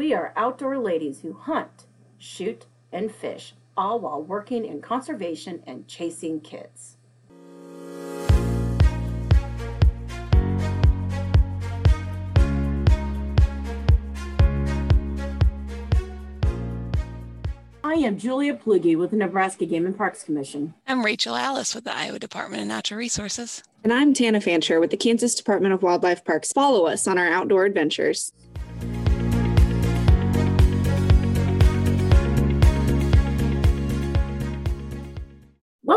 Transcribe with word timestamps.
We 0.00 0.14
are 0.14 0.32
outdoor 0.34 0.78
ladies 0.78 1.20
who 1.20 1.34
hunt, 1.34 1.84
shoot, 2.16 2.64
and 2.90 3.12
fish, 3.12 3.52
all 3.76 4.00
while 4.00 4.22
working 4.22 4.64
in 4.64 4.80
conservation 4.80 5.62
and 5.66 5.86
chasing 5.86 6.40
kids. 6.40 6.96
I 17.84 17.92
am 17.96 18.16
Julia 18.16 18.54
Plugge 18.54 18.96
with 18.96 19.10
the 19.10 19.18
Nebraska 19.18 19.66
Game 19.66 19.84
and 19.84 19.94
Parks 19.94 20.24
Commission. 20.24 20.72
I'm 20.86 21.04
Rachel 21.04 21.36
Ellis 21.36 21.74
with 21.74 21.84
the 21.84 21.94
Iowa 21.94 22.18
Department 22.18 22.62
of 22.62 22.68
Natural 22.68 22.96
Resources. 22.96 23.62
And 23.84 23.92
I'm 23.92 24.14
Tana 24.14 24.40
Fancher 24.40 24.80
with 24.80 24.92
the 24.92 24.96
Kansas 24.96 25.34
Department 25.34 25.74
of 25.74 25.82
Wildlife 25.82 26.24
Parks. 26.24 26.52
Follow 26.52 26.86
us 26.86 27.06
on 27.06 27.18
our 27.18 27.28
outdoor 27.28 27.66
adventures. 27.66 28.32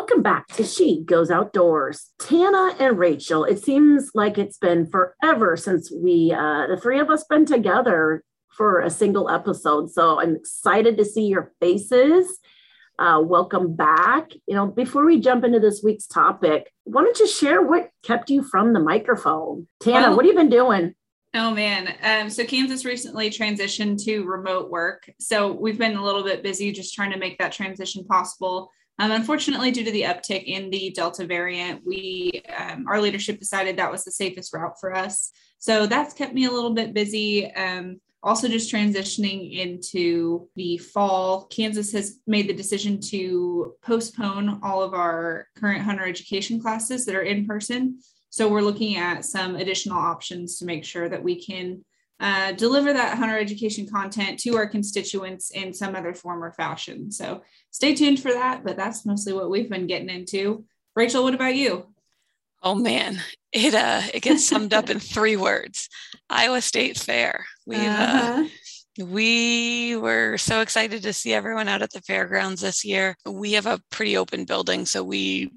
Welcome 0.04 0.22
back 0.22 0.48
to 0.56 0.66
She 0.66 1.02
Goes 1.06 1.32
Outdoors. 1.32 2.12
Tana 2.20 2.76
and 2.78 3.00
Rachel, 3.00 3.46
it 3.46 3.64
seems 3.64 4.12
like 4.14 4.38
it's 4.38 4.58
been 4.58 4.86
forever 4.86 5.56
since 5.56 5.90
we, 5.94 6.30
uh, 6.30 6.68
the 6.68 6.76
three 6.76 7.00
of 7.00 7.10
us, 7.10 7.24
been 7.24 7.46
together 7.46 8.22
for 8.50 8.82
a 8.82 8.90
single 8.90 9.30
episode. 9.30 9.94
So 9.94 10.20
I'm 10.20 10.36
excited 10.36 10.98
to 10.98 11.06
see 11.06 11.28
your 11.28 11.54
faces. 11.62 12.38
Uh, 13.00 13.22
welcome 13.24 13.78
back. 13.78 14.34
You 14.46 14.56
know, 14.56 14.68
before 14.68 15.06
we 15.06 15.22
jump 15.22 15.46
into 15.46 15.62
this 15.62 15.82
week's 15.82 16.06
topic, 16.06 16.70
why 16.84 17.04
don't 17.04 17.18
you 17.18 17.28
share 17.28 17.62
what 17.62 17.90
kept 18.04 18.30
you 18.30 18.44
from 18.44 18.74
the 18.74 18.82
microphone? 18.82 19.70
Tana, 19.80 20.10
well, 20.10 20.18
what 20.18 20.26
have 20.26 20.34
you 20.34 20.38
been 20.38 20.50
doing? 20.50 20.96
Oh 21.34 21.52
man. 21.52 21.96
Um, 22.04 22.30
so 22.30 22.44
Kansas 22.44 22.84
recently 22.84 23.30
transitioned 23.30 24.04
to 24.04 24.26
remote 24.26 24.70
work. 24.70 25.10
So 25.22 25.54
we've 25.54 25.80
been 25.80 25.96
a 25.96 26.04
little 26.04 26.26
bit 26.26 26.44
busy 26.44 26.74
just 26.74 26.94
trying 26.94 27.12
to 27.12 27.18
make 27.18 27.38
that 27.38 27.54
transition 27.54 28.04
possible. 28.04 28.70
Um, 29.00 29.12
unfortunately, 29.12 29.72
due 29.72 29.84
to 29.84 29.92
the 29.92 30.04
uptick 30.04 30.44
in 30.46 30.70
the 30.70 30.92
Delta 30.92 31.26
variant, 31.26 31.82
we 31.86 32.44
um, 32.58 32.86
our 32.88 33.02
leadership 33.02 33.40
decided 33.40 33.78
that 33.78 33.92
was 33.92 34.04
the 34.04 34.12
safest 34.12 34.54
route 34.54 34.80
for 34.80 34.96
us. 34.96 35.32
So 35.58 35.88
that's 35.88 36.14
kept 36.14 36.34
me 36.34 36.46
a 36.46 36.52
little 36.52 36.74
bit 36.74 36.94
busy. 36.94 37.52
Um, 37.54 38.00
also, 38.22 38.48
just 38.48 38.72
transitioning 38.72 39.58
into 39.58 40.48
the 40.56 40.78
fall, 40.78 41.46
Kansas 41.48 41.92
has 41.92 42.20
made 42.26 42.48
the 42.48 42.54
decision 42.54 43.02
to 43.02 43.74
postpone 43.84 44.62
all 44.64 44.82
of 44.82 44.94
our 44.94 45.48
current 45.58 45.82
hunter 45.82 46.08
education 46.08 46.62
classes 46.62 47.06
that 47.06 47.16
are 47.16 47.24
in 47.24 47.46
person. 47.46 48.00
So 48.30 48.48
we're 48.48 48.62
looking 48.62 48.96
at 48.98 49.26
some 49.26 49.56
additional 49.56 49.98
options 49.98 50.58
to 50.58 50.66
make 50.66 50.86
sure 50.86 51.10
that 51.10 51.22
we 51.22 51.44
can 51.44 51.84
uh, 52.24 52.54
deliver 52.54 52.94
that 52.94 53.18
hunter 53.18 53.38
education 53.38 53.86
content 53.86 54.40
to 54.40 54.56
our 54.56 54.66
constituents 54.66 55.52
in 55.52 55.74
some 55.74 55.94
other 55.94 56.14
form 56.14 56.42
or 56.42 56.54
fashion. 56.54 57.12
So 57.12 57.44
stay 57.70 57.94
tuned 57.94 58.22
for 58.22 58.32
that, 58.32 58.64
but 58.64 58.78
that's 58.78 59.06
mostly 59.06 59.34
what 59.34 59.50
we've 59.50 59.70
been 59.70 59.88
getting 59.88 60.10
into. 60.10 60.64
Rachel, 60.96 61.24
what 61.24 61.34
about 61.34 61.58
you? 61.58 61.86
Oh 62.62 62.76
man, 62.76 63.22
it 63.52 63.74
uh 63.74 64.04
it 64.14 64.22
gets 64.22 64.48
summed 64.48 64.74
up 64.74 64.90
in 64.90 65.02
three 65.02 65.36
words. 65.36 65.90
Iowa 66.30 66.62
State 66.62 66.98
Fair. 66.98 67.46
We 67.66 67.76
uh, 67.76 67.92
uh-huh. 67.92 68.44
uh, 69.02 69.06
we 69.06 69.98
were 69.98 70.38
so 70.38 70.62
excited 70.62 71.04
to 71.04 71.12
see 71.12 71.34
everyone 71.34 71.68
out 71.68 71.82
at 71.82 71.92
the 71.92 72.00
fairgrounds 72.00 72.62
this 72.62 72.86
year. 72.86 73.18
We 73.26 73.52
have 73.54 73.66
a 73.66 73.82
pretty 73.92 74.16
open 74.16 74.46
building, 74.46 74.86
so 74.86 75.04
we 75.04 75.52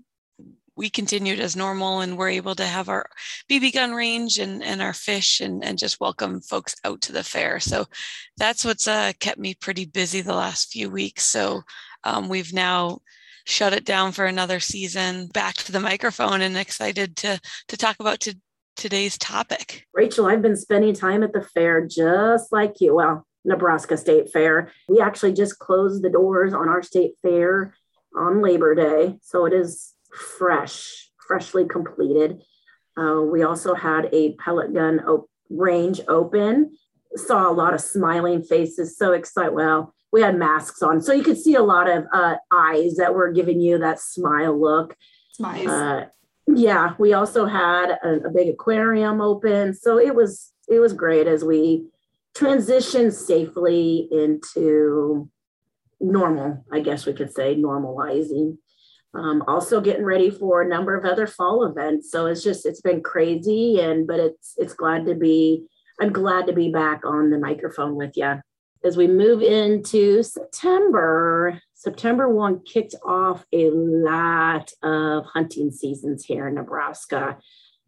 we 0.77 0.91
continued 0.91 1.41
as 1.41 1.57
normal 1.57 2.01
and 2.01 2.17
we're 2.17 2.29
able 2.29 2.55
to 2.55 2.65
have 2.65 2.89
our 2.89 3.07
BB 3.51 3.73
gun 3.75 3.93
range 3.93 4.39
and, 4.39 4.63
and 4.63 4.83
our 4.83 4.93
fish 4.93 5.41
and, 5.41 5.65
and 5.65 5.79
just 5.79 6.01
welcome 6.01 6.41
folks 6.41 6.75
out 6.85 7.01
to 7.03 7.13
the 7.13 7.23
fair. 7.23 7.61
So 7.61 7.87
that's 8.37 8.65
what's 8.65 8.87
uh, 8.87 9.13
kept 9.19 9.39
me 9.39 9.55
pretty 9.55 9.87
busy 9.87 10.21
the 10.21 10.35
last 10.35 10.71
few 10.71 10.91
weeks. 10.91 11.25
So 11.25 11.63
um, 12.05 12.29
we've 12.29 12.53
now 12.53 12.99
shut 13.45 13.73
it 13.73 13.85
down 13.85 14.13
for 14.13 14.27
another 14.27 14.61
season, 14.61 15.29
back 15.29 15.55
to 15.55 15.73
the 15.73 15.81
microphone 15.81 16.43
and 16.43 16.57
excited 16.57 17.17
to, 17.17 17.41
to 17.69 17.77
talk 17.77 17.97
about 18.01 18.21
to, 18.21 18.37
today's 18.77 19.17
topic. 19.17 19.87
Rachel, 19.95 20.27
I've 20.27 20.43
been 20.43 20.57
spending 20.57 20.95
time 20.95 21.23
at 21.23 21.33
the 21.33 21.43
fair 21.43 21.87
just 21.87 22.53
like 22.53 22.81
you. 22.81 22.95
Well, 22.95 23.27
Nebraska 23.47 23.97
State 23.97 24.31
Fair. 24.31 24.73
We 24.89 25.01
actually 25.01 25.33
just 25.33 25.59
closed 25.59 26.03
the 26.03 26.11
doors 26.11 26.53
on 26.53 26.69
our 26.69 26.83
state 26.83 27.13
fair 27.23 27.73
on 28.15 28.43
Labor 28.43 28.75
Day. 28.75 29.19
So 29.23 29.47
it 29.47 29.53
is 29.53 29.93
fresh, 30.17 31.11
freshly 31.27 31.67
completed. 31.67 32.43
Uh, 32.97 33.21
we 33.21 33.43
also 33.43 33.75
had 33.75 34.09
a 34.13 34.35
pellet 34.35 34.73
gun 34.73 35.01
op- 35.01 35.29
range 35.51 36.01
open. 36.09 36.77
Saw 37.15 37.49
a 37.49 37.53
lot 37.53 37.75
of 37.75 37.81
smiling 37.81 38.43
faces, 38.43 38.97
so 38.97 39.13
excited. 39.13 39.53
Well, 39.53 39.95
we 40.13 40.23
had 40.23 40.39
masks 40.39 40.83
on, 40.83 41.01
so 41.01 41.13
you 41.13 41.23
could 41.23 41.39
see 41.39 41.55
a 41.55 41.63
lot 41.63 41.89
of 41.89 42.05
uh, 42.13 42.37
eyes 42.51 42.97
that 42.97 43.15
were 43.15 43.33
giving 43.33 43.61
you 43.61 43.79
that 43.79 44.01
smile 44.01 44.59
look. 44.59 44.97
Smiles. 45.33 45.67
Uh, 45.67 46.07
yeah, 46.47 46.95
we 46.99 47.13
also 47.13 47.45
had 47.47 47.91
a, 48.03 48.27
a 48.27 48.31
big 48.31 48.49
aquarium 48.49 49.21
open, 49.21 49.75
so 49.75 49.99
it 49.99 50.15
was 50.15 50.53
it 50.69 50.79
was 50.79 50.93
great 50.93 51.27
as 51.27 51.45
we 51.45 51.87
transitioned 52.35 53.13
safely 53.13 54.09
into 54.11 55.29
normal. 56.01 56.65
I 56.73 56.81
guess 56.81 57.07
we 57.07 57.13
could 57.13 57.33
say 57.33 57.57
normalizing 57.57 58.59
um, 59.17 59.43
also 59.47 59.81
getting 59.81 60.05
ready 60.05 60.31
for 60.31 60.63
a 60.63 60.69
number 60.69 60.97
of 60.97 61.05
other 61.05 61.27
fall 61.27 61.65
events. 61.65 62.11
So 62.11 62.27
it's 62.27 62.43
just 62.43 62.67
it's 62.67 62.81
been 62.81 63.03
crazy, 63.03 63.81
and 63.81 64.07
but 64.07 64.21
it's 64.21 64.55
it's 64.57 64.75
glad 64.75 65.07
to 65.07 65.15
be. 65.15 65.65
I'm 66.01 66.13
glad 66.13 66.47
to 66.47 66.53
be 66.53 66.71
back 66.71 67.07
on 67.07 67.31
the 67.31 67.39
microphone 67.39 67.95
with 67.95 68.19
you 68.19 68.41
as 68.85 68.97
we 68.97 69.09
move 69.09 69.43
into 69.43 70.23
September. 70.23 71.61
September 71.75 72.29
one 72.29 72.61
kicked 72.65 72.95
off 73.05 73.45
a 73.53 73.71
lot 73.71 74.71
of 74.83 75.25
hunting 75.25 75.71
seasons 75.71 76.25
here 76.25 76.49
in 76.49 76.55
Nebraska. 76.55 77.39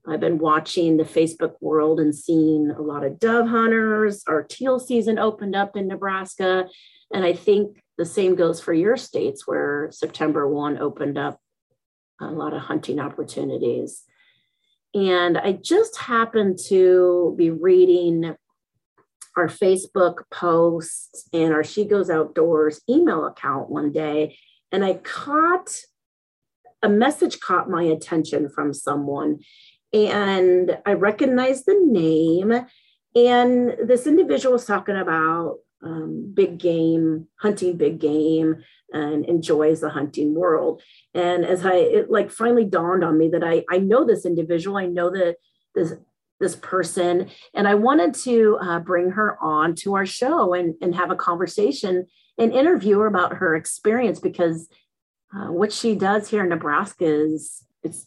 I've 0.07 0.21
been 0.21 0.39
watching 0.39 0.97
the 0.97 1.05
Facebook 1.05 1.55
world 1.61 2.01
and 2.01 2.15
seeing 2.15 2.71
a 2.71 2.81
lot 2.81 3.05
of 3.05 3.19
dove 3.19 3.49
hunters. 3.49 4.25
Our 4.27 4.43
teal 4.43 4.81
season 4.81 5.19
opened 5.19 5.55
up 5.55 5.77
in 5.77 5.87
Nebraska. 5.87 6.67
And 7.13 7.25
I 7.25 7.35
think 7.35 7.83
the 7.99 8.07
same 8.07 8.37
goes 8.37 8.61
for 8.61 8.73
your 8.73 8.97
states 8.97 9.47
where 9.47 9.91
September 9.91 10.49
1 10.49 10.79
opened 10.79 11.19
up 11.19 11.41
a 12.21 12.27
lot 12.27 12.55
of 12.55 12.63
hunting 12.63 13.01
opportunities. 13.01 14.05
And 14.95 15.37
I 15.37 15.53
just 15.53 15.99
happened 15.99 16.59
to 16.69 17.35
be 17.37 17.51
reading 17.51 18.37
our 19.37 19.49
Facebook 19.49 20.23
posts 20.33 21.29
and 21.33 21.53
our 21.53 21.63
She 21.63 21.85
Goes 21.85 22.09
Outdoors 22.09 22.81
email 22.89 23.27
account 23.27 23.69
one 23.69 23.93
day, 23.93 24.39
and 24.73 24.85
I 24.85 24.95
caught 24.95 25.71
a 26.83 26.89
message 26.89 27.41
caught 27.41 27.69
my 27.69 27.83
attention 27.83 28.49
from 28.49 28.73
someone, 28.73 29.41
and 29.93 30.79
I 30.87 30.93
recognized 30.95 31.67
the 31.67 31.79
name. 31.81 32.67
And 33.15 33.77
this 33.85 34.07
individual 34.07 34.53
was 34.53 34.65
talking 34.65 34.97
about 34.97 35.57
um, 35.83 36.33
big 36.35 36.59
game, 36.59 37.29
hunting 37.41 37.77
big 37.77 37.99
game, 38.01 38.65
and 38.93 39.25
enjoys 39.27 39.81
the 39.81 39.91
hunting 39.91 40.35
world. 40.35 40.83
And 41.15 41.45
as 41.45 41.65
I, 41.65 41.75
it 41.75 42.11
like 42.11 42.31
finally 42.31 42.65
dawned 42.65 43.05
on 43.05 43.19
me 43.19 43.29
that 43.29 43.45
I, 43.45 43.65
I 43.71 43.79
know 43.79 44.05
this 44.05 44.25
individual, 44.25 44.77
I 44.77 44.87
know 44.87 45.11
that 45.11 45.37
this, 45.75 45.95
this 46.41 46.57
person, 46.57 47.31
and 47.55 47.69
I 47.69 47.75
wanted 47.75 48.15
to 48.25 48.59
uh, 48.61 48.79
bring 48.81 49.11
her 49.11 49.37
on 49.43 49.75
to 49.77 49.95
our 49.95 50.07
show 50.07 50.55
and, 50.55 50.75
and 50.81 50.95
have 50.95 51.11
a 51.11 51.17
conversation 51.17 52.07
and 52.39 52.53
interview 52.53 52.99
her 53.01 53.07
about 53.07 53.35
her 53.35 53.57
experience 53.57 54.21
because 54.21 54.69
uh, 55.35 55.53
what 55.53 55.73
she 55.73 55.95
does 55.95 56.31
here 56.31 56.43
in 56.45 56.49
Nebraska 56.49 57.05
is 57.05 57.65
it's 57.83 58.07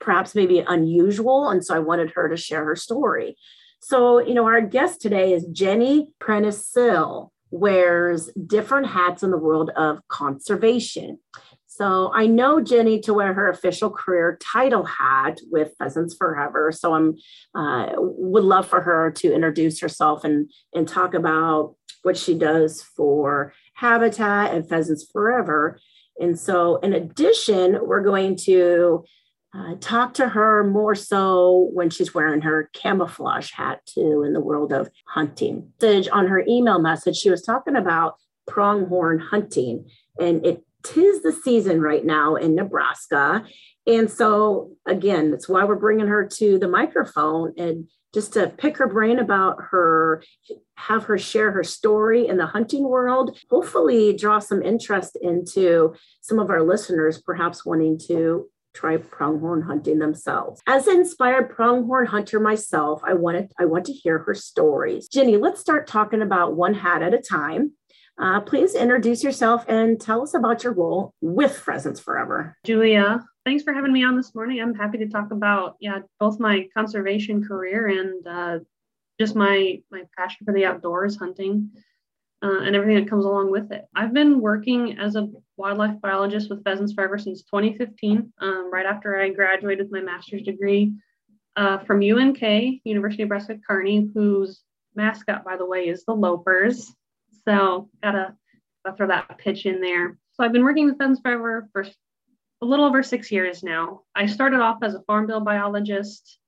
perhaps 0.00 0.34
maybe 0.34 0.60
unusual. 0.60 1.48
And 1.48 1.64
so 1.64 1.74
I 1.74 1.78
wanted 1.78 2.10
her 2.12 2.28
to 2.28 2.36
share 2.36 2.64
her 2.64 2.76
story. 2.76 3.36
So, 3.80 4.18
you 4.18 4.34
know, 4.34 4.46
our 4.46 4.60
guest 4.60 5.00
today 5.00 5.32
is 5.32 5.46
Jenny 5.46 6.08
Prentice-Sill, 6.18 7.32
wears 7.50 8.30
different 8.46 8.86
hats 8.86 9.22
in 9.22 9.30
the 9.30 9.38
world 9.38 9.70
of 9.70 10.06
conservation. 10.08 11.18
So 11.66 12.12
I 12.14 12.26
know 12.26 12.60
Jenny 12.60 13.00
to 13.00 13.14
wear 13.14 13.32
her 13.32 13.48
official 13.48 13.90
career 13.90 14.36
title 14.38 14.84
hat 14.84 15.40
with 15.50 15.72
Pheasants 15.78 16.14
Forever. 16.14 16.72
So 16.72 16.94
I'm 16.94 17.16
uh, 17.54 17.92
would 17.96 18.44
love 18.44 18.68
for 18.68 18.82
her 18.82 19.10
to 19.12 19.32
introduce 19.32 19.80
herself 19.80 20.22
and 20.22 20.50
and 20.74 20.86
talk 20.86 21.14
about 21.14 21.76
what 22.02 22.18
she 22.18 22.34
does 22.34 22.82
for 22.82 23.54
Habitat 23.74 24.52
and 24.52 24.68
Pheasants 24.68 25.08
Forever. 25.10 25.80
And 26.18 26.38
so, 26.38 26.76
in 26.76 26.92
addition, 26.92 27.78
we're 27.82 28.02
going 28.02 28.36
to 28.44 29.04
uh, 29.52 29.74
talk 29.80 30.14
to 30.14 30.28
her 30.28 30.62
more 30.64 30.94
so 30.94 31.70
when 31.72 31.90
she's 31.90 32.14
wearing 32.14 32.40
her 32.42 32.70
camouflage 32.72 33.50
hat 33.52 33.80
too 33.84 34.22
in 34.24 34.32
the 34.32 34.40
world 34.40 34.72
of 34.72 34.88
hunting. 35.06 35.72
On 35.82 36.26
her 36.28 36.44
email 36.46 36.78
message, 36.78 37.16
she 37.16 37.30
was 37.30 37.42
talking 37.42 37.74
about 37.74 38.14
pronghorn 38.46 39.18
hunting, 39.18 39.88
and 40.20 40.44
it 40.46 40.64
tis 40.82 41.22
the 41.22 41.32
season 41.32 41.80
right 41.80 42.04
now 42.04 42.36
in 42.36 42.54
Nebraska. 42.54 43.44
And 43.86 44.10
so, 44.10 44.72
again, 44.86 45.30
that's 45.30 45.48
why 45.48 45.64
we're 45.64 45.74
bringing 45.74 46.06
her 46.06 46.26
to 46.26 46.58
the 46.58 46.68
microphone 46.68 47.52
and 47.58 47.88
just 48.12 48.32
to 48.32 48.48
pick 48.48 48.76
her 48.76 48.88
brain 48.88 49.18
about 49.18 49.56
her 49.70 50.22
have 50.74 51.04
her 51.04 51.18
share 51.18 51.52
her 51.52 51.62
story 51.62 52.26
in 52.26 52.38
the 52.38 52.46
hunting 52.46 52.82
world, 52.82 53.38
hopefully 53.50 54.16
draw 54.16 54.38
some 54.38 54.62
interest 54.62 55.16
into 55.20 55.94
some 56.20 56.38
of 56.38 56.50
our 56.50 56.62
listeners 56.62 57.20
perhaps 57.20 57.64
wanting 57.64 57.98
to 57.98 58.48
try 58.74 58.96
pronghorn 58.96 59.62
hunting 59.62 59.98
themselves. 59.98 60.60
As 60.66 60.86
an 60.86 60.96
inspired 60.96 61.50
pronghorn 61.50 62.06
hunter 62.06 62.40
myself, 62.40 63.02
I 63.04 63.14
wanted 63.14 63.52
I 63.58 63.64
want 63.64 63.86
to 63.86 63.92
hear 63.92 64.18
her 64.18 64.34
stories. 64.34 65.08
Jenny, 65.08 65.36
let's 65.36 65.60
start 65.60 65.86
talking 65.86 66.22
about 66.22 66.56
one 66.56 66.74
hat 66.74 67.02
at 67.02 67.14
a 67.14 67.18
time. 67.18 67.72
Uh, 68.18 68.40
please 68.40 68.74
introduce 68.74 69.24
yourself 69.24 69.64
and 69.66 69.98
tell 69.98 70.22
us 70.22 70.34
about 70.34 70.62
your 70.62 70.74
role 70.74 71.14
with 71.22 71.56
Pheasants 71.56 72.00
Forever. 72.00 72.54
Julia, 72.64 73.24
thanks 73.46 73.62
for 73.62 73.72
having 73.72 73.92
me 73.92 74.04
on 74.04 74.16
this 74.16 74.34
morning. 74.34 74.60
I'm 74.60 74.74
happy 74.74 74.98
to 74.98 75.08
talk 75.08 75.30
about 75.30 75.76
yeah 75.80 76.00
both 76.18 76.38
my 76.38 76.68
conservation 76.74 77.42
career 77.42 77.88
and 77.88 78.26
uh, 78.26 78.58
just 79.18 79.34
my 79.34 79.82
my 79.90 80.02
passion 80.16 80.44
for 80.44 80.52
the 80.52 80.66
outdoors, 80.66 81.16
hunting, 81.16 81.70
uh, 82.42 82.60
and 82.60 82.76
everything 82.76 83.02
that 83.02 83.10
comes 83.10 83.24
along 83.24 83.50
with 83.50 83.72
it. 83.72 83.86
I've 83.94 84.12
been 84.12 84.40
working 84.40 84.98
as 84.98 85.16
a 85.16 85.28
wildlife 85.60 86.00
biologist 86.00 86.50
with 86.50 86.64
Pheasants 86.64 86.94
Forever 86.94 87.18
since 87.18 87.42
2015, 87.42 88.32
um, 88.40 88.70
right 88.72 88.86
after 88.86 89.20
I 89.20 89.28
graduated 89.28 89.90
with 89.90 89.92
my 89.92 90.00
master's 90.00 90.42
degree 90.42 90.94
uh, 91.56 91.78
from 91.78 92.02
UNK, 92.02 92.40
University 92.84 93.22
of 93.22 93.28
Nebraska 93.28 93.58
Kearney, 93.68 94.08
whose 94.14 94.62
mascot, 94.94 95.44
by 95.44 95.56
the 95.56 95.66
way, 95.66 95.88
is 95.88 96.04
the 96.04 96.14
Lopers. 96.14 96.86
So 97.46 97.90
gotta, 98.02 98.34
gotta 98.84 98.96
throw 98.96 99.06
that 99.08 99.38
pitch 99.38 99.66
in 99.66 99.80
there. 99.80 100.18
So 100.32 100.44
I've 100.44 100.52
been 100.52 100.64
working 100.64 100.86
with 100.86 100.98
Pheasants 100.98 101.20
Forever 101.20 101.68
for 101.72 101.82
a 102.62 102.66
little 102.66 102.86
over 102.86 103.02
six 103.02 103.30
years 103.30 103.62
now. 103.62 104.00
I 104.14 104.26
started 104.26 104.60
off 104.60 104.78
as 104.82 104.94
a 104.94 105.02
farm 105.02 105.26
bill 105.26 105.40
biologist, 105.40 106.38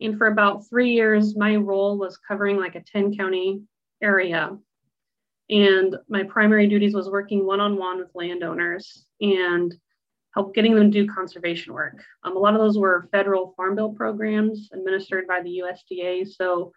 and 0.00 0.16
for 0.16 0.26
about 0.26 0.68
three 0.68 0.90
years, 0.90 1.36
my 1.36 1.56
role 1.56 1.98
was 1.98 2.18
covering 2.18 2.58
like 2.58 2.74
a 2.74 2.82
10 2.82 3.16
county 3.16 3.62
area. 4.02 4.56
And 5.48 5.96
my 6.08 6.24
primary 6.24 6.66
duties 6.66 6.94
was 6.94 7.08
working 7.08 7.46
one-on-one 7.46 7.98
with 7.98 8.10
landowners 8.14 9.06
and 9.20 9.74
help 10.34 10.54
getting 10.54 10.74
them 10.74 10.90
to 10.90 11.02
do 11.02 11.12
conservation 11.12 11.72
work. 11.72 12.02
Um, 12.24 12.36
a 12.36 12.38
lot 12.38 12.54
of 12.54 12.60
those 12.60 12.76
were 12.76 13.08
federal 13.12 13.54
farm 13.56 13.76
bill 13.76 13.90
programs 13.90 14.68
administered 14.72 15.26
by 15.26 15.40
the 15.42 15.62
USDA. 15.62 16.28
So 16.28 16.72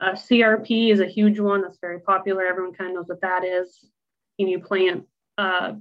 uh, 0.00 0.12
CRP 0.12 0.90
is 0.90 1.00
a 1.00 1.06
huge 1.06 1.38
one 1.38 1.62
that's 1.62 1.78
very 1.80 2.00
popular. 2.00 2.46
Everyone 2.46 2.72
kind 2.72 2.90
of 2.90 2.96
knows 2.96 3.08
what 3.08 3.20
that 3.20 3.44
is. 3.44 3.84
You, 4.38 4.48
you 4.48 4.60
plant, 4.60 5.06
uh, 5.38 5.74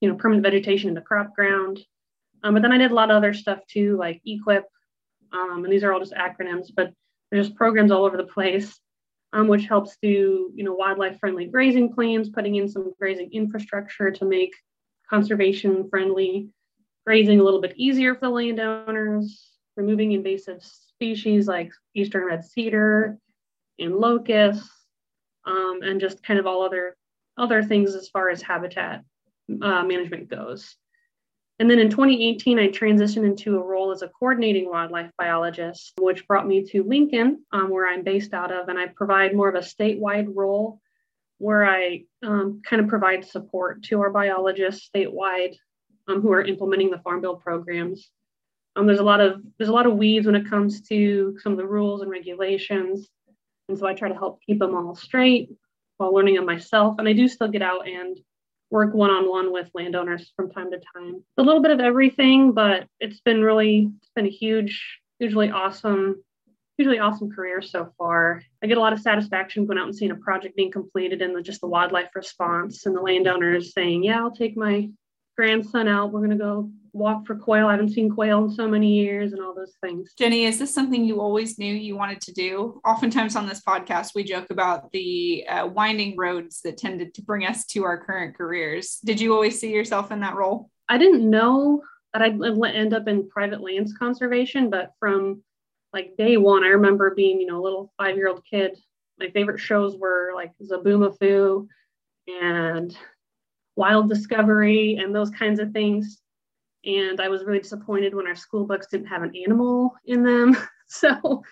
you 0.00 0.08
know, 0.08 0.14
permanent 0.14 0.44
vegetation 0.44 0.88
in 0.88 0.94
the 0.94 1.00
crop 1.00 1.34
ground. 1.34 1.80
Um, 2.42 2.54
but 2.54 2.62
then 2.62 2.72
I 2.72 2.78
did 2.78 2.90
a 2.90 2.94
lot 2.94 3.10
of 3.10 3.16
other 3.16 3.34
stuff 3.34 3.60
too, 3.66 3.96
like 3.96 4.20
EQIP, 4.26 4.64
um, 5.32 5.64
and 5.64 5.72
these 5.72 5.82
are 5.82 5.92
all 5.92 6.00
just 6.00 6.12
acronyms, 6.12 6.68
but 6.74 6.92
there's 7.30 7.50
programs 7.50 7.90
all 7.90 8.04
over 8.04 8.16
the 8.16 8.24
place, 8.34 8.78
um, 9.34 9.48
which 9.48 9.66
helps 9.66 9.98
do, 10.00 10.52
you 10.54 10.64
know, 10.64 10.74
wildlife-friendly 10.74 11.46
grazing 11.46 11.92
plans, 11.92 12.28
putting 12.28 12.54
in 12.54 12.68
some 12.68 12.92
grazing 13.00 13.30
infrastructure 13.32 14.10
to 14.12 14.24
make 14.24 14.54
conservation-friendly 15.10 16.48
grazing 17.04 17.40
a 17.40 17.42
little 17.42 17.60
bit 17.60 17.74
easier 17.76 18.14
for 18.14 18.26
the 18.26 18.30
landowners, 18.30 19.50
removing 19.76 20.12
invasive 20.12 20.62
species 20.62 21.48
like 21.48 21.72
eastern 21.94 22.24
red 22.24 22.44
cedar, 22.44 23.18
and 23.80 23.96
locusts, 23.96 24.70
um, 25.46 25.80
and 25.82 26.00
just 26.00 26.22
kind 26.22 26.38
of 26.38 26.46
all 26.46 26.64
other 26.64 26.96
other 27.36 27.64
things 27.64 27.96
as 27.96 28.08
far 28.08 28.30
as 28.30 28.40
habitat 28.40 29.02
uh, 29.60 29.82
management 29.82 30.30
goes. 30.30 30.76
And 31.60 31.70
then 31.70 31.78
in 31.78 31.88
2018, 31.88 32.58
I 32.58 32.68
transitioned 32.68 33.24
into 33.24 33.56
a 33.56 33.64
role 33.64 33.92
as 33.92 34.02
a 34.02 34.08
coordinating 34.08 34.68
wildlife 34.68 35.10
biologist, 35.16 35.92
which 36.00 36.26
brought 36.26 36.48
me 36.48 36.64
to 36.70 36.82
Lincoln, 36.82 37.44
um, 37.52 37.70
where 37.70 37.86
I'm 37.86 38.02
based 38.02 38.34
out 38.34 38.52
of, 38.52 38.68
and 38.68 38.78
I 38.78 38.88
provide 38.88 39.36
more 39.36 39.48
of 39.48 39.54
a 39.54 39.58
statewide 39.58 40.34
role 40.34 40.80
where 41.38 41.64
I 41.64 42.04
um, 42.24 42.62
kind 42.68 42.82
of 42.82 42.88
provide 42.88 43.24
support 43.24 43.84
to 43.84 44.00
our 44.00 44.10
biologists 44.10 44.88
statewide 44.94 45.54
um, 46.08 46.22
who 46.22 46.32
are 46.32 46.42
implementing 46.42 46.90
the 46.90 46.98
Farm 46.98 47.20
Bill 47.20 47.36
programs. 47.36 48.10
Um, 48.76 48.86
there's 48.86 48.98
a 48.98 49.04
lot 49.04 49.20
of 49.20 49.40
there's 49.56 49.68
a 49.68 49.72
lot 49.74 49.86
of 49.86 49.96
weeds 49.96 50.26
when 50.26 50.34
it 50.34 50.50
comes 50.50 50.82
to 50.88 51.36
some 51.40 51.52
of 51.52 51.58
the 51.58 51.66
rules 51.66 52.02
and 52.02 52.10
regulations. 52.10 53.08
And 53.68 53.78
so 53.78 53.86
I 53.86 53.94
try 53.94 54.08
to 54.08 54.14
help 54.14 54.40
keep 54.42 54.58
them 54.58 54.74
all 54.74 54.94
straight 54.94 55.50
while 55.96 56.12
learning 56.12 56.34
them 56.34 56.46
myself. 56.46 56.96
And 56.98 57.08
I 57.08 57.12
do 57.12 57.28
still 57.28 57.48
get 57.48 57.62
out 57.62 57.86
and 57.88 58.18
work 58.74 58.92
one 58.92 59.10
on 59.10 59.30
one 59.30 59.52
with 59.52 59.70
landowners 59.72 60.32
from 60.34 60.50
time 60.50 60.68
to 60.72 60.80
time. 60.96 61.22
A 61.38 61.42
little 61.42 61.62
bit 61.62 61.70
of 61.70 61.78
everything, 61.78 62.50
but 62.50 62.88
it's 62.98 63.20
been 63.20 63.40
really, 63.40 63.88
it's 63.98 64.10
been 64.16 64.26
a 64.26 64.30
huge, 64.30 65.00
hugely 65.20 65.48
awesome, 65.48 66.24
hugely 66.76 66.98
awesome 66.98 67.30
career 67.30 67.62
so 67.62 67.92
far. 67.96 68.42
I 68.64 68.66
get 68.66 68.76
a 68.76 68.80
lot 68.80 68.92
of 68.92 68.98
satisfaction 68.98 69.64
going 69.64 69.78
out 69.78 69.86
and 69.86 69.94
seeing 69.94 70.10
a 70.10 70.16
project 70.16 70.56
being 70.56 70.72
completed 70.72 71.22
and 71.22 71.36
the, 71.36 71.40
just 71.40 71.60
the 71.60 71.68
wildlife 71.68 72.10
response 72.16 72.84
and 72.84 72.96
the 72.96 73.00
landowners 73.00 73.72
saying, 73.72 74.02
yeah, 74.02 74.18
I'll 74.18 74.34
take 74.34 74.56
my 74.56 74.90
grandson 75.36 75.88
out. 75.88 76.12
We're 76.12 76.20
going 76.20 76.30
to 76.30 76.36
go 76.36 76.70
walk 76.92 77.26
for 77.26 77.34
quail. 77.34 77.66
I 77.66 77.72
haven't 77.72 77.90
seen 77.90 78.08
quail 78.08 78.44
in 78.44 78.50
so 78.50 78.68
many 78.68 78.92
years 78.92 79.32
and 79.32 79.42
all 79.42 79.54
those 79.54 79.74
things. 79.82 80.12
Jenny, 80.16 80.44
is 80.44 80.58
this 80.58 80.72
something 80.72 81.04
you 81.04 81.20
always 81.20 81.58
knew 81.58 81.74
you 81.74 81.96
wanted 81.96 82.20
to 82.22 82.32
do? 82.32 82.80
Oftentimes 82.86 83.34
on 83.36 83.48
this 83.48 83.60
podcast, 83.60 84.14
we 84.14 84.22
joke 84.22 84.50
about 84.50 84.90
the 84.92 85.44
uh, 85.48 85.66
winding 85.66 86.16
roads 86.16 86.60
that 86.62 86.78
tended 86.78 87.12
to 87.14 87.22
bring 87.22 87.44
us 87.44 87.66
to 87.66 87.84
our 87.84 88.04
current 88.04 88.36
careers. 88.36 89.00
Did 89.04 89.20
you 89.20 89.34
always 89.34 89.58
see 89.58 89.72
yourself 89.72 90.12
in 90.12 90.20
that 90.20 90.36
role? 90.36 90.70
I 90.88 90.98
didn't 90.98 91.28
know 91.28 91.82
that 92.12 92.22
I'd 92.22 92.40
end 92.40 92.94
up 92.94 93.08
in 93.08 93.28
private 93.28 93.60
lands 93.60 93.92
conservation, 93.98 94.70
but 94.70 94.92
from 95.00 95.42
like 95.92 96.16
day 96.16 96.36
one, 96.36 96.64
I 96.64 96.68
remember 96.68 97.14
being, 97.14 97.40
you 97.40 97.46
know, 97.46 97.60
a 97.60 97.64
little 97.64 97.92
five 97.98 98.16
year 98.16 98.28
old 98.28 98.42
kid. 98.48 98.78
My 99.18 99.30
favorite 99.30 99.60
shows 99.60 99.96
were 99.96 100.32
like 100.34 100.52
Zoboomafoo 100.62 101.66
and 102.26 102.96
Wild 103.76 104.08
Discovery 104.08 104.96
and 104.96 105.14
those 105.14 105.30
kinds 105.30 105.58
of 105.60 105.72
things 105.72 106.20
and 106.86 107.20
I 107.20 107.28
was 107.28 107.44
really 107.44 107.60
disappointed 107.60 108.14
when 108.14 108.26
our 108.26 108.34
school 108.34 108.66
books 108.66 108.88
didn't 108.88 109.06
have 109.06 109.22
an 109.22 109.32
animal 109.36 109.94
in 110.04 110.22
them. 110.22 110.56
So 110.86 111.42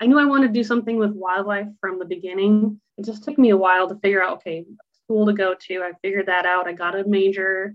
I 0.00 0.06
knew 0.06 0.18
I 0.18 0.26
wanted 0.26 0.48
to 0.48 0.52
do 0.52 0.62
something 0.62 0.98
with 0.98 1.12
wildlife 1.12 1.66
from 1.80 1.98
the 1.98 2.04
beginning. 2.04 2.78
It 2.98 3.06
just 3.06 3.24
took 3.24 3.38
me 3.38 3.50
a 3.50 3.56
while 3.56 3.88
to 3.88 3.96
figure 3.96 4.22
out, 4.22 4.36
okay, 4.36 4.66
school 4.92 5.24
to 5.26 5.32
go 5.32 5.54
to. 5.54 5.82
I 5.82 5.92
figured 6.02 6.26
that 6.26 6.44
out. 6.44 6.68
I 6.68 6.74
got 6.74 6.94
a 6.94 7.02
major, 7.08 7.74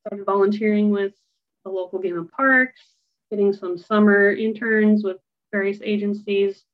started 0.00 0.26
volunteering 0.26 0.90
with 0.90 1.14
the 1.64 1.70
local 1.70 2.00
game 2.00 2.18
of 2.18 2.30
parks, 2.32 2.80
getting 3.30 3.52
some 3.52 3.78
summer 3.78 4.32
interns 4.32 5.04
with 5.04 5.18
various 5.52 5.78
agencies 5.82 6.64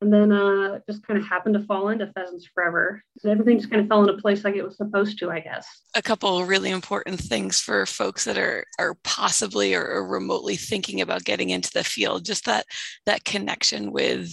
and 0.00 0.12
then 0.12 0.30
uh, 0.30 0.78
just 0.88 1.06
kind 1.06 1.18
of 1.18 1.26
happened 1.26 1.54
to 1.54 1.64
fall 1.64 1.88
into 1.88 2.06
pheasants 2.12 2.46
forever. 2.54 3.02
So 3.18 3.30
everything 3.30 3.58
just 3.58 3.70
kind 3.70 3.80
of 3.80 3.88
fell 3.88 4.02
into 4.02 4.20
place 4.20 4.44
like 4.44 4.54
it 4.54 4.64
was 4.64 4.76
supposed 4.76 5.18
to, 5.20 5.30
I 5.30 5.40
guess. 5.40 5.66
A 5.94 6.02
couple 6.02 6.44
really 6.44 6.70
important 6.70 7.18
things 7.18 7.60
for 7.60 7.86
folks 7.86 8.24
that 8.24 8.36
are 8.36 8.64
are 8.78 8.94
possibly 9.04 9.74
or, 9.74 9.86
or 9.86 10.06
remotely 10.06 10.56
thinking 10.56 11.00
about 11.00 11.24
getting 11.24 11.50
into 11.50 11.70
the 11.72 11.84
field, 11.84 12.24
just 12.24 12.44
that 12.44 12.66
that 13.06 13.24
connection 13.24 13.90
with 13.90 14.30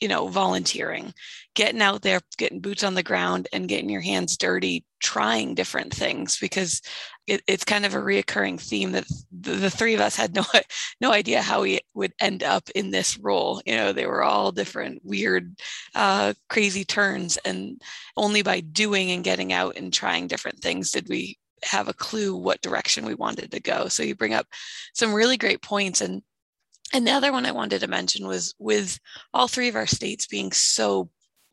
you 0.00 0.08
know 0.08 0.28
volunteering 0.28 1.14
getting 1.54 1.80
out 1.80 2.02
there 2.02 2.20
getting 2.36 2.60
boots 2.60 2.84
on 2.84 2.94
the 2.94 3.02
ground 3.02 3.48
and 3.52 3.68
getting 3.68 3.88
your 3.88 4.02
hands 4.02 4.36
dirty 4.36 4.84
trying 5.02 5.54
different 5.54 5.92
things 5.92 6.38
because 6.38 6.82
it, 7.26 7.42
it's 7.46 7.64
kind 7.64 7.86
of 7.86 7.94
a 7.94 7.98
reoccurring 7.98 8.60
theme 8.60 8.92
that 8.92 9.06
the, 9.30 9.52
the, 9.52 9.70
three 9.70 9.94
of 9.94 10.00
us 10.00 10.16
had 10.16 10.34
no 10.34 10.44
no 11.00 11.12
idea 11.12 11.42
how 11.42 11.62
we 11.62 11.80
would 11.94 12.12
end 12.20 12.42
up 12.42 12.68
in 12.74 12.90
this 12.90 13.18
role. 13.18 13.62
You 13.66 13.76
know 13.76 13.92
they 13.92 14.06
were 14.06 14.22
all 14.22 14.52
different 14.52 15.02
weird 15.04 15.56
uh, 15.94 16.34
crazy 16.48 16.84
turns 16.84 17.36
and 17.44 17.80
only 18.16 18.42
by 18.42 18.60
doing 18.60 19.10
and 19.10 19.24
getting 19.24 19.52
out 19.52 19.76
and 19.76 19.92
trying 19.92 20.26
different 20.26 20.60
things 20.60 20.90
did 20.90 21.08
we 21.08 21.38
have 21.62 21.88
a 21.88 21.94
clue 21.94 22.36
what 22.36 22.60
direction 22.60 23.06
we 23.06 23.14
wanted 23.14 23.50
to 23.50 23.60
go. 23.60 23.88
So 23.88 24.02
you 24.02 24.14
bring 24.14 24.34
up 24.34 24.46
some 24.92 25.14
really 25.14 25.38
great 25.38 25.62
points 25.62 26.00
and 26.00 26.22
and 26.92 27.06
the 27.06 27.12
other 27.12 27.32
one 27.32 27.46
I 27.46 27.52
wanted 27.52 27.80
to 27.80 27.88
mention 27.88 28.26
was 28.26 28.54
with 28.58 28.98
all 29.32 29.48
three 29.48 29.68
of 29.68 29.76
our 29.76 29.86
states 29.86 30.26
being 30.26 30.52
so 30.52 31.08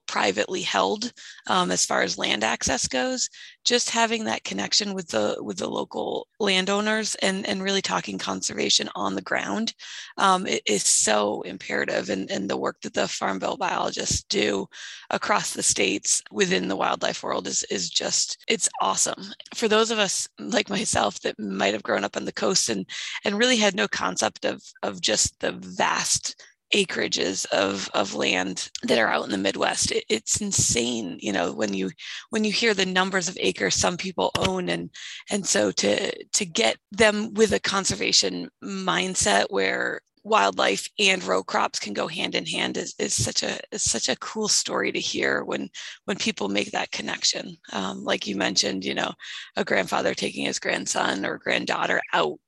privately 0.07 0.61
held 0.61 1.11
um, 1.47 1.71
as 1.71 1.85
far 1.85 2.01
as 2.01 2.17
land 2.17 2.43
access 2.43 2.87
goes 2.87 3.29
just 3.63 3.91
having 3.91 4.25
that 4.25 4.43
connection 4.43 4.93
with 4.93 5.07
the 5.09 5.37
with 5.39 5.57
the 5.57 5.69
local 5.69 6.27
landowners 6.39 7.15
and 7.15 7.47
and 7.47 7.61
really 7.61 7.81
talking 7.81 8.17
conservation 8.17 8.89
on 8.95 9.15
the 9.15 9.21
ground 9.21 9.73
um, 10.17 10.47
is 10.65 10.83
so 10.83 11.41
imperative 11.43 12.09
and, 12.09 12.31
and 12.31 12.49
the 12.49 12.57
work 12.57 12.81
that 12.81 12.93
the 12.93 13.07
farm 13.07 13.39
bill 13.39 13.57
biologists 13.57 14.23
do 14.23 14.67
across 15.09 15.53
the 15.53 15.63
states 15.63 16.23
within 16.31 16.67
the 16.67 16.75
wildlife 16.75 17.21
world 17.23 17.47
is 17.47 17.63
is 17.69 17.89
just 17.89 18.43
it's 18.47 18.69
awesome. 18.81 19.23
For 19.53 19.67
those 19.67 19.91
of 19.91 19.99
us 19.99 20.27
like 20.39 20.69
myself 20.69 21.19
that 21.21 21.39
might 21.39 21.73
have 21.73 21.83
grown 21.83 22.03
up 22.03 22.17
on 22.17 22.25
the 22.25 22.31
coast 22.31 22.69
and 22.69 22.85
and 23.23 23.37
really 23.37 23.57
had 23.57 23.75
no 23.75 23.87
concept 23.87 24.45
of 24.45 24.61
of 24.81 25.01
just 25.01 25.39
the 25.39 25.51
vast 25.51 26.35
acreages 26.73 27.45
of 27.47 27.89
of 27.93 28.15
land 28.15 28.69
that 28.83 28.97
are 28.97 29.07
out 29.07 29.25
in 29.25 29.31
the 29.31 29.37
midwest. 29.37 29.91
It, 29.91 30.05
it's 30.09 30.41
insane 30.41 31.17
you 31.21 31.33
know 31.33 31.53
when 31.53 31.73
you 31.73 31.91
when 32.29 32.43
you 32.43 32.51
hear 32.51 32.73
the 32.73 32.85
numbers 32.85 33.27
of 33.29 33.37
acres 33.39 33.75
some 33.75 33.97
people 33.97 34.31
own 34.37 34.69
and 34.69 34.89
and 35.29 35.45
so 35.45 35.71
to 35.71 36.25
to 36.25 36.45
get 36.45 36.77
them 36.91 37.33
with 37.33 37.53
a 37.53 37.59
conservation 37.59 38.49
mindset 38.63 39.45
where 39.49 40.01
wildlife 40.23 40.87
and 40.99 41.23
row 41.23 41.43
crops 41.43 41.79
can 41.79 41.93
go 41.93 42.07
hand 42.07 42.35
in 42.35 42.45
hand 42.45 42.77
is, 42.77 42.93
is 42.99 43.13
such 43.13 43.43
a 43.43 43.59
is 43.71 43.83
such 43.83 44.07
a 44.09 44.15
cool 44.17 44.47
story 44.47 44.91
to 44.91 44.99
hear 44.99 45.43
when 45.43 45.69
when 46.05 46.17
people 46.17 46.49
make 46.49 46.71
that 46.71 46.91
connection. 46.91 47.57
Um, 47.73 48.03
like 48.03 48.27
you 48.27 48.35
mentioned 48.35 48.85
you 48.85 48.93
know 48.93 49.11
a 49.55 49.65
grandfather 49.65 50.13
taking 50.13 50.45
his 50.45 50.59
grandson 50.59 51.25
or 51.25 51.37
granddaughter 51.37 52.01
out 52.13 52.39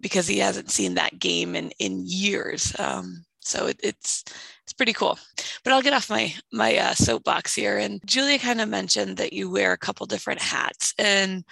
because 0.00 0.26
he 0.26 0.38
hasn't 0.38 0.70
seen 0.70 0.94
that 0.94 1.18
game 1.18 1.54
in 1.54 1.70
in 1.78 2.02
years. 2.06 2.74
Um, 2.78 3.24
so 3.40 3.66
it, 3.66 3.80
it's 3.82 4.24
it's 4.64 4.72
pretty 4.72 4.92
cool. 4.92 5.18
But 5.64 5.72
i'll 5.72 5.82
get 5.82 5.92
off 5.92 6.10
my 6.10 6.34
my 6.52 6.76
uh, 6.76 6.94
soapbox 6.94 7.54
here. 7.54 7.78
And 7.78 8.00
julia 8.04 8.38
kind 8.38 8.60
of 8.60 8.68
mentioned 8.68 9.16
that 9.16 9.32
you 9.32 9.50
wear 9.50 9.72
a 9.72 9.78
couple 9.78 10.06
different 10.06 10.40
hats. 10.40 10.94
And 10.98 11.44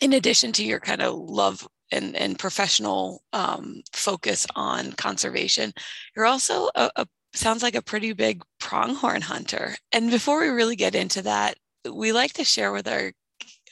in 0.00 0.12
addition 0.12 0.52
to 0.52 0.64
your 0.64 0.80
kind 0.80 1.02
of 1.02 1.14
love 1.14 1.66
and, 1.92 2.16
and 2.16 2.38
professional 2.38 3.22
um, 3.32 3.82
focus 3.92 4.46
on 4.54 4.92
conservation, 4.92 5.72
you're 6.14 6.26
also 6.26 6.68
a, 6.74 6.90
a 6.96 7.06
sounds 7.34 7.62
like 7.62 7.74
a 7.74 7.82
pretty 7.82 8.12
big 8.12 8.42
pronghorn 8.58 9.22
hunter. 9.22 9.76
And 9.92 10.10
before 10.10 10.40
we 10.40 10.48
really 10.48 10.76
get 10.76 10.94
into 10.94 11.22
that, 11.22 11.56
we 11.90 12.12
like 12.12 12.32
to 12.34 12.44
share 12.44 12.72
with 12.72 12.88
our 12.88 13.12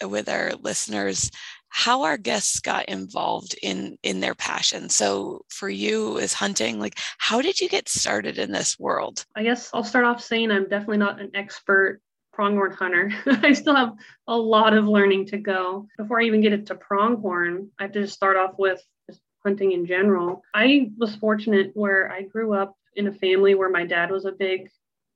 with 0.02 0.28
our 0.28 0.52
listeners 0.60 1.30
how 1.70 2.02
our 2.02 2.16
guests 2.16 2.60
got 2.60 2.86
involved 2.86 3.54
in 3.62 3.96
in 4.02 4.20
their 4.20 4.34
passion 4.34 4.88
so 4.88 5.44
for 5.48 5.68
you 5.68 6.16
is 6.18 6.32
hunting 6.32 6.78
like 6.78 6.98
how 7.18 7.40
did 7.40 7.60
you 7.60 7.68
get 7.68 7.88
started 7.88 8.38
in 8.38 8.52
this 8.52 8.78
world 8.78 9.24
i 9.36 9.42
guess 9.42 9.70
i'll 9.74 9.84
start 9.84 10.04
off 10.04 10.22
saying 10.22 10.50
i'm 10.50 10.68
definitely 10.68 10.96
not 10.98 11.20
an 11.20 11.30
expert 11.34 12.00
pronghorn 12.38 12.70
hunter. 12.70 13.12
I 13.26 13.52
still 13.52 13.74
have 13.74 13.96
a 14.28 14.36
lot 14.36 14.72
of 14.72 14.86
learning 14.86 15.26
to 15.26 15.38
go. 15.38 15.88
Before 15.96 16.20
I 16.20 16.22
even 16.22 16.40
get 16.40 16.52
into 16.52 16.76
pronghorn, 16.76 17.68
I 17.80 17.82
have 17.82 17.92
to 17.92 18.02
just 18.02 18.14
start 18.14 18.36
off 18.36 18.54
with 18.56 18.80
just 19.10 19.20
hunting 19.44 19.72
in 19.72 19.84
general. 19.84 20.42
I 20.54 20.92
was 20.98 21.16
fortunate 21.16 21.72
where 21.74 22.12
I 22.12 22.22
grew 22.22 22.54
up 22.54 22.76
in 22.94 23.08
a 23.08 23.12
family 23.12 23.56
where 23.56 23.70
my 23.70 23.84
dad 23.84 24.12
was 24.12 24.24
a 24.24 24.30
big, 24.30 24.70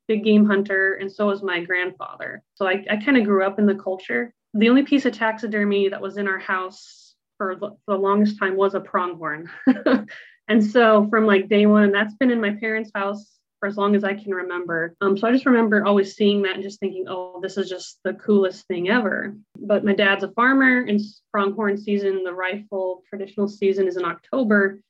big 0.08 0.24
game 0.24 0.44
hunter, 0.46 0.94
and 0.94 1.12
so 1.12 1.28
was 1.28 1.44
my 1.44 1.60
grandfather. 1.60 2.42
So 2.54 2.66
I, 2.66 2.84
I 2.90 2.96
kind 2.96 3.16
of 3.16 3.22
grew 3.22 3.44
up 3.44 3.60
in 3.60 3.66
the 3.66 3.76
culture. 3.76 4.34
The 4.54 4.68
only 4.68 4.82
piece 4.82 5.06
of 5.06 5.14
taxidermy 5.14 5.88
that 5.88 6.02
was 6.02 6.16
in 6.16 6.28
our 6.28 6.38
house 6.38 7.14
for 7.38 7.56
the, 7.56 7.96
longest 7.96 8.38
time 8.38 8.56
was 8.56 8.74
a 8.74 8.80
pronghorn. 8.80 9.50
and 10.48 10.64
so 10.64 11.08
from 11.08 11.26
like 11.26 11.48
day 11.48 11.66
one, 11.66 11.92
that's 11.92 12.14
been 12.14 12.30
in 12.30 12.40
my 12.40 12.54
parents' 12.54 12.90
house 12.94 13.38
for 13.58 13.68
as 13.68 13.76
long 13.76 13.94
as 13.94 14.04
I 14.04 14.14
can 14.14 14.34
remember. 14.34 14.94
Um, 15.00 15.16
so 15.16 15.26
I 15.26 15.32
just 15.32 15.46
remember 15.46 15.86
always 15.86 16.16
seeing 16.16 16.42
that 16.42 16.54
and 16.54 16.62
just 16.62 16.80
thinking, 16.80 17.06
oh, 17.08 17.40
this 17.40 17.56
is 17.56 17.68
just 17.68 18.00
the 18.04 18.14
coolest 18.14 18.66
thing 18.66 18.90
ever. 18.90 19.36
But 19.56 19.84
my 19.84 19.94
dad's 19.94 20.24
a 20.24 20.32
farmer, 20.32 20.82
and 20.82 21.00
pronghorn 21.30 21.78
season, 21.78 22.24
the 22.24 22.34
rifle 22.34 23.02
traditional 23.08 23.48
season, 23.48 23.86
is 23.86 23.96
in 23.96 24.04
October, 24.04 24.80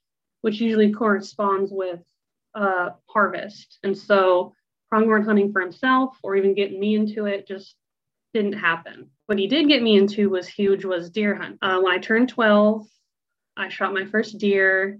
which 0.41 0.61
usually 0.61 0.91
corresponds 0.91 1.71
with 1.71 2.01
uh, 2.55 2.91
harvest. 3.09 3.79
And 3.83 3.97
so 3.97 4.55
pronghorn 4.89 5.25
hunting 5.25 5.53
for 5.53 5.61
himself 5.61 6.17
or 6.23 6.37
even 6.37 6.55
getting 6.55 6.81
me 6.81 6.95
into 6.95 7.27
it 7.27 7.47
just 7.47 7.77
didn't 8.35 8.55
happen. 8.55 9.11
What 9.27 9.39
he 9.39 9.47
did 9.47 9.69
get 9.69 9.83
me 9.83 9.97
into 9.97 10.29
was 10.29 10.49
huge 10.49 10.85
was 10.85 11.11
deer 11.11 11.35
hunt. 11.35 11.59
Uh, 11.63 11.81
when 11.81 11.93
I 11.93 11.99
turned 11.99 12.29
12, 12.29 12.87
I 13.57 13.69
shot 13.69 13.95
my 13.95 14.05
first 14.05 14.39
deer 14.39 14.99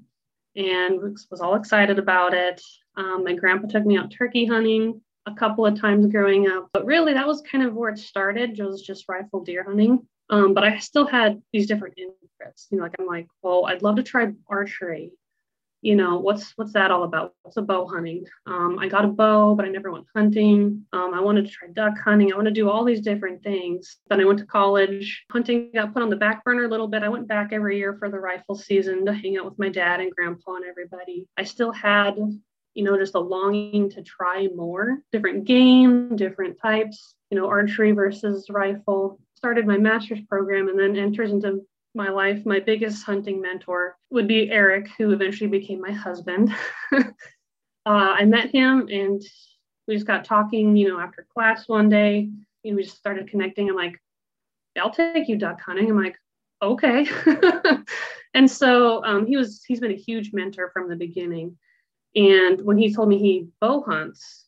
and 0.55 1.01
was 1.31 1.41
all 1.41 1.55
excited 1.55 1.99
about 1.99 2.35
it. 2.35 2.61
Um, 2.97 3.25
my 3.25 3.35
grandpa 3.35 3.69
took 3.69 3.85
me 3.85 3.97
out 3.97 4.11
turkey 4.11 4.45
hunting 4.45 5.01
a 5.27 5.35
couple 5.35 5.65
of 5.65 5.79
times 5.79 6.07
growing 6.07 6.49
up, 6.49 6.69
but 6.73 6.85
really 6.85 7.15
that 7.15 7.27
was 7.27 7.43
kind 7.43 7.65
of 7.65 7.75
where 7.75 7.91
it 7.91 7.99
started. 7.99 8.59
It 8.59 8.65
was 8.65 8.83
just 8.83 9.09
rifle 9.09 9.43
deer 9.45 9.65
hunting. 9.65 10.07
Um, 10.31 10.55
but 10.55 10.65
I 10.65 10.79
still 10.79 11.07
had 11.07 11.43
these 11.53 11.67
different 11.67 11.99
interests. 11.99 12.69
You 12.71 12.79
know, 12.79 12.85
like 12.85 12.95
I'm 12.99 13.07
like, 13.07 13.29
well, 13.43 13.67
I'd 13.67 13.83
love 13.83 13.97
to 13.97 14.03
try 14.03 14.33
archery 14.49 15.13
you 15.83 15.97
know 15.97 16.19
what's 16.19 16.53
what's 16.57 16.73
that 16.73 16.93
all 16.93 17.03
about? 17.03 17.35
What's 17.43 17.57
a 17.57 17.63
bow 17.63 17.87
hunting? 17.87 18.25
Um, 18.47 18.79
i 18.79 18.89
got 18.89 19.05
a 19.05 19.09
bow 19.09 19.55
but 19.55 19.67
i 19.67 19.69
never 19.69 19.91
went 19.91 20.07
hunting. 20.15 20.87
Um, 20.93 21.13
i 21.13 21.21
wanted 21.21 21.45
to 21.45 21.51
try 21.51 21.69
duck 21.69 21.99
hunting. 21.99 22.33
I 22.33 22.37
want 22.37 22.47
to 22.47 22.55
do 22.55 22.71
all 22.71 22.85
these 22.85 23.01
different 23.01 23.43
things. 23.43 23.99
Then 24.09 24.21
i 24.21 24.25
went 24.25 24.39
to 24.39 24.47
college. 24.47 25.25
Hunting 25.31 25.71
got 25.75 25.93
put 25.93 26.03
on 26.03 26.09
the 26.09 26.17
back 26.17 26.45
burner 26.45 26.65
a 26.65 26.69
little 26.69 26.89
bit. 26.89 27.03
I 27.03 27.09
went 27.09 27.29
back 27.29 27.53
every 27.53 27.79
year 27.79 27.97
for 27.99 28.09
the 28.09 28.19
rifle 28.19 28.55
season 28.55 29.05
to 29.07 29.13
hang 29.13 29.37
out 29.37 29.45
with 29.45 29.59
my 29.59 29.69
dad 29.69 30.01
and 30.01 30.15
grandpa 30.15 30.55
and 30.55 30.65
everybody. 30.65 31.27
I 31.37 31.43
still 31.43 31.73
had 31.73 32.17
you 32.75 32.85
know 32.85 32.97
just 32.97 33.17
a 33.17 33.21
longing 33.21 33.91
to 33.91 34.03
try 34.03 34.49
more. 34.55 35.03
Different 35.11 35.45
game 35.45 36.15
different 36.15 36.59
types 36.63 37.17
you 37.31 37.37
know 37.37 37.49
archery 37.49 37.91
versus 37.91 38.47
rifle. 38.49 39.19
Started 39.35 39.67
my 39.67 39.79
master's 39.79 40.21
program 40.29 40.69
and 40.69 40.79
then 40.79 40.97
enters 40.97 41.33
into 41.33 41.67
my 41.95 42.09
life, 42.09 42.45
my 42.47 42.61
biggest 42.61 43.05
hunting 43.05 43.41
mentor 43.41 43.97
would 44.11 44.27
be 44.27 44.51
Eric, 44.51 44.89
who 44.97 45.13
eventually 45.13 45.49
became 45.49 45.81
my 45.81 45.93
husband. 45.93 46.55
uh, 46.93 47.03
I 47.85 48.25
met 48.25 48.51
him 48.51 48.89
and 48.91 49.23
we 49.87 49.95
just 49.95 50.07
got 50.07 50.25
talking, 50.25 50.77
you 50.77 50.89
know, 50.89 50.99
after 50.99 51.27
class 51.35 51.69
one 51.69 51.89
day. 51.89 52.31
You 52.63 52.71
know, 52.71 52.77
we 52.77 52.85
just 52.85 52.97
started 52.97 53.29
connecting. 53.29 53.69
I'm 53.69 53.77
like, 53.77 54.01
I'll 54.81 54.93
take 54.93 55.29
you 55.29 55.37
duck 55.37 55.61
hunting. 55.61 55.91
I'm 55.91 56.03
like, 56.03 56.17
okay. 56.63 57.07
and 58.35 58.51
so 58.51 59.05
um, 59.05 59.27
he 59.27 59.37
was, 59.37 59.63
he's 59.67 59.81
been 59.81 59.93
a 59.93 59.97
huge 59.97 60.33
mentor 60.33 60.71
from 60.73 60.89
the 60.89 60.97
beginning. 60.97 61.57
And 62.15 62.63
when 62.63 62.79
he 62.79 62.95
told 62.95 63.09
me 63.09 63.19
he 63.19 63.49
bow 63.61 63.83
hunts 63.83 64.47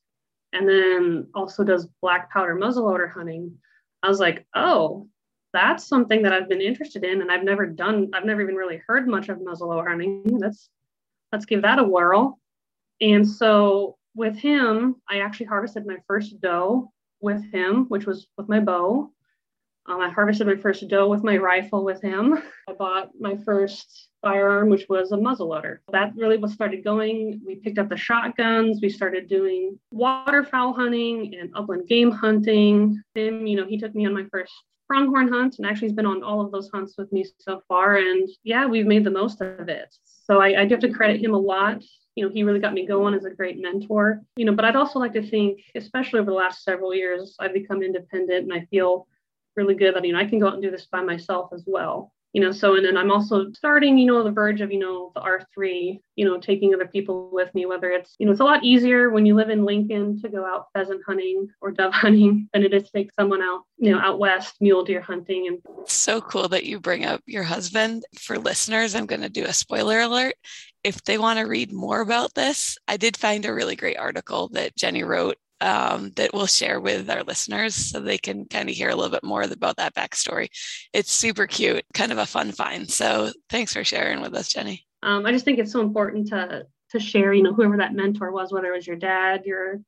and 0.52 0.68
then 0.68 1.28
also 1.34 1.64
does 1.64 1.88
black 2.00 2.30
powder 2.30 2.54
muzzleloader 2.54 3.10
hunting, 3.10 3.58
I 4.02 4.08
was 4.08 4.20
like, 4.20 4.46
oh, 4.54 5.08
that's 5.54 5.86
something 5.86 6.20
that 6.22 6.32
I've 6.32 6.48
been 6.48 6.60
interested 6.60 7.04
in 7.04 7.22
and 7.22 7.30
I've 7.30 7.44
never 7.44 7.64
done, 7.64 8.10
I've 8.12 8.26
never 8.26 8.42
even 8.42 8.56
really 8.56 8.82
heard 8.86 9.08
much 9.08 9.30
of 9.30 9.38
muzzleloader 9.38 9.88
hunting. 9.88 10.22
Let's 10.26 10.68
let's 11.32 11.46
give 11.46 11.62
that 11.62 11.78
a 11.78 11.84
whirl. 11.84 12.38
And 13.00 13.26
so 13.26 13.96
with 14.14 14.36
him, 14.36 14.96
I 15.08 15.20
actually 15.20 15.46
harvested 15.46 15.86
my 15.86 15.96
first 16.06 16.40
doe 16.40 16.92
with 17.20 17.42
him, 17.52 17.86
which 17.86 18.04
was 18.04 18.26
with 18.36 18.48
my 18.48 18.60
bow. 18.60 19.10
Um, 19.86 20.00
I 20.00 20.08
harvested 20.08 20.46
my 20.46 20.56
first 20.56 20.86
doe 20.88 21.08
with 21.08 21.22
my 21.22 21.36
rifle 21.36 21.84
with 21.84 22.00
him. 22.02 22.42
I 22.68 22.72
bought 22.72 23.10
my 23.18 23.36
first 23.36 24.08
firearm, 24.22 24.70
which 24.70 24.86
was 24.88 25.12
a 25.12 25.16
muzzleloader. 25.16 25.78
That 25.92 26.14
really 26.16 26.38
was 26.38 26.52
started 26.52 26.82
going. 26.82 27.40
We 27.46 27.56
picked 27.56 27.78
up 27.78 27.90
the 27.90 27.96
shotguns. 27.96 28.80
We 28.80 28.88
started 28.88 29.28
doing 29.28 29.78
waterfowl 29.92 30.72
hunting 30.72 31.34
and 31.38 31.50
upland 31.54 31.86
game 31.86 32.10
hunting. 32.10 33.02
Him, 33.14 33.46
you 33.46 33.56
know, 33.56 33.66
he 33.66 33.78
took 33.78 33.94
me 33.94 34.06
on 34.06 34.14
my 34.14 34.24
first 34.32 34.52
pronghorn 34.86 35.28
hunt 35.28 35.56
and 35.58 35.66
actually 35.66 35.88
he's 35.88 35.96
been 35.96 36.06
on 36.06 36.22
all 36.22 36.40
of 36.40 36.52
those 36.52 36.70
hunts 36.70 36.94
with 36.98 37.10
me 37.12 37.24
so 37.38 37.62
far 37.68 37.96
and 37.96 38.28
yeah 38.42 38.66
we've 38.66 38.86
made 38.86 39.04
the 39.04 39.10
most 39.10 39.40
of 39.40 39.68
it. 39.68 39.94
So 40.04 40.40
I, 40.40 40.62
I 40.62 40.64
do 40.64 40.74
have 40.74 40.82
to 40.82 40.92
credit 40.92 41.20
him 41.20 41.34
a 41.34 41.38
lot. 41.38 41.82
You 42.16 42.24
know 42.24 42.32
he 42.32 42.44
really 42.44 42.60
got 42.60 42.74
me 42.74 42.86
going 42.86 43.14
as 43.14 43.24
a 43.24 43.30
great 43.30 43.60
mentor. 43.60 44.22
You 44.36 44.44
know 44.44 44.54
but 44.54 44.64
i'd 44.64 44.76
also 44.76 44.98
like 44.98 45.12
to 45.14 45.28
think 45.28 45.60
especially 45.74 46.20
over 46.20 46.30
the 46.30 46.36
last 46.36 46.64
several 46.64 46.94
years 46.94 47.36
i've 47.40 47.54
become 47.54 47.82
independent 47.82 48.44
and 48.44 48.52
i 48.52 48.66
feel 48.70 49.06
really 49.56 49.74
good 49.74 49.94
that 49.94 50.04
you 50.04 50.12
know 50.12 50.18
i 50.18 50.24
can 50.24 50.38
go 50.38 50.48
out 50.48 50.54
and 50.54 50.62
do 50.62 50.70
this 50.70 50.86
by 50.86 51.02
myself 51.02 51.50
as 51.52 51.64
well 51.66 52.13
you 52.34 52.40
know 52.40 52.52
so 52.52 52.74
and 52.74 52.84
then 52.84 52.96
i'm 52.96 53.10
also 53.10 53.50
starting 53.52 53.96
you 53.96 54.06
know 54.06 54.22
the 54.22 54.30
verge 54.30 54.60
of 54.60 54.70
you 54.70 54.78
know 54.78 55.10
the 55.14 55.20
r3 55.20 56.00
you 56.16 56.24
know 56.24 56.38
taking 56.38 56.74
other 56.74 56.86
people 56.86 57.30
with 57.32 57.54
me 57.54 57.64
whether 57.64 57.90
it's 57.90 58.14
you 58.18 58.26
know 58.26 58.32
it's 58.32 58.40
a 58.40 58.44
lot 58.44 58.62
easier 58.62 59.10
when 59.10 59.24
you 59.24 59.34
live 59.34 59.48
in 59.48 59.64
lincoln 59.64 60.20
to 60.20 60.28
go 60.28 60.44
out 60.44 60.66
pheasant 60.74 61.00
hunting 61.06 61.48
or 61.62 61.70
dove 61.70 61.92
hunting 61.94 62.48
than 62.52 62.62
it 62.62 62.74
is 62.74 62.82
to 62.82 62.90
take 62.92 63.10
someone 63.18 63.40
out 63.40 63.62
you 63.78 63.90
know 63.90 63.98
out 63.98 64.18
west 64.18 64.56
mule 64.60 64.84
deer 64.84 65.00
hunting 65.00 65.46
and 65.46 65.58
so 65.86 66.20
cool 66.20 66.48
that 66.48 66.64
you 66.64 66.80
bring 66.80 67.04
up 67.04 67.20
your 67.26 67.42
husband. 67.42 68.04
For 68.18 68.38
listeners 68.38 68.94
i'm 68.94 69.06
going 69.06 69.22
to 69.22 69.28
do 69.28 69.44
a 69.44 69.52
spoiler 69.52 70.00
alert. 70.00 70.34
If 70.82 71.02
they 71.04 71.16
want 71.16 71.38
to 71.38 71.46
read 71.46 71.72
more 71.72 72.00
about 72.00 72.34
this 72.34 72.76
i 72.88 72.96
did 72.96 73.16
find 73.16 73.46
a 73.46 73.54
really 73.54 73.76
great 73.76 73.96
article 73.96 74.48
that 74.48 74.76
jenny 74.76 75.04
wrote 75.04 75.36
um, 75.60 76.10
that 76.16 76.32
we'll 76.32 76.46
share 76.46 76.80
with 76.80 77.08
our 77.10 77.22
listeners 77.22 77.74
so 77.74 78.00
they 78.00 78.18
can 78.18 78.46
kind 78.46 78.68
of 78.68 78.74
hear 78.74 78.90
a 78.90 78.94
little 78.94 79.10
bit 79.10 79.24
more 79.24 79.42
about 79.42 79.76
that 79.76 79.94
backstory. 79.94 80.48
It's 80.92 81.12
super 81.12 81.46
cute, 81.46 81.84
kind 81.94 82.12
of 82.12 82.18
a 82.18 82.26
fun 82.26 82.52
find. 82.52 82.90
So 82.90 83.30
thanks 83.48 83.72
for 83.72 83.84
sharing 83.84 84.20
with 84.20 84.34
us, 84.34 84.52
Jenny. 84.52 84.84
Um, 85.02 85.26
I 85.26 85.32
just 85.32 85.44
think 85.44 85.58
it's 85.58 85.72
so 85.72 85.80
important 85.80 86.28
to 86.28 86.66
to 86.90 87.00
share, 87.00 87.32
you 87.32 87.42
know, 87.42 87.52
whoever 87.52 87.76
that 87.78 87.94
mentor 87.94 88.30
was, 88.30 88.52
whether 88.52 88.68
it 88.68 88.76
was 88.76 88.86
your 88.86 88.96
dad, 88.96 89.42
your 89.44 89.80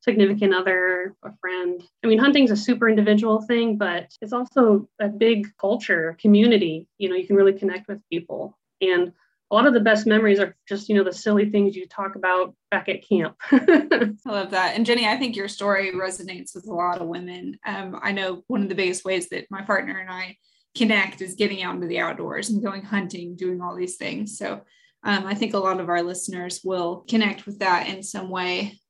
significant 0.00 0.54
other, 0.54 1.14
a 1.24 1.30
friend. 1.40 1.82
I 2.02 2.06
mean, 2.06 2.18
hunting's 2.18 2.50
a 2.50 2.56
super 2.56 2.88
individual 2.88 3.42
thing, 3.42 3.76
but 3.76 4.10
it's 4.20 4.32
also 4.32 4.88
a 5.00 5.08
big 5.08 5.46
culture, 5.60 6.16
community. 6.20 6.88
You 6.98 7.08
know, 7.08 7.16
you 7.16 7.26
can 7.26 7.36
really 7.36 7.52
connect 7.52 7.88
with 7.88 8.00
people. 8.10 8.58
And 8.80 9.12
a 9.50 9.54
lot 9.54 9.66
of 9.66 9.74
the 9.74 9.80
best 9.80 10.06
memories 10.06 10.40
are 10.40 10.54
just 10.68 10.88
you 10.88 10.94
know 10.94 11.04
the 11.04 11.12
silly 11.12 11.50
things 11.50 11.74
you 11.74 11.86
talk 11.86 12.16
about 12.16 12.54
back 12.70 12.88
at 12.88 13.06
camp. 13.08 13.36
I 13.50 14.10
love 14.26 14.50
that. 14.50 14.74
And 14.76 14.84
jenny 14.86 15.06
i 15.06 15.16
think 15.16 15.36
your 15.36 15.48
story 15.48 15.92
resonates 15.92 16.54
with 16.54 16.66
a 16.68 16.74
lot 16.74 17.00
of 17.00 17.08
women. 17.08 17.58
Um, 17.66 17.98
i 18.02 18.12
know 18.12 18.42
one 18.46 18.62
of 18.62 18.68
the 18.68 18.74
biggest 18.74 19.04
ways 19.04 19.28
that 19.30 19.46
my 19.50 19.62
partner 19.62 19.98
and 19.98 20.10
i 20.10 20.36
connect 20.76 21.22
is 21.22 21.34
getting 21.34 21.62
out 21.62 21.74
into 21.74 21.86
the 21.88 21.98
outdoors 21.98 22.50
and 22.50 22.62
going 22.62 22.82
hunting 22.82 23.34
doing 23.36 23.60
all 23.60 23.74
these 23.74 23.96
things. 23.96 24.38
So 24.38 24.60
Um, 25.04 25.26
I 25.26 25.34
think 25.34 25.54
a 25.54 25.58
lot 25.58 25.80
of 25.80 25.88
our 25.88 26.02
listeners 26.02 26.60
will 26.64 27.04
connect 27.08 27.46
with 27.46 27.60
that 27.60 27.88
in 27.88 28.02
some 28.02 28.30
way. 28.30 28.80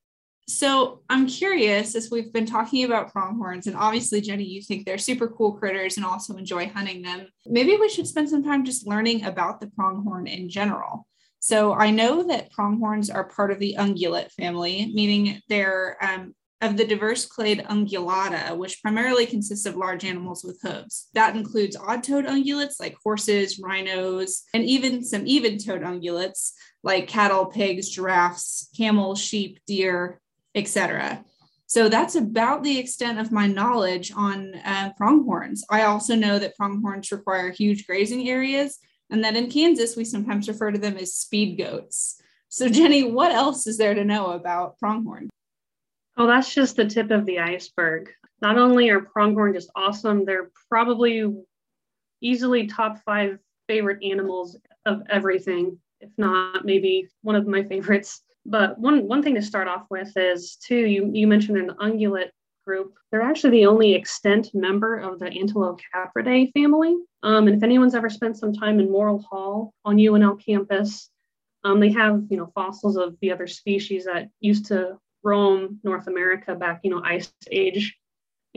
So 0.49 1.03
I'm 1.11 1.27
curious, 1.27 1.95
as 1.95 2.11
we've 2.11 2.33
been 2.33 2.47
talking 2.47 2.85
about 2.85 3.13
pronghorns, 3.13 3.67
and 3.67 3.77
obviously, 3.77 4.23
Jenny, 4.23 4.45
you 4.45 4.63
think 4.63 4.87
they're 4.87 4.97
super 4.97 5.29
cool 5.29 5.53
critters 5.53 5.99
and 5.99 6.07
also 6.07 6.37
enjoy 6.37 6.71
hunting 6.71 7.03
them. 7.03 7.29
Maybe 7.45 7.77
we 7.77 7.91
should 7.91 8.07
spend 8.07 8.31
some 8.31 8.43
time 8.43 8.65
just 8.65 8.87
learning 8.87 9.25
about 9.25 9.61
the 9.61 9.67
pronghorn 9.67 10.27
in 10.27 10.49
general. 10.49 11.07
So 11.39 11.75
I 11.75 11.91
know 11.91 12.23
that 12.29 12.51
pronghorns 12.51 13.11
are 13.11 13.25
part 13.25 13.51
of 13.51 13.59
the 13.59 13.77
ungulate 13.79 14.33
family, 14.33 14.91
meaning 14.95 15.43
they're 15.51 15.99
um, 16.03 16.35
of 16.63 16.79
the 16.79 16.87
diverse 16.87 17.27
clade 17.27 17.63
ungulata, 17.69 18.57
which 18.57 18.81
primarily 18.83 19.27
consists 19.27 19.67
of 19.67 19.77
large 19.77 20.05
animals 20.05 20.43
with 20.45 20.61
hooves. 20.63 21.09
That 21.13 21.37
includes 21.37 21.77
odd-toed 21.77 22.25
ungulates 22.25 22.81
like 22.81 22.97
horses, 23.05 23.61
rhinos, 23.63 24.45
and 24.55 24.65
even 24.65 25.05
some 25.05 25.27
even-toed 25.27 25.83
ungulates 25.83 26.53
like 26.83 27.07
cattle, 27.07 27.47
pigs, 27.47 27.91
giraffes, 27.91 28.71
camels, 28.77 29.21
sheep, 29.21 29.61
deer, 29.67 30.21
etc. 30.55 31.25
So 31.67 31.89
that's 31.89 32.15
about 32.15 32.63
the 32.63 32.79
extent 32.79 33.19
of 33.19 33.31
my 33.31 33.47
knowledge 33.47 34.11
on 34.17 34.55
uh, 34.65 34.93
pronghorns. 34.97 35.65
I 35.71 35.83
also 35.83 36.15
know 36.15 36.39
that 36.39 36.57
pronghorns 36.57 37.13
require 37.13 37.51
huge 37.51 37.87
grazing 37.87 38.29
areas 38.29 38.79
and 39.11 39.25
that 39.25 39.37
in 39.37 39.51
Kansas, 39.51 39.97
we 39.97 40.05
sometimes 40.05 40.49
refer 40.49 40.71
to 40.71 40.79
them 40.79 40.97
as 40.97 41.15
speed 41.15 41.57
goats. 41.57 42.21
So, 42.49 42.69
Jenny, 42.69 43.11
what 43.11 43.33
else 43.33 43.67
is 43.67 43.79
there 43.79 43.95
to 43.95 44.05
know 44.05 44.33
about 44.33 44.79
pronghorn? 44.79 45.29
Oh, 46.17 46.27
that's 46.27 46.53
just 46.53 46.77
the 46.77 46.87
tip 46.87 47.11
of 47.11 47.27
the 47.27 47.39
iceberg. 47.39 48.11
Not 48.41 48.59
only 48.59 48.91
are 48.91 49.01
pronghorn 49.01 49.55
just 49.55 49.71
awesome, 49.75 50.25
they're 50.25 50.51
probably 50.69 51.33
easily 52.21 52.67
top 52.67 52.99
five 53.05 53.39
favorite 53.67 54.03
animals 54.03 54.57
of 54.87 55.03
everything, 55.11 55.79
if 56.01 56.11
not 56.17 56.65
maybe 56.65 57.09
one 57.23 57.37
of 57.37 57.47
my 57.47 57.63
favorites. 57.65 58.23
But 58.49 58.79
one 58.79 59.07
one 59.07 59.23
thing 59.23 59.35
to 59.35 59.43
start 59.43 59.69
off 59.69 59.85
with 59.91 60.11
is 60.17 60.57
too, 60.57 60.77
you, 60.77 61.11
you 61.13 61.27
mentioned 61.27 61.59
an 61.59 61.77
ungulate 61.81 62.31
group. 62.67 62.95
They're 63.11 63.23
actually 63.23 63.51
the 63.51 63.67
only 63.67 63.95
extant 63.95 64.55
member 64.55 64.97
of 64.99 65.19
the 65.19 65.27
Antilocapridae 65.27 66.53
family. 66.53 66.97
Um, 67.23 67.47
and 67.47 67.57
if 67.57 67.63
anyone's 67.63 67.95
ever 67.95 68.09
spent 68.09 68.39
some 68.39 68.55
time 68.55 68.81
in 68.81 68.91
Morrill 68.91 69.23
Hall 69.31 69.75
on 69.85 69.97
UNL 69.97 70.43
campus, 70.43 71.11
um, 71.65 71.79
they 71.79 71.93
have 71.93 72.23
you 72.31 72.39
know 72.39 72.51
fossils 72.55 72.97
of 72.97 73.17
the 73.21 73.33
other 73.33 73.47
species 73.47 74.07
that 74.07 74.29
used 74.41 74.67
to 74.67 74.99
roam 75.23 75.81
North 75.85 76.07
America 76.07 76.55
back, 76.55 76.81
you 76.85 76.91
know, 76.91 77.03
ice 77.05 77.31
age 77.51 77.97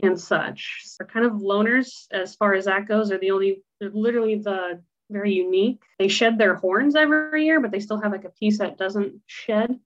and 0.02 0.18
such. 0.18 0.82
They're 0.98 1.06
kind 1.06 1.26
of 1.26 1.32
loners 1.32 2.06
as 2.10 2.34
far 2.34 2.54
as 2.54 2.64
that 2.64 2.88
goes. 2.88 3.08
They're 3.08 3.18
the 3.18 3.30
only, 3.30 3.62
they're 3.80 3.90
literally 3.90 4.36
the 4.36 4.82
very 5.12 5.32
unique. 5.32 5.82
They 5.98 6.08
shed 6.08 6.38
their 6.38 6.54
horns 6.54 6.96
every 6.96 7.44
year, 7.44 7.60
but 7.60 7.70
they 7.70 7.80
still 7.80 8.00
have 8.00 8.12
like 8.12 8.24
a 8.24 8.30
piece 8.30 8.58
that 8.58 8.78
doesn't 8.78 9.20
shed. 9.26 9.78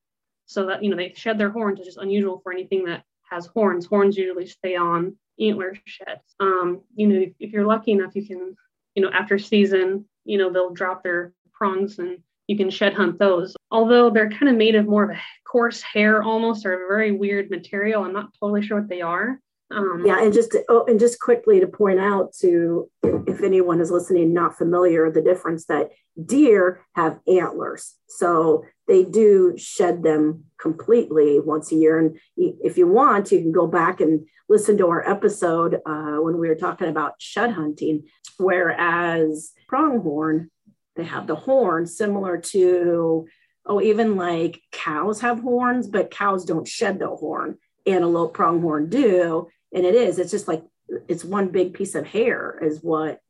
So 0.46 0.66
that, 0.66 0.82
you 0.82 0.90
know, 0.90 0.96
they 0.96 1.12
shed 1.14 1.38
their 1.38 1.50
horns, 1.50 1.78
which 1.78 1.88
is 1.88 1.96
unusual 1.96 2.38
for 2.38 2.52
anything 2.52 2.84
that 2.84 3.04
has 3.28 3.46
horns. 3.46 3.86
Horns 3.86 4.16
usually 4.16 4.46
stay 4.46 4.76
on, 4.76 5.16
antler 5.40 5.76
sheds. 5.84 6.34
Um, 6.38 6.82
you 6.94 7.06
know, 7.08 7.20
if, 7.20 7.32
if 7.40 7.52
you're 7.52 7.66
lucky 7.66 7.92
enough, 7.92 8.14
you 8.14 8.26
can, 8.26 8.54
you 8.94 9.02
know, 9.02 9.10
after 9.10 9.38
season, 9.38 10.04
you 10.24 10.38
know, 10.38 10.50
they'll 10.50 10.72
drop 10.72 11.02
their 11.02 11.32
prongs 11.52 11.98
and 11.98 12.18
you 12.46 12.56
can 12.56 12.70
shed 12.70 12.94
hunt 12.94 13.18
those. 13.18 13.56
Although 13.70 14.10
they're 14.10 14.30
kind 14.30 14.48
of 14.48 14.56
made 14.56 14.76
of 14.76 14.86
more 14.86 15.04
of 15.04 15.10
a 15.10 15.20
coarse 15.44 15.82
hair 15.82 16.22
almost 16.22 16.64
or 16.64 16.74
a 16.74 16.88
very 16.88 17.12
weird 17.12 17.50
material. 17.50 18.04
I'm 18.04 18.12
not 18.12 18.34
totally 18.38 18.62
sure 18.62 18.78
what 18.78 18.88
they 18.88 19.00
are. 19.00 19.40
Um, 19.70 20.04
yeah, 20.06 20.22
and 20.22 20.32
just 20.32 20.56
oh, 20.68 20.84
and 20.86 21.00
just 21.00 21.20
quickly 21.20 21.58
to 21.58 21.66
point 21.66 21.98
out 21.98 22.32
to 22.40 22.88
if 23.02 23.42
anyone 23.42 23.80
is 23.80 23.90
listening 23.90 24.32
not 24.32 24.56
familiar, 24.56 25.10
the 25.10 25.22
difference 25.22 25.66
that 25.66 25.90
deer 26.24 26.86
have 26.94 27.18
antlers, 27.26 27.94
so 28.06 28.64
they 28.86 29.02
do 29.02 29.54
shed 29.56 30.04
them 30.04 30.44
completely 30.60 31.40
once 31.40 31.72
a 31.72 31.74
year. 31.74 31.98
And 31.98 32.16
if 32.36 32.78
you 32.78 32.86
want, 32.86 33.32
you 33.32 33.40
can 33.40 33.50
go 33.50 33.66
back 33.66 34.00
and 34.00 34.28
listen 34.48 34.78
to 34.78 34.86
our 34.86 35.08
episode 35.08 35.80
uh, 35.84 36.18
when 36.18 36.38
we 36.38 36.46
were 36.46 36.54
talking 36.54 36.88
about 36.88 37.14
shed 37.18 37.50
hunting. 37.50 38.04
Whereas 38.38 39.50
pronghorn, 39.66 40.50
they 40.94 41.04
have 41.04 41.26
the 41.26 41.34
horn 41.34 41.86
similar 41.86 42.38
to 42.38 43.26
oh, 43.68 43.80
even 43.80 44.14
like 44.14 44.60
cows 44.70 45.22
have 45.22 45.40
horns, 45.40 45.88
but 45.88 46.12
cows 46.12 46.44
don't 46.44 46.68
shed 46.68 47.00
the 47.00 47.08
horn 47.08 47.58
antelope 47.84 48.34
pronghorn 48.34 48.88
do 48.88 49.48
and 49.72 49.84
it 49.84 49.94
is 49.94 50.18
it's 50.18 50.30
just 50.30 50.48
like 50.48 50.62
it's 51.08 51.24
one 51.24 51.48
big 51.48 51.74
piece 51.74 51.94
of 51.94 52.06
hair 52.06 52.58
is 52.62 52.82
what 52.82 53.20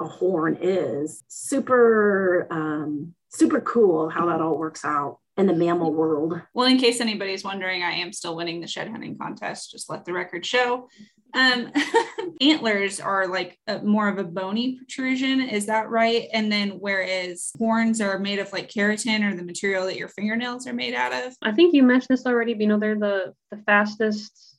a 0.00 0.04
horn 0.04 0.58
is. 0.60 1.22
Super 1.28 2.46
um 2.50 3.14
super 3.30 3.60
cool 3.60 4.10
how 4.10 4.26
that 4.26 4.40
all 4.40 4.58
works 4.58 4.84
out 4.84 5.18
in 5.38 5.46
the 5.46 5.54
mammal 5.54 5.92
world. 5.92 6.40
Well 6.54 6.66
in 6.66 6.78
case 6.78 7.00
anybody's 7.00 7.44
wondering 7.44 7.82
i 7.82 7.92
am 7.92 8.12
still 8.12 8.36
winning 8.36 8.60
the 8.60 8.66
shed 8.66 8.88
hunting 8.88 9.16
contest 9.16 9.70
just 9.70 9.90
let 9.90 10.04
the 10.04 10.12
record 10.12 10.44
show. 10.44 10.88
Um 11.34 11.72
antlers 12.40 13.00
are 13.00 13.26
like 13.26 13.58
a, 13.66 13.80
more 13.82 14.08
of 14.08 14.18
a 14.18 14.24
bony 14.24 14.76
protrusion 14.76 15.40
is 15.40 15.66
that 15.66 15.88
right? 15.88 16.28
And 16.32 16.50
then 16.50 16.70
whereas 16.70 17.52
horns 17.58 18.00
are 18.00 18.18
made 18.18 18.38
of 18.38 18.52
like 18.52 18.68
keratin 18.68 19.24
or 19.24 19.34
the 19.34 19.44
material 19.44 19.86
that 19.86 19.96
your 19.96 20.08
fingernails 20.08 20.66
are 20.66 20.74
made 20.74 20.94
out 20.94 21.12
of. 21.12 21.34
I 21.42 21.52
think 21.52 21.74
you 21.74 21.82
mentioned 21.82 22.18
this 22.18 22.26
already 22.26 22.54
but 22.54 22.62
you 22.62 22.68
know 22.68 22.78
they're 22.78 22.98
the 22.98 23.34
the 23.50 23.58
fastest 23.58 24.51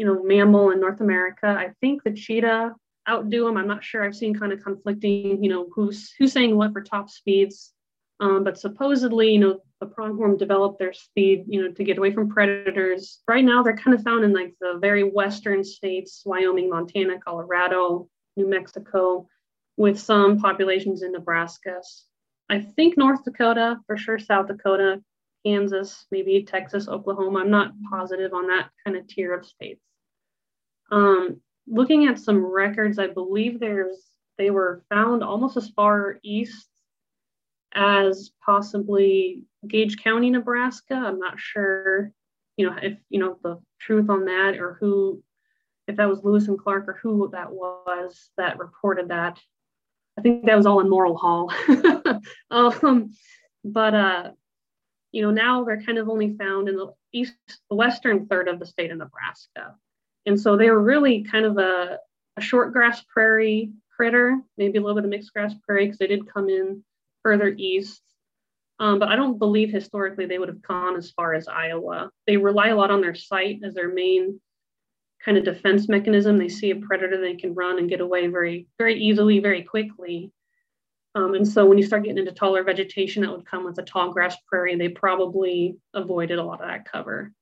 you 0.00 0.06
know, 0.06 0.22
mammal 0.22 0.70
in 0.70 0.80
North 0.80 1.02
America. 1.02 1.46
I 1.46 1.74
think 1.82 2.02
the 2.02 2.14
cheetah 2.14 2.74
outdo 3.06 3.44
them. 3.44 3.58
I'm 3.58 3.66
not 3.66 3.84
sure. 3.84 4.02
I've 4.02 4.16
seen 4.16 4.34
kind 4.34 4.50
of 4.50 4.64
conflicting, 4.64 5.44
you 5.44 5.50
know, 5.50 5.68
who's 5.74 6.10
who's 6.18 6.32
saying 6.32 6.56
what 6.56 6.72
for 6.72 6.80
top 6.80 7.10
speeds. 7.10 7.74
Um, 8.18 8.42
but 8.42 8.58
supposedly, 8.58 9.32
you 9.32 9.40
know, 9.40 9.60
the 9.78 9.84
pronghorn 9.84 10.38
developed 10.38 10.78
their 10.78 10.94
speed, 10.94 11.44
you 11.48 11.60
know, 11.60 11.72
to 11.72 11.84
get 11.84 11.98
away 11.98 12.12
from 12.12 12.30
predators. 12.30 13.20
Right 13.28 13.44
now, 13.44 13.62
they're 13.62 13.76
kind 13.76 13.94
of 13.94 14.02
found 14.02 14.24
in 14.24 14.32
like 14.32 14.54
the 14.58 14.78
very 14.80 15.02
western 15.02 15.62
states, 15.64 16.22
Wyoming, 16.24 16.70
Montana, 16.70 17.18
Colorado, 17.22 18.08
New 18.38 18.48
Mexico, 18.48 19.28
with 19.76 20.00
some 20.00 20.38
populations 20.38 21.02
in 21.02 21.12
Nebraska. 21.12 21.82
I 22.48 22.60
think 22.62 22.96
North 22.96 23.22
Dakota, 23.22 23.76
for 23.86 23.98
sure, 23.98 24.18
South 24.18 24.46
Dakota, 24.46 25.02
Kansas, 25.44 26.06
maybe 26.10 26.42
Texas, 26.42 26.88
Oklahoma. 26.88 27.40
I'm 27.40 27.50
not 27.50 27.72
positive 27.90 28.32
on 28.32 28.46
that 28.46 28.70
kind 28.82 28.96
of 28.96 29.06
tier 29.06 29.34
of 29.34 29.44
states. 29.44 29.82
Um, 30.90 31.40
looking 31.66 32.06
at 32.06 32.18
some 32.18 32.44
records, 32.44 32.98
I 32.98 33.06
believe 33.06 33.60
there's 33.60 34.10
they 34.38 34.50
were 34.50 34.82
found 34.88 35.22
almost 35.22 35.56
as 35.56 35.68
far 35.68 36.18
east 36.22 36.68
as 37.74 38.30
possibly 38.44 39.44
Gage 39.66 40.02
County, 40.02 40.30
Nebraska. 40.30 40.94
I'm 40.94 41.18
not 41.18 41.38
sure, 41.38 42.10
you 42.56 42.66
know, 42.66 42.76
if 42.82 42.98
you 43.10 43.20
know 43.20 43.38
the 43.42 43.60
truth 43.78 44.08
on 44.08 44.24
that 44.24 44.56
or 44.58 44.78
who, 44.80 45.22
if 45.86 45.96
that 45.96 46.08
was 46.08 46.24
Lewis 46.24 46.48
and 46.48 46.58
Clark 46.58 46.88
or 46.88 46.98
who 47.02 47.28
that 47.32 47.52
was 47.52 48.30
that 48.36 48.58
reported 48.58 49.08
that. 49.08 49.38
I 50.18 50.22
think 50.22 50.44
that 50.46 50.56
was 50.56 50.66
all 50.66 50.80
in 50.80 50.90
Morrill 50.90 51.16
Hall. 51.16 51.52
um, 52.50 53.12
but 53.64 53.94
uh, 53.94 54.30
you 55.12 55.22
know, 55.22 55.30
now 55.30 55.64
they're 55.64 55.82
kind 55.82 55.98
of 55.98 56.08
only 56.08 56.36
found 56.36 56.68
in 56.68 56.76
the 56.76 56.92
east, 57.12 57.34
the 57.68 57.76
western 57.76 58.26
third 58.26 58.48
of 58.48 58.58
the 58.58 58.66
state 58.66 58.90
of 58.90 58.98
Nebraska. 58.98 59.74
And 60.26 60.40
so 60.40 60.56
they 60.56 60.70
were 60.70 60.82
really 60.82 61.22
kind 61.24 61.44
of 61.44 61.58
a, 61.58 61.98
a 62.36 62.40
short 62.40 62.72
grass 62.72 63.02
prairie 63.12 63.72
critter, 63.94 64.38
maybe 64.56 64.78
a 64.78 64.80
little 64.80 64.94
bit 64.94 65.04
of 65.04 65.10
mixed 65.10 65.32
grass 65.32 65.54
prairie 65.66 65.86
because 65.86 65.98
they 65.98 66.06
did 66.06 66.32
come 66.32 66.48
in 66.48 66.84
further 67.22 67.54
east. 67.56 68.02
Um, 68.78 68.98
but 68.98 69.08
I 69.08 69.16
don't 69.16 69.38
believe 69.38 69.70
historically 69.70 70.24
they 70.24 70.38
would 70.38 70.48
have 70.48 70.62
gone 70.62 70.96
as 70.96 71.10
far 71.10 71.34
as 71.34 71.48
Iowa. 71.48 72.10
They 72.26 72.38
rely 72.38 72.68
a 72.68 72.76
lot 72.76 72.90
on 72.90 73.02
their 73.02 73.14
sight 73.14 73.60
as 73.62 73.74
their 73.74 73.92
main 73.92 74.40
kind 75.22 75.36
of 75.36 75.44
defense 75.44 75.88
mechanism. 75.88 76.38
They 76.38 76.48
see 76.48 76.70
a 76.70 76.76
predator, 76.76 77.20
they 77.20 77.36
can 77.36 77.54
run 77.54 77.78
and 77.78 77.90
get 77.90 78.00
away 78.00 78.26
very, 78.28 78.68
very 78.78 78.98
easily, 78.98 79.38
very 79.38 79.62
quickly. 79.62 80.32
Um, 81.14 81.34
and 81.34 81.46
so 81.46 81.66
when 81.66 81.76
you 81.76 81.84
start 81.84 82.04
getting 82.04 82.18
into 82.18 82.32
taller 82.32 82.62
vegetation 82.62 83.22
that 83.22 83.32
would 83.32 83.44
come 83.44 83.64
with 83.64 83.78
a 83.78 83.82
tall 83.82 84.12
grass 84.12 84.36
prairie, 84.46 84.76
they 84.76 84.88
probably 84.88 85.76
avoided 85.92 86.38
a 86.38 86.44
lot 86.44 86.62
of 86.62 86.68
that 86.68 86.90
cover. 86.90 87.32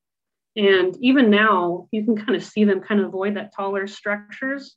And 0.59 0.97
even 1.01 1.31
now, 1.31 1.87
you 1.93 2.05
can 2.05 2.17
kind 2.17 2.35
of 2.35 2.43
see 2.43 2.65
them 2.65 2.81
kind 2.81 3.01
of 3.01 3.07
avoid 3.07 3.37
that 3.37 3.55
taller 3.55 3.87
structures 3.87 4.75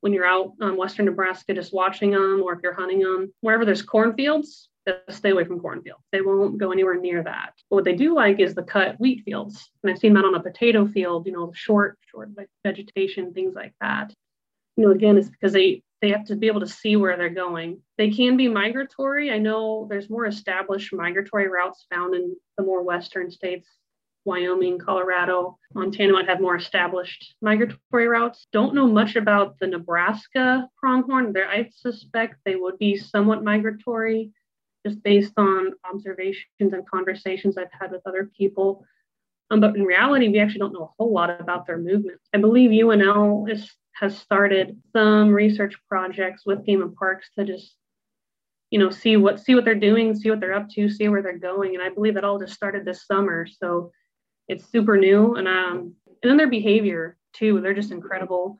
when 0.00 0.14
you're 0.14 0.24
out 0.24 0.52
um, 0.62 0.78
western 0.78 1.04
Nebraska 1.04 1.52
just 1.52 1.74
watching 1.74 2.12
them, 2.12 2.40
or 2.42 2.54
if 2.54 2.60
you're 2.62 2.72
hunting 2.72 3.00
them, 3.00 3.30
wherever 3.42 3.66
there's 3.66 3.82
cornfields, 3.82 4.70
stay 5.10 5.30
away 5.30 5.44
from 5.44 5.60
cornfields. 5.60 6.02
They 6.12 6.22
won't 6.22 6.56
go 6.56 6.72
anywhere 6.72 6.98
near 6.98 7.22
that. 7.22 7.52
But 7.68 7.76
what 7.76 7.84
they 7.84 7.94
do 7.94 8.14
like 8.14 8.40
is 8.40 8.54
the 8.54 8.62
cut 8.62 8.98
wheat 8.98 9.22
fields. 9.24 9.70
And 9.82 9.92
I've 9.92 9.98
seen 9.98 10.14
that 10.14 10.24
on 10.24 10.34
a 10.34 10.42
potato 10.42 10.86
field, 10.86 11.26
you 11.26 11.32
know, 11.32 11.52
short, 11.54 11.98
short 12.10 12.30
vegetation, 12.64 13.34
things 13.34 13.54
like 13.54 13.74
that. 13.82 14.14
You 14.76 14.86
know, 14.86 14.92
again, 14.92 15.18
it's 15.18 15.28
because 15.28 15.52
they 15.52 15.82
they 16.00 16.10
have 16.10 16.24
to 16.26 16.36
be 16.36 16.46
able 16.46 16.60
to 16.60 16.68
see 16.68 16.96
where 16.96 17.16
they're 17.16 17.28
going. 17.28 17.82
They 17.98 18.10
can 18.10 18.36
be 18.36 18.48
migratory. 18.48 19.32
I 19.32 19.38
know 19.38 19.88
there's 19.90 20.08
more 20.08 20.26
established 20.26 20.92
migratory 20.92 21.48
routes 21.48 21.86
found 21.92 22.14
in 22.14 22.36
the 22.56 22.64
more 22.64 22.82
western 22.82 23.30
states. 23.30 23.68
Wyoming, 24.24 24.78
Colorado, 24.78 25.58
Montana 25.74 26.12
might 26.12 26.28
have 26.28 26.40
more 26.40 26.56
established 26.56 27.34
migratory 27.40 28.08
routes. 28.08 28.46
Don't 28.52 28.74
know 28.74 28.86
much 28.86 29.16
about 29.16 29.58
the 29.58 29.66
Nebraska 29.66 30.68
pronghorn. 30.76 31.32
There, 31.32 31.48
I 31.48 31.70
suspect 31.74 32.36
they 32.44 32.56
would 32.56 32.78
be 32.78 32.96
somewhat 32.96 33.44
migratory. 33.44 34.30
just 34.86 35.02
based 35.02 35.32
on 35.36 35.72
observations 35.90 36.44
and 36.60 36.88
conversations 36.88 37.56
I've 37.58 37.72
had 37.78 37.90
with 37.90 38.02
other 38.06 38.30
people. 38.36 38.84
Um, 39.50 39.60
but 39.60 39.76
in 39.76 39.84
reality, 39.84 40.28
we 40.28 40.38
actually 40.40 40.60
don't 40.60 40.72
know 40.74 40.84
a 40.84 41.02
whole 41.02 41.12
lot 41.12 41.40
about 41.40 41.66
their 41.66 41.78
movements. 41.78 42.28
I 42.34 42.38
believe 42.38 42.70
UNL 42.70 43.50
is, 43.50 43.70
has 43.94 44.16
started 44.16 44.80
some 44.92 45.30
research 45.30 45.74
projects 45.88 46.42
with 46.44 46.64
Game 46.66 46.82
and 46.82 46.94
Parks 46.94 47.30
to 47.38 47.44
just, 47.44 47.74
you 48.70 48.78
know, 48.78 48.90
see 48.90 49.16
what 49.16 49.40
see 49.40 49.54
what 49.54 49.64
they're 49.64 49.74
doing, 49.74 50.14
see 50.14 50.28
what 50.28 50.40
they're 50.40 50.54
up 50.54 50.68
to, 50.70 50.90
see 50.90 51.08
where 51.08 51.22
they're 51.22 51.38
going. 51.38 51.74
And 51.74 51.82
I 51.82 51.88
believe 51.88 52.14
that 52.14 52.24
all 52.24 52.38
just 52.38 52.52
started 52.52 52.84
this 52.84 53.06
summer, 53.06 53.46
so 53.46 53.90
it's 54.48 54.70
super 54.70 54.96
new. 54.96 55.34
And 55.36 55.46
um, 55.46 55.94
and 56.22 56.30
then 56.30 56.36
their 56.36 56.50
behavior 56.50 57.16
too, 57.32 57.60
they're 57.60 57.74
just 57.74 57.92
incredible 57.92 58.58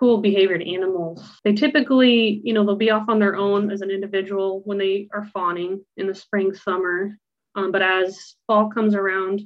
cool 0.00 0.18
behaviored 0.18 0.62
animals. 0.62 1.22
They 1.44 1.52
typically, 1.52 2.40
you 2.42 2.54
know, 2.54 2.64
they'll 2.64 2.74
be 2.74 2.90
off 2.90 3.08
on 3.08 3.18
their 3.18 3.36
own 3.36 3.70
as 3.70 3.82
an 3.82 3.90
individual 3.90 4.62
when 4.64 4.78
they 4.78 5.08
are 5.12 5.26
fawning 5.26 5.84
in 5.98 6.06
the 6.06 6.14
spring, 6.14 6.54
summer. 6.54 7.18
Um, 7.54 7.70
but 7.70 7.82
as 7.82 8.36
fall 8.46 8.70
comes 8.70 8.94
around, 8.94 9.42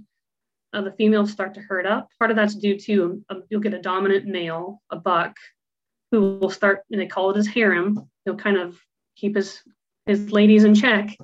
uh, 0.72 0.82
the 0.82 0.92
females 0.92 1.32
start 1.32 1.54
to 1.54 1.60
herd 1.60 1.86
up. 1.86 2.08
Part 2.20 2.30
of 2.30 2.36
that's 2.36 2.54
due 2.54 2.78
to 2.78 3.24
um, 3.28 3.42
you'll 3.50 3.60
get 3.60 3.74
a 3.74 3.82
dominant 3.82 4.26
male, 4.26 4.80
a 4.90 4.96
buck, 4.96 5.36
who 6.12 6.38
will 6.38 6.50
start, 6.50 6.82
and 6.90 7.00
they 7.00 7.06
call 7.06 7.30
it 7.30 7.36
his 7.36 7.48
harem. 7.48 8.08
He'll 8.24 8.36
kind 8.36 8.56
of 8.56 8.78
keep 9.16 9.34
his 9.34 9.60
his 10.06 10.30
ladies 10.30 10.64
in 10.64 10.74
check, 10.74 11.16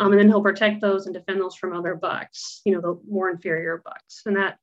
um, 0.00 0.12
and 0.12 0.18
then 0.18 0.28
he'll 0.28 0.42
protect 0.42 0.80
those 0.80 1.04
and 1.04 1.14
defend 1.14 1.40
those 1.40 1.54
from 1.54 1.76
other 1.76 1.94
bucks, 1.94 2.62
you 2.64 2.72
know, 2.72 2.80
the 2.80 2.98
more 3.06 3.28
inferior 3.28 3.82
bucks. 3.84 4.22
And 4.24 4.34
that 4.36 4.56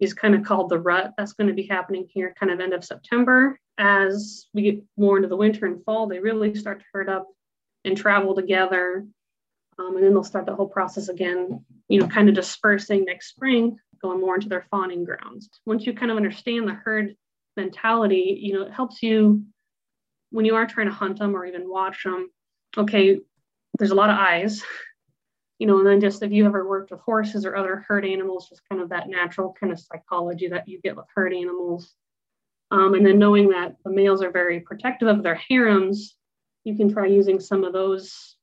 is 0.00 0.12
kind 0.12 0.34
of 0.34 0.42
called 0.42 0.68
the 0.68 0.80
rut. 0.80 1.12
That's 1.16 1.32
going 1.32 1.46
to 1.46 1.54
be 1.54 1.66
happening 1.66 2.08
here 2.12 2.34
kind 2.38 2.50
of 2.50 2.58
end 2.58 2.72
of 2.72 2.84
September. 2.84 3.56
As 3.78 4.48
we 4.52 4.62
get 4.62 4.82
more 4.96 5.16
into 5.16 5.28
the 5.28 5.36
winter 5.36 5.66
and 5.66 5.82
fall, 5.84 6.08
they 6.08 6.18
really 6.18 6.56
start 6.56 6.80
to 6.80 6.86
herd 6.92 7.08
up 7.08 7.28
and 7.84 7.96
travel 7.96 8.34
together. 8.34 9.06
Um, 9.78 9.94
and 9.94 10.04
then 10.04 10.12
they'll 10.12 10.24
start 10.24 10.44
the 10.44 10.56
whole 10.56 10.68
process 10.68 11.08
again, 11.08 11.64
you 11.88 12.00
know, 12.00 12.08
kind 12.08 12.28
of 12.28 12.34
dispersing 12.34 13.04
next 13.04 13.28
spring, 13.28 13.78
going 14.02 14.20
more 14.20 14.34
into 14.34 14.48
their 14.48 14.66
fawning 14.72 15.04
grounds. 15.04 15.48
Once 15.66 15.86
you 15.86 15.92
kind 15.94 16.10
of 16.10 16.16
understand 16.16 16.66
the 16.66 16.74
herd 16.74 17.14
mentality, 17.56 18.38
you 18.42 18.54
know, 18.54 18.62
it 18.62 18.72
helps 18.72 19.04
you 19.04 19.44
when 20.30 20.44
you 20.44 20.56
are 20.56 20.66
trying 20.66 20.88
to 20.88 20.92
hunt 20.92 21.20
them 21.20 21.36
or 21.36 21.46
even 21.46 21.70
watch 21.70 22.02
them. 22.02 22.28
Okay, 22.76 23.20
there's 23.78 23.90
a 23.90 23.94
lot 23.94 24.10
of 24.10 24.16
eyes 24.16 24.62
you 25.60 25.66
know, 25.66 25.76
and 25.78 25.86
then 25.86 26.00
just 26.00 26.22
if 26.22 26.32
you 26.32 26.46
ever 26.46 26.66
worked 26.66 26.90
with 26.90 27.00
horses 27.00 27.44
or 27.44 27.54
other 27.54 27.84
herd 27.86 28.06
animals, 28.06 28.48
just 28.48 28.66
kind 28.66 28.80
of 28.80 28.88
that 28.88 29.10
natural 29.10 29.54
kind 29.60 29.70
of 29.70 29.78
psychology 29.78 30.48
that 30.48 30.66
you 30.66 30.80
get 30.80 30.96
with 30.96 31.04
herd 31.14 31.34
animals. 31.34 31.94
Um, 32.70 32.94
and 32.94 33.04
then 33.04 33.18
knowing 33.18 33.50
that 33.50 33.76
the 33.84 33.90
males 33.90 34.22
are 34.22 34.30
very 34.30 34.60
protective 34.60 35.06
of 35.06 35.22
their 35.22 35.34
harems, 35.34 36.16
you 36.64 36.76
can 36.76 36.90
try 36.90 37.06
using 37.06 37.38
some 37.38 37.62
of 37.62 37.74
those 37.74 38.36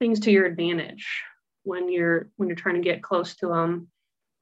things 0.00 0.20
to 0.20 0.30
your 0.30 0.44
advantage 0.44 1.22
when 1.62 1.90
you're 1.90 2.28
when 2.36 2.48
you're 2.48 2.56
trying 2.56 2.74
to 2.74 2.82
get 2.82 3.02
close 3.02 3.34
to 3.36 3.48
them, 3.48 3.88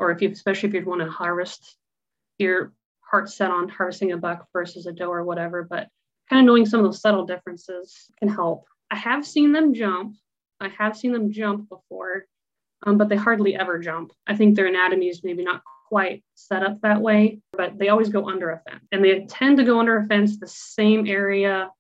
or 0.01 0.11
if 0.11 0.21
you 0.21 0.29
especially 0.31 0.69
if 0.69 0.75
you 0.75 0.85
want 0.85 1.03
to 1.03 1.09
harvest, 1.09 1.77
your 2.39 2.73
heart 3.01 3.31
set 3.31 3.53
on 3.53 3.69
harvesting 3.69 4.11
a 4.11 4.17
buck 4.17 4.49
versus 4.53 4.87
a 4.87 4.93
doe 4.93 5.09
or 5.09 5.25
whatever. 5.25 5.63
But 5.63 5.89
kind 6.29 6.41
of 6.41 6.47
knowing 6.47 6.67
some 6.67 6.81
of 6.81 6.87
those 6.87 7.01
subtle 7.01 7.27
differences 7.27 8.11
can 8.19 8.29
help. 8.29 8.67
I 8.90 8.96
have 8.96 9.27
seen 9.27 9.53
them 9.53 9.75
jump 9.75 10.16
I 10.61 10.68
have 10.68 10.96
seen 10.96 11.12
them 11.12 11.31
jump 11.31 11.68
before, 11.68 12.27
um, 12.87 12.99
but 12.99 13.09
they 13.09 13.16
hardly 13.16 13.55
ever 13.55 13.79
jump. 13.79 14.12
I 14.27 14.37
think 14.37 14.55
their 14.55 14.66
anatomy 14.66 15.09
is 15.09 15.22
maybe 15.22 15.44
not 15.44 15.62
quite 15.88 16.25
set 16.35 16.62
up 16.62 16.81
that 16.81 17.01
way, 17.01 17.40
but 17.53 17.79
they 17.79 17.88
always 17.88 18.09
go 18.09 18.29
under 18.29 18.51
a 18.51 18.61
fence. 18.68 18.85
And 18.92 19.05
they 19.05 19.25
tend 19.27 19.59
to 19.59 19.64
go 19.64 19.79
under 19.79 19.99
a 19.99 20.07
fence 20.07 20.38
the 20.38 20.49
same 20.49 21.07
area 21.07 21.70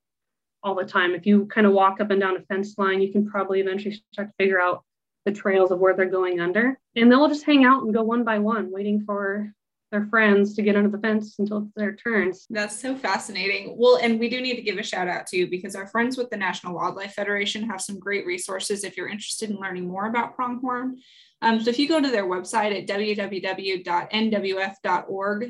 all 0.62 0.74
the 0.74 0.84
time. 0.84 1.14
If 1.14 1.26
you 1.26 1.46
kind 1.46 1.66
of 1.66 1.72
walk 1.72 2.00
up 2.00 2.10
and 2.10 2.20
down 2.20 2.36
a 2.36 2.42
fence 2.42 2.76
line, 2.78 3.00
you 3.00 3.12
can 3.12 3.26
probably 3.26 3.60
eventually 3.60 4.00
start 4.12 4.28
to 4.28 4.34
figure 4.38 4.60
out 4.60 4.84
the 5.24 5.32
trails 5.32 5.72
of 5.72 5.80
where 5.80 5.94
they're 5.94 6.06
going 6.06 6.40
under. 6.40 6.78
And 6.94 7.10
they'll 7.10 7.28
just 7.28 7.44
hang 7.44 7.64
out 7.64 7.82
and 7.82 7.92
go 7.92 8.02
one 8.02 8.24
by 8.24 8.38
one, 8.38 8.70
waiting 8.70 9.04
for 9.04 9.52
their 9.96 10.06
friends 10.06 10.54
to 10.54 10.62
get 10.62 10.76
under 10.76 10.90
the 10.90 10.98
fence 10.98 11.38
until 11.38 11.70
their 11.74 11.94
turns. 11.96 12.46
That's 12.50 12.78
so 12.78 12.94
fascinating. 12.94 13.76
Well, 13.78 13.98
and 14.02 14.20
we 14.20 14.28
do 14.28 14.40
need 14.40 14.56
to 14.56 14.62
give 14.62 14.76
a 14.76 14.82
shout 14.82 15.08
out 15.08 15.26
to 15.28 15.36
you 15.38 15.48
because 15.48 15.74
our 15.74 15.86
friends 15.86 16.18
with 16.18 16.28
the 16.28 16.36
National 16.36 16.74
Wildlife 16.74 17.14
Federation 17.14 17.68
have 17.70 17.80
some 17.80 17.98
great 17.98 18.26
resources 18.26 18.84
if 18.84 18.96
you're 18.96 19.08
interested 19.08 19.50
in 19.50 19.56
learning 19.56 19.88
more 19.88 20.06
about 20.06 20.36
pronghorn. 20.36 20.98
Um, 21.42 21.60
so 21.60 21.68
if 21.70 21.78
you 21.78 21.86
go 21.86 22.00
to 22.00 22.10
their 22.10 22.24
website 22.26 22.76
at 22.76 22.88
www.nwf.org 22.88 23.84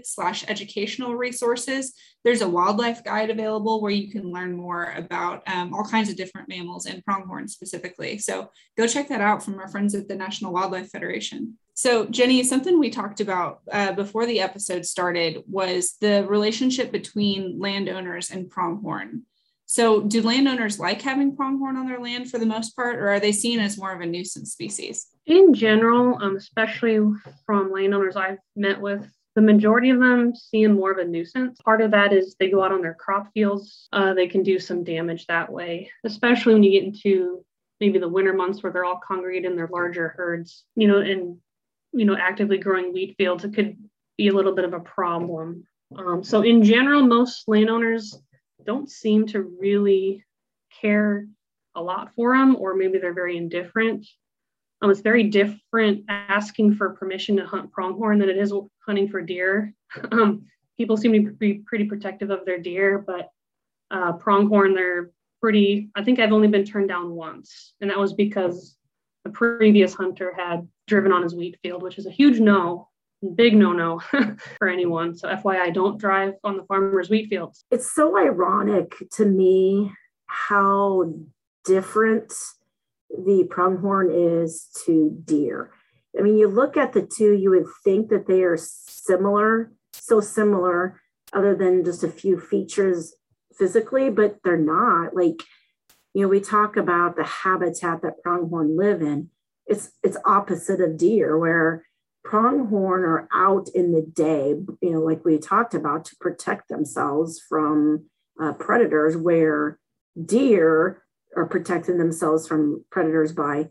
slash 0.05 0.45
educational 0.49 1.15
resources, 1.15 1.95
there's 2.25 2.43
a 2.43 2.49
wildlife 2.49 3.05
guide 3.05 3.31
available 3.31 3.81
where 3.81 3.93
you 3.93 4.11
can 4.11 4.33
learn 4.33 4.57
more 4.57 4.93
about 4.97 5.43
um, 5.47 5.73
all 5.73 5.85
kinds 5.85 6.11
of 6.11 6.17
different 6.17 6.49
mammals 6.49 6.87
and 6.87 7.05
pronghorn 7.05 7.47
specifically. 7.47 8.19
So 8.19 8.51
go 8.77 8.89
check 8.89 9.09
that 9.09 9.21
out 9.21 9.45
from 9.45 9.61
our 9.61 9.69
friends 9.69 9.95
at 9.95 10.09
the 10.09 10.17
National 10.17 10.53
Wildlife 10.53 10.91
Federation. 10.91 11.57
So, 11.75 12.07
Jenny, 12.07 12.43
something 12.43 12.81
we 12.81 12.91
talked 12.91 13.21
about 13.21 13.61
uh, 13.71 13.93
before 13.93 14.27
the 14.27 14.41
episode 14.41 14.87
started 14.87 15.45
was 15.47 15.97
the 16.01 16.27
relationship 16.27 16.91
between 16.91 17.61
landowners 17.61 18.31
and 18.31 18.51
pronghorn. 18.51 19.23
So, 19.67 20.01
do 20.01 20.23
landowners 20.23 20.79
like 20.79 21.03
having 21.03 21.37
pronghorn 21.37 21.77
on 21.77 21.87
their 21.87 21.99
land 21.99 22.31
for 22.31 22.39
the 22.39 22.47
most 22.47 22.77
part, 22.77 22.97
or 22.97 23.09
are 23.09 23.21
they 23.21 23.33
seen 23.33 23.59
as 23.59 23.77
more 23.77 23.93
of 23.93 24.01
a 24.01 24.07
nuisance 24.07 24.53
species? 24.53 25.09
In 25.27 25.55
general, 25.55 26.19
um, 26.23 26.37
especially 26.37 27.01
from 27.45 27.73
landowners 27.73 28.15
I've 28.15 28.39
met 28.55 28.81
with, 28.81 29.11
the 29.35 29.43
majority 29.43 29.91
of 29.91 29.99
them 29.99 30.35
see 30.35 30.65
them 30.65 30.77
more 30.77 30.93
of 30.93 30.99
a 30.99 31.05
nuisance. 31.05 31.61
Part 31.65 31.83
of 31.83 31.91
that 31.91 32.13
is 32.13 32.37
they 32.39 32.49
go 32.49 32.63
out 32.63 32.73
on 32.73 32.81
their 32.81 32.95
crop 32.95 33.33
fields, 33.35 33.89
uh, 33.93 34.15
they 34.15 34.29
can 34.29 34.43
do 34.43 34.59
some 34.59 34.85
damage 34.85 35.27
that 35.27 35.53
way, 35.53 35.91
especially 36.05 36.55
when 36.55 36.63
you 36.63 36.71
get 36.71 36.85
into 36.85 37.45
maybe 37.81 37.99
the 37.99 38.09
winter 38.09 38.33
months 38.33 38.63
where 38.63 38.73
they're 38.73 38.85
all 38.85 39.01
congregated 39.07 39.51
in 39.51 39.57
their 39.57 39.69
larger 39.71 40.09
herds, 40.17 40.65
you 40.77 40.89
know, 40.89 40.99
and 40.99 41.39
you 41.93 42.05
know, 42.05 42.17
actively 42.17 42.59
growing 42.59 42.93
wheat 42.93 43.17
fields, 43.19 43.45
it 43.45 43.55
could 43.55 43.77
be 44.17 44.29
a 44.29 44.33
little 44.33 44.55
bit 44.55 44.65
of 44.65 44.75
a 44.75 44.81
problem. 44.81 45.67
Um, 45.97 46.25
so 46.25 46.43
in 46.43 46.63
general, 46.63 47.03
most 47.03 47.45
landowners 47.47 48.19
don't 48.67 48.91
seem 48.91 49.27
to 49.29 49.43
really 49.43 50.25
care 50.81 51.27
a 51.75 51.83
lot 51.83 52.15
for 52.15 52.37
them, 52.37 52.57
or 52.57 52.75
maybe 52.75 52.99
they're 52.99 53.15
very 53.15 53.37
indifferent. 53.37 54.07
Um, 54.83 54.91
it's 54.91 55.01
very 55.01 55.25
different 55.25 56.05
asking 56.09 56.75
for 56.75 56.91
permission 56.91 57.37
to 57.37 57.47
hunt 57.47 57.73
pronghorn 57.73 58.19
than 58.19 58.29
it 58.29 58.37
is 58.37 58.53
hunting 58.85 59.09
for 59.09 59.21
deer. 59.21 59.73
um, 60.13 60.45
people 60.77 60.97
seem 60.97 61.13
to 61.13 61.33
be 61.33 61.63
pretty 61.67 61.85
protective 61.85 62.31
of 62.31 62.45
their 62.45 62.59
deer, 62.59 63.03
but 63.07 63.31
uh, 63.91 64.13
pronghorn, 64.13 64.75
they're 64.75 65.11
pretty, 65.41 65.91
I 65.95 66.05
think 66.05 66.19
I've 66.19 66.33
only 66.33 66.49
been 66.49 66.65
turned 66.65 66.89
down 66.89 67.11
once. 67.11 67.75
And 67.81 67.91
that 67.91 67.99
was 67.99 68.13
because 68.13 68.77
the 69.25 69.31
previous 69.31 69.95
hunter 69.95 70.35
had 70.37 70.67
driven 70.87 71.13
on 71.13 71.23
his 71.23 71.35
wheat 71.35 71.59
field, 71.63 71.83
which 71.83 71.99
is 71.99 72.07
a 72.07 72.11
huge 72.11 72.39
no, 72.39 72.89
big 73.35 73.55
no 73.55 73.73
no 73.73 74.01
for 74.59 74.69
anyone. 74.69 75.17
So, 75.17 75.29
FYI, 75.29 75.73
don't 75.73 75.99
drive 75.99 76.35
on 76.45 76.57
the 76.57 76.65
farmer's 76.65 77.11
wheat 77.11 77.29
fields. 77.29 77.65
It's 77.71 77.95
so 77.95 78.17
ironic 78.17 78.95
to 79.13 79.25
me 79.25 79.93
how 80.27 81.13
different 81.65 82.33
the 83.11 83.47
pronghorn 83.51 84.11
is 84.13 84.69
to 84.85 85.17
deer. 85.25 85.71
I 86.19 86.23
mean, 86.23 86.39
you 86.39 86.49
look 86.49 86.77
at 86.77 86.93
the 86.93 87.03
two, 87.03 87.33
you 87.35 87.51
would 87.51 87.67
think 87.85 88.09
that 88.09 88.27
they 88.27 88.43
are 88.43 88.57
similar, 88.57 89.73
so 89.93 90.21
similar, 90.21 91.01
other 91.33 91.55
than 91.55 91.85
just 91.85 92.03
a 92.05 92.09
few 92.09 92.41
features 92.41 93.15
physically, 93.57 94.11
but 94.11 94.39
they're 94.43 94.57
not. 94.57 95.15
Like, 95.15 95.43
you 96.15 96.23
know, 96.23 96.29
we 96.29 96.41
talk 96.41 96.77
about 96.77 97.17
the 97.17 97.25
habitat 97.25 98.03
that 98.03 98.23
pronghorn 98.23 98.77
live 98.77 99.03
in 99.03 99.31
it's 99.67 99.91
it's 100.03 100.17
opposite 100.25 100.81
of 100.81 100.97
deer 100.97 101.39
where 101.39 101.85
pronghorn 102.29 103.05
are 103.05 103.29
out 103.33 103.69
in 103.75 103.93
the 103.93 104.03
day 104.03 104.55
you 104.83 104.91
know 104.91 105.01
like 105.01 105.25
we 105.25 105.39
talked 105.39 105.75
about 105.75 106.05
to 106.05 106.17
protect 106.21 106.69
themselves 106.69 107.41
from 107.49 108.05
uh, 108.43 108.53
predators 108.55 109.17
where 109.17 109.79
deer 110.25 111.03
are 111.37 111.47
protecting 111.47 111.99
themselves 111.99 112.49
from 112.49 112.85
predators 112.91 113.33
by 113.33 113.69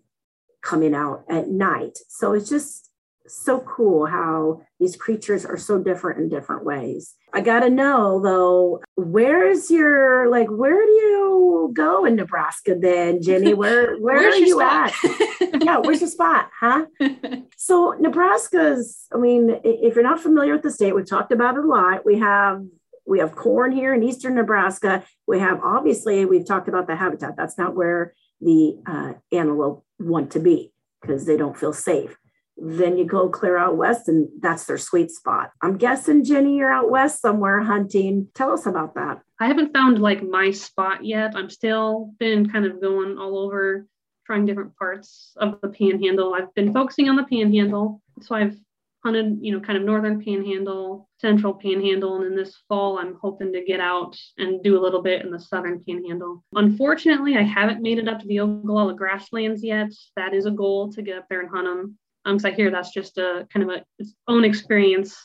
coming 0.61 0.95
out 0.95 1.25
at 1.29 1.49
night 1.49 1.97
so 2.07 2.33
it's 2.33 2.49
just 2.49 2.91
so 3.27 3.59
cool 3.61 4.05
how 4.05 4.61
these 4.79 4.95
creatures 4.95 5.45
are 5.45 5.57
so 5.57 5.79
different 5.79 6.19
in 6.19 6.29
different 6.29 6.63
ways. 6.63 7.15
I 7.33 7.41
got 7.41 7.61
to 7.61 7.69
know 7.69 8.21
though, 8.21 8.81
where's 8.95 9.71
your 9.71 10.29
like 10.29 10.47
where 10.49 10.85
do 10.85 10.91
you 10.91 11.24
go 11.69 12.05
in 12.05 12.15
Nebraska 12.15 12.75
then, 12.79 13.21
Jenny? 13.21 13.53
Where 13.53 13.97
where 13.97 14.29
are 14.29 14.35
you 14.35 14.55
spot? 14.55 14.93
at? 15.03 15.63
yeah, 15.63 15.77
where's 15.77 15.99
the 15.99 16.07
spot, 16.07 16.49
huh? 16.59 16.85
so 17.57 17.95
Nebraska's, 17.99 19.05
I 19.13 19.17
mean, 19.17 19.59
if 19.63 19.95
you're 19.95 20.03
not 20.03 20.19
familiar 20.19 20.53
with 20.53 20.63
the 20.63 20.71
state, 20.71 20.93
we've 20.93 21.09
talked 21.09 21.31
about 21.31 21.57
it 21.57 21.63
a 21.63 21.67
lot. 21.67 22.05
We 22.05 22.19
have 22.19 22.63
we 23.07 23.19
have 23.19 23.35
corn 23.35 23.71
here 23.71 23.93
in 23.93 24.03
eastern 24.03 24.35
Nebraska. 24.35 25.03
We 25.27 25.39
have 25.39 25.61
obviously 25.63 26.25
we've 26.25 26.45
talked 26.45 26.67
about 26.67 26.87
the 26.87 26.95
habitat. 26.95 27.35
That's 27.37 27.57
not 27.57 27.75
where 27.75 28.13
the 28.41 28.77
uh, 28.85 29.13
antelope 29.31 29.85
want 29.99 30.31
to 30.31 30.39
be 30.39 30.71
because 31.01 31.25
they 31.25 31.37
don't 31.37 31.57
feel 31.57 31.73
safe 31.73 32.17
then 32.57 32.97
you 32.97 33.05
go 33.05 33.29
clear 33.29 33.57
out 33.57 33.77
west 33.77 34.07
and 34.07 34.29
that's 34.39 34.65
their 34.65 34.77
sweet 34.77 35.11
spot. 35.11 35.51
I'm 35.61 35.77
guessing 35.77 36.23
Jenny, 36.23 36.57
you're 36.57 36.71
out 36.71 36.89
west 36.89 37.21
somewhere 37.21 37.61
hunting. 37.61 38.29
Tell 38.33 38.51
us 38.51 38.65
about 38.65 38.95
that. 38.95 39.21
I 39.39 39.47
haven't 39.47 39.73
found 39.73 39.99
like 39.99 40.23
my 40.23 40.51
spot 40.51 41.03
yet. 41.03 41.35
I'm 41.35 41.49
still 41.49 42.13
been 42.19 42.49
kind 42.49 42.65
of 42.65 42.81
going 42.81 43.17
all 43.17 43.37
over 43.37 43.85
trying 44.25 44.45
different 44.45 44.75
parts 44.77 45.33
of 45.37 45.59
the 45.61 45.69
panhandle. 45.69 46.33
I've 46.33 46.53
been 46.55 46.73
focusing 46.73 47.09
on 47.09 47.15
the 47.15 47.25
panhandle. 47.25 48.01
So 48.21 48.35
I've 48.35 48.57
hunted, 49.03 49.37
you 49.39 49.51
know, 49.51 49.59
kind 49.59 49.77
of 49.77 49.83
northern 49.83 50.23
panhandle, 50.23 51.07
central 51.21 51.53
panhandle, 51.53 52.15
and 52.15 52.25
in 52.25 52.35
this 52.35 52.55
fall 52.67 52.97
I'm 52.97 53.17
hoping 53.21 53.53
to 53.53 53.63
get 53.63 53.79
out 53.79 54.17
and 54.39 54.63
do 54.63 54.79
a 54.79 54.81
little 54.81 55.03
bit 55.03 55.23
in 55.23 55.29
the 55.29 55.39
southern 55.39 55.83
panhandle. 55.83 56.43
Unfortunately, 56.53 57.37
I 57.37 57.43
haven't 57.43 57.83
made 57.83 57.99
it 57.99 58.07
up 58.07 58.19
to 58.21 58.27
the 58.27 58.37
Oglala 58.37 58.95
grasslands 58.97 59.63
yet. 59.63 59.91
That 60.15 60.33
is 60.33 60.47
a 60.47 60.51
goal 60.51 60.91
to 60.93 61.03
get 61.03 61.19
up 61.19 61.27
there 61.29 61.41
and 61.41 61.49
hunt 61.49 61.67
them. 61.67 61.97
Um, 62.25 62.37
I 62.43 62.51
hear 62.51 62.71
that's 62.71 62.91
just 62.91 63.17
a 63.17 63.47
kind 63.53 63.69
of 63.69 63.77
a 63.77 63.85
its 63.99 64.15
own 64.27 64.43
experience 64.43 65.15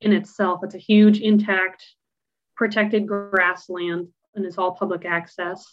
in 0.00 0.12
itself. 0.12 0.60
It's 0.62 0.74
a 0.74 0.78
huge, 0.78 1.20
intact, 1.20 1.84
protected 2.56 3.06
grassland, 3.06 4.08
and 4.34 4.44
it's 4.44 4.58
all 4.58 4.72
public 4.72 5.04
access. 5.04 5.64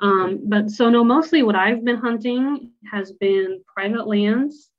Um, 0.00 0.40
but 0.44 0.70
so 0.70 0.88
no, 0.88 1.04
mostly 1.04 1.42
what 1.42 1.56
I've 1.56 1.84
been 1.84 1.96
hunting 1.96 2.72
has 2.90 3.12
been 3.12 3.62
private 3.74 4.06
lands 4.06 4.70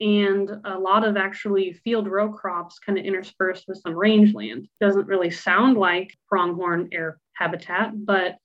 and 0.00 0.50
a 0.64 0.78
lot 0.78 1.04
of 1.04 1.16
actually 1.16 1.72
field 1.84 2.08
row 2.08 2.32
crops 2.32 2.78
kind 2.78 2.98
of 2.98 3.04
interspersed 3.04 3.64
with 3.68 3.78
some 3.78 3.94
rangeland. 3.94 4.68
Doesn't 4.80 5.06
really 5.06 5.30
sound 5.30 5.76
like 5.76 6.16
pronghorn 6.28 6.88
air 6.92 7.18
habitat, 7.34 7.92
but 7.94 8.36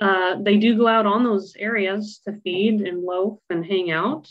uh, 0.00 0.36
they 0.40 0.56
do 0.56 0.76
go 0.76 0.86
out 0.86 1.06
on 1.06 1.24
those 1.24 1.54
areas 1.58 2.20
to 2.26 2.40
feed 2.40 2.80
and 2.80 3.02
loaf 3.02 3.38
and 3.50 3.64
hang 3.64 3.90
out. 3.90 4.28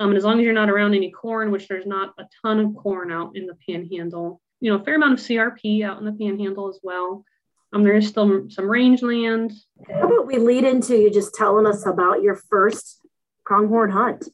Um, 0.00 0.10
and 0.10 0.16
as 0.16 0.24
long 0.24 0.38
as 0.38 0.44
you're 0.44 0.52
not 0.52 0.70
around 0.70 0.94
any 0.94 1.10
corn, 1.10 1.50
which 1.50 1.68
there's 1.68 1.86
not 1.86 2.14
a 2.18 2.24
ton 2.42 2.60
of 2.60 2.74
corn 2.74 3.12
out 3.12 3.36
in 3.36 3.46
the 3.46 3.56
panhandle, 3.68 4.40
you 4.60 4.70
know, 4.70 4.78
a 4.78 4.84
fair 4.84 4.96
amount 4.96 5.14
of 5.14 5.20
CRP 5.20 5.84
out 5.84 5.98
in 5.98 6.04
the 6.04 6.12
panhandle 6.12 6.68
as 6.68 6.80
well. 6.82 7.24
Um, 7.72 7.82
there 7.82 7.94
is 7.94 8.08
still 8.08 8.48
some 8.50 8.70
rangeland. 8.70 9.52
How 9.88 10.06
about 10.06 10.26
we 10.26 10.38
lead 10.38 10.64
into 10.64 10.96
you 10.96 11.10
just 11.10 11.34
telling 11.34 11.66
us 11.66 11.86
about 11.86 12.22
your 12.22 12.36
first 12.36 13.00
pronghorn 13.44 13.90
hunt? 13.90 14.28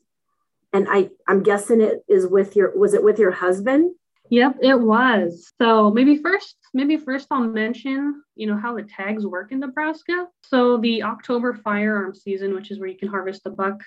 and 0.72 0.86
I 0.88 1.10
I'm 1.26 1.42
guessing 1.42 1.80
it 1.80 2.04
is 2.08 2.26
with 2.26 2.56
your 2.56 2.76
was 2.76 2.94
it 2.94 3.02
with 3.02 3.18
your 3.18 3.30
husband? 3.30 3.94
Yep, 4.30 4.58
it 4.62 4.80
was. 4.80 5.52
So 5.60 5.90
maybe 5.90 6.16
first 6.16 6.56
maybe 6.72 6.96
first 6.96 7.26
I'll 7.30 7.40
mention, 7.40 8.22
you 8.36 8.46
know, 8.46 8.56
how 8.56 8.76
the 8.76 8.82
tags 8.82 9.26
work 9.26 9.52
in 9.52 9.60
Nebraska. 9.60 10.26
So 10.44 10.76
the 10.76 11.02
October 11.02 11.54
firearm 11.54 12.14
season, 12.14 12.54
which 12.54 12.70
is 12.70 12.78
where 12.78 12.88
you 12.88 12.98
can 12.98 13.08
harvest 13.08 13.44
the 13.44 13.50
buck. 13.50 13.80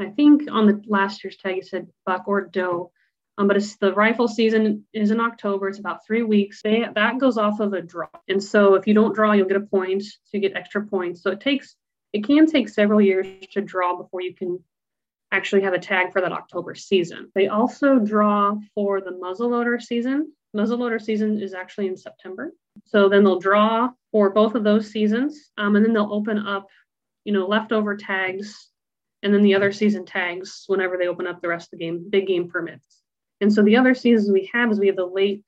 I 0.00 0.10
think 0.10 0.50
on 0.50 0.66
the 0.66 0.82
last 0.86 1.22
year's 1.22 1.36
tag 1.36 1.58
it 1.58 1.66
said 1.66 1.88
buck 2.06 2.24
or 2.26 2.42
doe. 2.42 2.92
Um, 3.38 3.48
but 3.48 3.56
it's 3.56 3.76
the 3.76 3.94
rifle 3.94 4.28
season 4.28 4.84
is 4.92 5.10
in 5.10 5.20
October. 5.20 5.68
It's 5.68 5.78
about 5.78 6.04
three 6.06 6.22
weeks. 6.22 6.60
They, 6.62 6.84
that 6.94 7.18
goes 7.18 7.38
off 7.38 7.60
of 7.60 7.72
a 7.72 7.80
draw. 7.80 8.08
And 8.28 8.42
so 8.42 8.74
if 8.74 8.86
you 8.86 8.92
don't 8.92 9.14
draw, 9.14 9.32
you'll 9.32 9.48
get 9.48 9.56
a 9.56 9.60
point. 9.60 10.02
So 10.02 10.18
you 10.32 10.40
get 10.40 10.56
extra 10.56 10.84
points. 10.84 11.22
So 11.22 11.30
it 11.30 11.40
takes 11.40 11.74
it 12.12 12.24
can 12.24 12.46
take 12.46 12.68
several 12.68 13.00
years 13.00 13.26
to 13.52 13.60
draw 13.60 13.96
before 13.96 14.20
you 14.20 14.34
can 14.34 14.58
actually 15.32 15.62
have 15.62 15.74
a 15.74 15.78
tag 15.78 16.12
for 16.12 16.20
that 16.20 16.32
October 16.32 16.74
season. 16.74 17.30
They 17.34 17.46
also 17.46 17.98
draw 17.98 18.56
for 18.74 19.00
the 19.00 19.12
muzzleloader 19.12 19.80
season. 19.80 20.32
Muzzleloader 20.56 21.00
season 21.00 21.40
is 21.40 21.54
actually 21.54 21.86
in 21.86 21.96
September. 21.96 22.52
So 22.86 23.08
then 23.08 23.22
they'll 23.22 23.38
draw 23.38 23.90
for 24.10 24.30
both 24.30 24.56
of 24.56 24.64
those 24.64 24.90
seasons, 24.90 25.50
um, 25.56 25.76
and 25.76 25.84
then 25.84 25.92
they'll 25.92 26.12
open 26.12 26.38
up, 26.38 26.66
you 27.24 27.32
know, 27.32 27.46
leftover 27.46 27.96
tags, 27.96 28.70
and 29.22 29.34
then 29.34 29.42
the 29.42 29.54
other 29.54 29.72
season 29.72 30.04
tags 30.04 30.64
whenever 30.66 30.96
they 30.96 31.08
open 31.08 31.26
up 31.26 31.40
the 31.40 31.48
rest 31.48 31.72
of 31.72 31.78
the 31.78 31.84
game, 31.84 32.06
big 32.08 32.26
game 32.26 32.48
permits. 32.48 33.02
And 33.40 33.52
so 33.52 33.62
the 33.62 33.76
other 33.76 33.94
seasons 33.94 34.30
we 34.30 34.50
have 34.52 34.70
is 34.70 34.80
we 34.80 34.86
have 34.86 34.96
the 34.96 35.06
late 35.06 35.44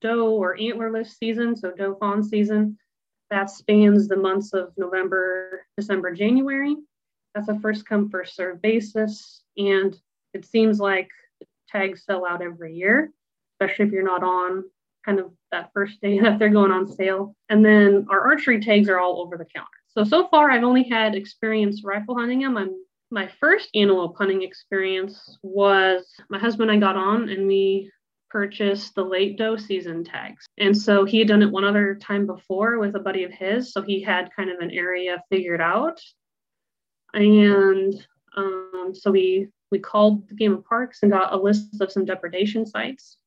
doe 0.00 0.30
or 0.30 0.56
antlerless 0.56 1.16
season, 1.18 1.56
so 1.56 1.72
doe 1.72 1.96
fawn 1.96 2.22
season. 2.22 2.78
That 3.30 3.50
spans 3.50 4.08
the 4.08 4.16
months 4.16 4.52
of 4.52 4.72
November, 4.76 5.66
December, 5.76 6.12
January. 6.12 6.76
That's 7.34 7.48
a 7.48 7.58
first 7.60 7.86
come 7.86 8.10
first 8.10 8.36
serve 8.36 8.60
basis. 8.60 9.42
And 9.56 9.98
it 10.34 10.44
seems 10.44 10.80
like 10.80 11.08
tags 11.70 12.04
sell 12.04 12.26
out 12.26 12.42
every 12.42 12.74
year 12.74 13.12
especially 13.62 13.86
if 13.86 13.92
you're 13.92 14.02
not 14.02 14.22
on 14.22 14.64
kind 15.04 15.18
of 15.18 15.30
that 15.50 15.70
first 15.72 16.00
day 16.00 16.18
that 16.20 16.38
they're 16.38 16.48
going 16.48 16.72
on 16.72 16.86
sale. 16.86 17.34
And 17.48 17.64
then 17.64 18.06
our 18.10 18.20
archery 18.20 18.60
tags 18.60 18.88
are 18.88 18.98
all 18.98 19.20
over 19.20 19.36
the 19.36 19.44
counter. 19.44 19.68
So 19.88 20.04
so 20.04 20.26
far 20.28 20.50
i've 20.50 20.64
only 20.64 20.84
had 20.84 21.14
experience 21.14 21.84
rifle 21.84 22.16
hunting 22.16 22.40
them 22.40 22.56
i'm 22.56 22.74
my 23.12 23.30
first 23.38 23.68
antelope 23.74 24.16
hunting 24.16 24.42
experience 24.42 25.38
was 25.42 26.06
my 26.30 26.38
husband 26.38 26.70
and 26.70 26.82
i 26.82 26.86
got 26.86 26.96
on 26.96 27.28
and 27.28 27.46
we 27.46 27.90
purchased 28.32 28.94
the 28.94 29.04
late 29.04 29.36
doe 29.36 29.56
season 29.56 30.02
tags. 30.02 30.46
And 30.56 30.76
so 30.76 31.04
he 31.04 31.18
had 31.18 31.28
done 31.28 31.42
it 31.42 31.50
one 31.50 31.64
other 31.64 31.94
time 31.96 32.26
before 32.26 32.78
with 32.78 32.96
a 32.96 33.00
buddy 33.00 33.24
of 33.24 33.30
his. 33.30 33.72
So 33.74 33.82
he 33.82 34.00
had 34.02 34.34
kind 34.34 34.50
of 34.50 34.58
an 34.60 34.70
area 34.70 35.22
figured 35.30 35.60
out. 35.60 36.00
And 37.12 37.94
um, 38.34 38.92
so 38.94 39.10
we 39.10 39.48
we 39.70 39.78
called 39.78 40.28
the 40.28 40.34
game 40.34 40.54
of 40.54 40.64
parks 40.64 41.00
and 41.02 41.12
got 41.12 41.32
a 41.32 41.36
list 41.36 41.80
of 41.80 41.92
some 41.92 42.06
depredation 42.06 42.64
sites. 42.66 43.18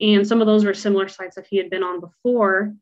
And 0.00 0.26
some 0.26 0.40
of 0.40 0.46
those 0.46 0.64
were 0.64 0.74
similar 0.74 1.08
sites 1.08 1.34
that 1.34 1.46
he 1.48 1.56
had 1.56 1.70
been 1.70 1.82
on 1.82 2.00
before. 2.00 2.74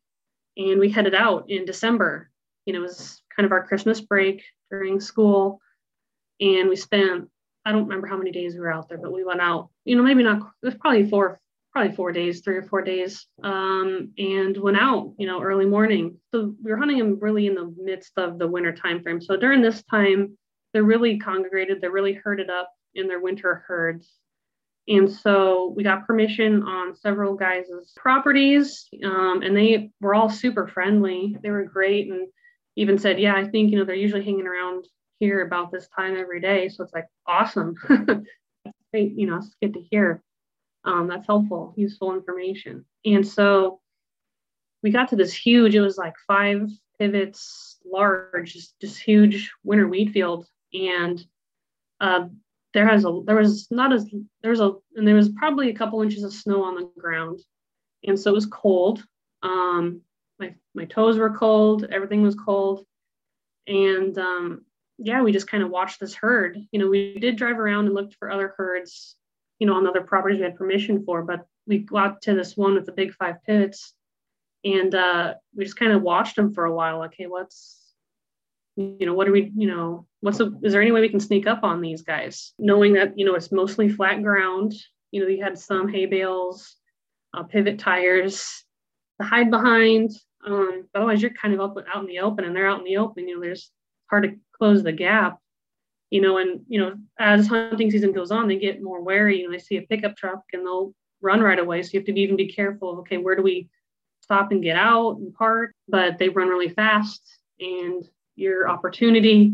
And 0.59 0.79
we 0.79 0.91
headed 0.91 1.15
out 1.15 1.49
in 1.49 1.65
December. 1.65 2.31
You 2.67 2.75
know, 2.75 2.81
it 2.81 2.83
was 2.83 3.23
kind 3.35 3.47
of 3.47 3.53
our 3.53 3.67
Christmas 3.67 4.01
break 4.01 4.43
during 4.71 5.01
school. 5.01 5.61
And 6.41 6.69
we 6.69 6.77
spent, 6.77 7.29
I 7.65 7.73
don't 7.73 7.85
remember 7.85 8.07
how 8.07 8.17
many 8.17 8.33
days 8.33 8.55
we 8.55 8.61
were 8.61 8.73
out 8.73 8.89
there, 8.89 8.99
but 8.99 9.13
we 9.13 9.25
went 9.25 9.41
out, 9.41 9.71
you 9.85 9.97
know, 9.97 10.03
maybe 10.03 10.23
not, 10.23 10.39
it 10.39 10.67
was 10.67 10.75
probably 10.75 11.09
four, 11.09 11.41
probably 11.73 11.95
four 11.95 12.13
days, 12.13 12.41
three 12.41 12.57
or 12.57 12.63
four 12.63 12.83
days, 12.83 13.27
um, 13.43 14.13
and 14.19 14.57
went 14.57 14.77
out, 14.77 15.15
you 15.19 15.27
know, 15.27 15.41
early 15.41 15.67
morning. 15.67 16.17
So 16.33 16.55
we 16.63 16.71
were 16.71 16.77
hunting 16.77 16.99
them 16.99 17.19
really 17.21 17.47
in 17.47 17.55
the 17.55 17.73
midst 17.79 18.13
of 18.17 18.39
the 18.39 18.49
winter 18.49 18.73
time 18.73 19.03
frame. 19.03 19.21
So 19.21 19.37
during 19.37 19.63
this 19.63 19.83
time, 19.85 20.37
they're 20.73 20.83
really 20.83 21.19
congregated, 21.19 21.81
they're 21.81 21.91
really 21.91 22.15
herded 22.15 22.51
up 22.51 22.71
in 22.95 23.07
their 23.07 23.21
winter 23.21 23.65
herds. 23.67 24.11
And 24.89 25.11
so 25.11 25.73
we 25.77 25.85
got 25.85 26.07
permission 26.07 26.63
on 26.65 26.97
several 26.97 27.35
guys' 27.35 27.93
properties, 27.97 28.89
um, 29.05 29.43
and 29.43 29.57
they 29.57 29.91
were 30.01 30.15
all 30.15 30.29
super 30.29 30.67
friendly. 30.67 31.37
They 31.41 31.51
were 31.51 31.65
great, 31.65 32.11
and 32.11 32.27
even 32.75 32.99
said, 32.99 33.21
"Yeah, 33.21 33.37
I 33.37 33.47
think 33.47 33.71
you 33.71 33.79
know 33.79 33.85
they're 33.85 33.95
usually 33.95 34.25
hanging 34.25 34.47
around 34.47 34.87
here 35.23 35.47
about 35.47 35.71
this 35.71 35.89
time 35.97 36.17
every 36.17 36.41
day." 36.41 36.69
So 36.69 36.85
it's 36.85 36.95
like 36.95 37.07
awesome. 37.27 37.75
you 38.93 39.27
know, 39.27 39.37
it's 39.37 39.55
good 39.63 39.75
to 39.75 39.81
hear. 39.91 40.23
Um, 40.85 41.07
that's 41.07 41.27
helpful, 41.27 41.75
useful 41.77 42.13
information. 42.13 42.85
And 43.05 43.27
so 43.27 43.81
we 44.83 44.91
got 44.91 45.09
to 45.11 45.17
this 45.17 45.33
huge. 45.33 45.75
It 45.75 45.81
was 45.81 45.97
like 45.97 46.15
five 46.27 46.69
pivots 46.99 47.79
large, 47.85 48.53
just, 48.53 48.75
just 48.81 49.01
huge 49.01 49.53
winter 49.65 49.87
wheat 49.87 50.11
field 50.11 50.47
and 50.73 51.25
uh, 52.01 52.27
there 52.75 52.87
has 52.87 53.05
a 53.05 53.21
there 53.25 53.37
was 53.37 53.69
not 53.71 53.93
as 53.93 54.09
there's 54.43 54.61
a 54.61 54.73
and 54.97 55.07
there 55.07 55.15
was 55.15 55.29
probably 55.31 55.71
a 55.71 55.75
couple 55.75 56.03
inches 56.03 56.25
of 56.25 56.33
snow 56.33 56.63
on 56.65 56.75
the 56.75 56.91
ground, 56.99 57.41
and 58.05 58.19
so 58.19 58.31
it 58.31 58.35
was 58.35 58.47
cold. 58.47 59.05
Um, 59.43 60.01
my 60.39 60.55
my 60.75 60.85
toes 60.87 61.19
were 61.19 61.37
cold, 61.37 61.87
everything 61.91 62.23
was 62.23 62.35
cold, 62.35 62.85
and 63.67 64.17
um, 64.19 64.65
yeah, 65.03 65.23
we 65.23 65.33
just 65.33 65.49
kind 65.49 65.63
of 65.63 65.71
watched 65.71 66.01
this 66.01 66.15
herd. 66.15 66.59
You 66.71 66.79
know, 66.79 66.89
we 66.89 67.19
did 67.19 67.37
drive 67.37 67.59
around 67.59 67.87
and 67.87 67.95
looked 67.95 68.17
for 68.19 68.31
other 68.31 68.55
herds, 68.57 69.17
you 69.59 69.67
know, 69.67 69.75
on 69.75 69.87
other 69.87 70.03
properties 70.03 70.39
we 70.39 70.45
had 70.45 70.57
permission 70.57 71.05
for, 71.05 71.23
but 71.23 71.47
we 71.67 71.79
got 71.79 72.23
to 72.23 72.35
this 72.35 72.57
one 72.57 72.75
with 72.75 72.87
the 72.87 72.93
big 72.93 73.15
five 73.15 73.37
pivots, 73.47 73.95
and 74.65 74.95
uh, 74.95 75.35
we 75.55 75.65
just 75.65 75.77
kind 75.77 75.93
of 75.93 76.03
watched 76.03 76.37
them 76.37 76.53
for 76.55 76.65
a 76.65 76.75
while. 76.75 77.03
Okay, 77.05 77.27
what's 77.27 77.83
you 78.77 79.05
know, 79.07 79.15
what 79.15 79.29
are 79.29 79.33
we, 79.33 79.53
you 79.55 79.67
know, 79.67 80.07
what's 80.21 80.39
the, 80.39 80.59
is 80.63 80.73
there 80.73 80.81
any 80.81 80.93
way 80.93 81.03
we 81.03 81.09
can 81.09 81.21
sneak 81.21 81.47
up 81.47 81.63
on 81.63 81.81
these 81.81 82.03
guys? 82.03 82.55
Knowing 82.59 82.95
that, 82.95 83.19
you 83.19 83.27
know, 83.27 83.35
it's 83.35 83.53
mostly 83.53 83.89
flat 83.89 84.23
ground, 84.23 84.73
you 85.11 85.21
know, 85.21 85.29
you 85.29 85.43
had 85.43 85.59
some 85.59 85.89
hay 85.89 86.07
bales, 86.07 86.77
uh, 87.35 87.43
pivot 87.43 87.79
tires 87.79 88.65
to 89.21 89.27
hide 89.27 89.51
behind. 89.51 90.11
Um, 90.47 90.89
otherwise, 90.95 91.21
you're 91.21 91.33
kind 91.33 91.55
of 91.55 91.61
up 91.61 91.77
out 91.95 92.03
in 92.03 92.07
the 92.07 92.21
open 92.21 92.45
and 92.45 92.57
they're 92.57 92.69
out 92.69 92.79
in 92.79 92.85
the 92.85 92.97
open, 92.97 93.29
you 93.29 93.37
know, 93.37 93.43
there's 93.43 93.71
hard 94.09 94.25
to 94.25 94.31
close 94.63 94.85
the 94.85 94.93
gap, 94.93 95.41
you 96.11 96.21
know, 96.21 96.39
and, 96.39 96.61
you 96.69 96.79
know, 96.79 96.95
as 97.19 97.49
hunting 97.49 97.91
season 97.91 98.13
goes 98.13 98.31
on, 98.31 98.47
they 98.47 98.57
get 98.57 98.81
more 98.81 99.03
wary, 99.03 99.43
and 99.43 99.53
they 99.53 99.59
see 99.59 99.77
a 99.77 99.83
pickup 99.83 100.17
truck 100.17 100.41
and 100.53 100.65
they'll 100.65 100.95
run 101.21 101.41
right 101.41 101.59
away. 101.59 101.83
So 101.83 101.91
you 101.93 101.99
have 101.99 102.07
to 102.07 102.21
even 102.21 102.37
be 102.37 102.53
careful 102.53 102.99
okay, 103.01 103.17
where 103.17 103.35
do 103.35 103.43
we 103.43 103.69
stop 104.21 104.53
and 104.53 104.63
get 104.63 104.77
out 104.77 105.17
and 105.17 105.35
park? 105.35 105.73
But 105.89 106.19
they 106.19 106.29
run 106.29 106.47
really 106.47 106.69
fast 106.69 107.23
and 107.59 108.09
your 108.37 108.69
opportunity 108.69 109.53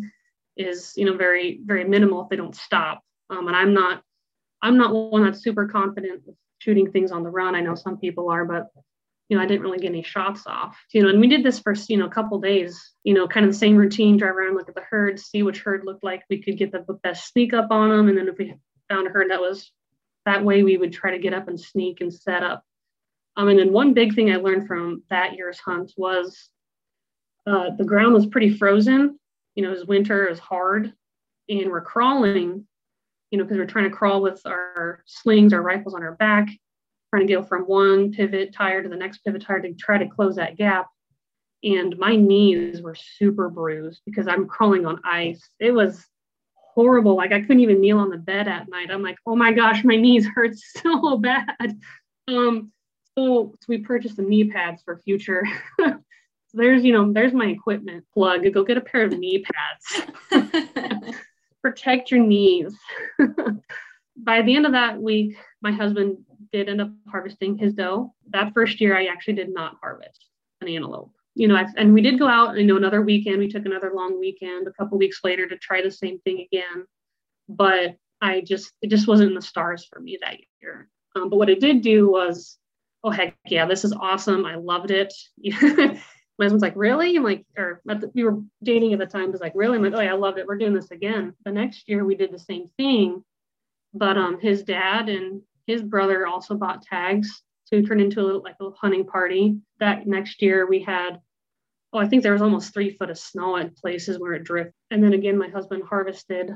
is 0.59 0.92
you 0.97 1.05
know 1.05 1.16
very 1.16 1.61
very 1.64 1.85
minimal 1.85 2.23
if 2.23 2.29
they 2.29 2.37
don't 2.37 2.55
stop 2.55 3.03
um, 3.31 3.47
and 3.47 3.57
i'm 3.57 3.75
not 3.75 4.03
i'm 4.62 4.77
not 4.77 4.92
one 4.92 5.25
that's 5.25 5.42
super 5.42 5.66
confident 5.66 6.21
with 6.27 6.37
shooting 6.59 6.90
things 6.90 7.12
on 7.12 7.23
the 7.23 7.31
run 7.31 7.55
i 7.55 7.61
know 7.61 7.75
some 7.75 7.97
people 7.97 8.31
are 8.31 8.44
but 8.44 8.68
you 9.29 9.37
know 9.37 9.43
i 9.43 9.47
didn't 9.47 9.62
really 9.62 9.79
get 9.79 9.91
any 9.91 10.03
shots 10.03 10.47
off 10.47 10.79
you 10.93 11.03
know 11.03 11.09
and 11.09 11.21
we 11.21 11.29
did 11.29 11.43
this 11.45 11.59
for 11.59 11.75
you 11.88 11.97
know 11.97 12.07
a 12.07 12.11
couple 12.11 12.38
days 12.38 12.93
you 13.05 13.14
know 13.14 13.27
kind 13.27 13.45
of 13.45 13.53
the 13.53 13.59
same 13.59 13.77
routine 13.77 14.17
drive 14.17 14.37
around 14.37 14.55
look 14.55 14.69
at 14.69 14.75
the 14.75 14.83
herd 14.88 15.19
see 15.19 15.43
which 15.43 15.61
herd 15.61 15.85
looked 15.85 16.05
like 16.05 16.23
we 16.31 16.43
could 16.43 16.59
get 16.59 16.73
the 16.73 16.85
best 17.03 17.29
sneak 17.29 17.53
up 17.53 17.71
on 17.71 17.91
them 17.91 18.09
and 18.09 18.17
then 18.17 18.29
if 18.29 18.38
we 18.38 18.55
found 18.88 19.07
a 19.07 19.11
herd 19.11 19.31
that 19.31 19.41
was 19.41 19.71
that 20.25 20.45
way 20.45 20.62
we 20.62 20.77
would 20.77 20.93
try 20.93 21.11
to 21.11 21.19
get 21.19 21.35
up 21.35 21.49
and 21.49 21.61
sneak 21.61 22.01
and 22.01 22.12
set 22.12 22.43
up 22.43 22.64
um, 23.37 23.49
and 23.49 23.59
then 23.59 23.73
one 23.73 23.95
big 23.95 24.14
thing 24.14 24.31
i 24.31 24.37
learned 24.37 24.67
from 24.67 25.03
that 25.11 25.35
year's 25.35 25.59
hunt 25.59 25.93
was 25.97 26.51
uh, 27.49 27.71
the 27.77 27.85
ground 27.85 28.12
was 28.12 28.27
pretty 28.27 28.51
frozen. 28.51 29.19
You 29.55 29.62
know, 29.62 29.71
it 29.71 29.79
was 29.79 29.87
winter, 29.87 30.27
it 30.27 30.31
was 30.31 30.38
hard. 30.38 30.93
and 31.49 31.71
we're 31.71 31.81
crawling, 31.81 32.67
you 33.31 33.38
know, 33.38 33.45
because 33.45 33.57
we're 33.57 33.67
trying 33.67 33.91
to 33.91 33.97
crawl 33.97 34.21
with 34.21 34.43
our 34.45 35.03
slings, 35.07 35.55
our 35.55 35.62
rifles 35.62 35.95
on 35.95 36.03
our 36.03 36.14
back, 36.14 36.49
trying 37.11 37.27
to 37.27 37.33
go 37.35 37.42
from 37.42 37.62
one 37.62 38.12
pivot 38.12 38.53
tire 38.53 38.83
to 38.83 38.88
the 38.88 38.97
next 38.97 39.18
pivot 39.18 39.42
tire 39.42 39.61
to 39.61 39.73
try 39.75 39.99
to 39.99 40.09
close 40.09 40.37
that 40.37 40.57
gap. 40.57 40.88
And 41.64 41.99
my 41.99 42.14
knees 42.14 42.83
were 42.83 42.94
super 42.94 43.49
bruised 43.49 44.03
because 44.07 44.29
I'm 44.29 44.47
crawling 44.47 44.87
on 44.87 45.01
ice. 45.05 45.49
It 45.59 45.73
was 45.73 46.05
horrible. 46.55 47.16
Like 47.16 47.33
I 47.33 47.40
couldn't 47.40 47.61
even 47.61 47.81
kneel 47.81 47.99
on 47.99 48.11
the 48.11 48.18
bed 48.18 48.47
at 48.47 48.68
night. 48.68 48.90
I'm 48.90 49.03
like, 49.03 49.16
oh 49.27 49.35
my 49.35 49.53
gosh, 49.53 49.83
my 49.83 49.97
knees 49.97 50.27
hurt 50.35 50.57
so 50.57 51.18
bad. 51.18 51.81
Um, 52.29 52.73
so, 53.16 53.55
so 53.61 53.66
we 53.68 53.79
purchased 53.79 54.16
some 54.16 54.29
knee 54.29 54.44
pads 54.44 54.83
for 54.85 54.99
future. 54.99 55.42
so 55.81 55.97
there's, 56.55 56.85
you 56.85 56.92
know, 56.92 57.12
there's 57.12 57.33
my 57.33 57.47
equipment 57.47 58.05
plug. 58.14 58.44
Go 58.53 58.62
get 58.62 58.77
a 58.77 58.83
pair 58.83 59.03
of 59.03 59.18
knee 59.18 59.44
pads. 60.31 61.16
Protect 61.62 62.12
your 62.12 62.21
knees. 62.21 62.77
By 64.16 64.42
the 64.42 64.55
end 64.55 64.66
of 64.66 64.73
that 64.73 65.01
week, 65.01 65.37
my 65.61 65.73
husband 65.73 66.18
did 66.53 66.69
end 66.69 66.81
up 66.81 66.91
harvesting 67.09 67.57
his 67.59 67.75
doe. 67.75 68.13
That 68.31 68.53
first 68.55 68.81
year, 68.81 68.97
I 68.97 69.07
actually 69.07 69.35
did 69.35 69.53
not 69.53 69.77
harvest 69.81 70.27
an 70.61 70.69
antelope. 70.69 71.13
You 71.35 71.47
know, 71.47 71.65
and 71.77 71.95
we 71.95 72.03
did 72.03 72.19
go 72.19 72.27
out. 72.27 72.57
You 72.57 72.65
know, 72.65 72.77
another 72.77 73.03
weekend. 73.03 73.39
We 73.39 73.49
took 73.49 73.65
another 73.65 73.93
long 73.95 74.19
weekend 74.19 74.67
a 74.67 74.73
couple 74.73 74.99
weeks 74.99 75.21
later 75.23 75.47
to 75.47 75.57
try 75.57 75.83
the 75.83 75.91
same 75.91 76.19
thing 76.21 76.47
again. 76.51 76.85
But 77.49 77.97
I 78.21 78.41
just 78.41 78.73
it 78.83 78.91
just 78.91 79.07
wasn't 79.07 79.31
in 79.31 79.35
the 79.35 79.43
stars 79.43 79.87
for 79.91 80.01
me 80.01 80.19
that 80.21 80.39
year. 80.61 80.89
Um, 81.15 81.31
but 81.31 81.37
what 81.37 81.51
I 81.51 81.55
did 81.55 81.83
do 81.83 82.11
was, 82.11 82.59
oh 83.05 83.11
heck 83.11 83.37
yeah, 83.47 83.67
this 83.67 83.85
is 83.85 83.93
awesome. 83.93 84.45
I 84.45 84.57
loved 84.57 84.91
it. 84.91 85.13
My 86.39 86.45
husband's 86.45 86.63
like, 86.63 86.75
really? 86.77 87.17
I'm 87.17 87.25
like, 87.25 87.45
or 87.57 87.83
the, 87.85 88.13
we 88.15 88.23
were 88.23 88.39
dating 88.63 88.93
at 88.93 89.01
the 89.01 89.07
time. 89.07 89.33
Was 89.33 89.41
like, 89.41 89.55
really? 89.57 89.77
I'm 89.77 89.83
like, 89.83 89.95
oh 89.95 90.01
yeah, 90.01 90.13
I 90.13 90.17
loved 90.17 90.39
it. 90.39 90.47
We're 90.47 90.59
doing 90.59 90.75
this 90.75 90.93
again. 90.93 91.35
The 91.45 91.51
next 91.51 91.89
year 91.89 92.05
we 92.05 92.15
did 92.15 92.33
the 92.33 92.39
same 92.39 92.69
thing, 92.77 93.25
but 93.93 94.17
um, 94.17 94.41
his 94.41 94.63
dad 94.63 95.09
and 95.09 95.43
his 95.69 95.83
brother 95.83 96.27
also 96.27 96.57
bought 96.57 96.83
tags 96.83 97.43
to 97.71 97.83
turn 97.83 98.01
into 98.01 98.21
a 98.21 98.25
little 98.25 98.43
like 98.43 98.57
a 98.61 98.71
hunting 98.71 99.07
party. 99.07 99.59
That 99.79 100.09
next 100.09 100.43
year 100.43 100.67
we 100.69 100.83
had, 100.83 101.21
oh, 101.93 101.99
I 101.99 102.09
think 102.09 102.25
there 102.25 102.33
was 102.33 102.43
almost 102.43 102.75
three 102.75 102.91
foot 102.91 103.11
of 103.11 103.19
snow 103.19 103.57
in 103.57 103.71
places 103.71 104.19
where 104.19 104.33
it 104.33 104.43
drifted. 104.43 104.75
And 104.91 105.05
then 105.05 105.13
again, 105.13 105.39
my 105.39 105.49
husband 105.49 105.85
harvested 105.89 106.51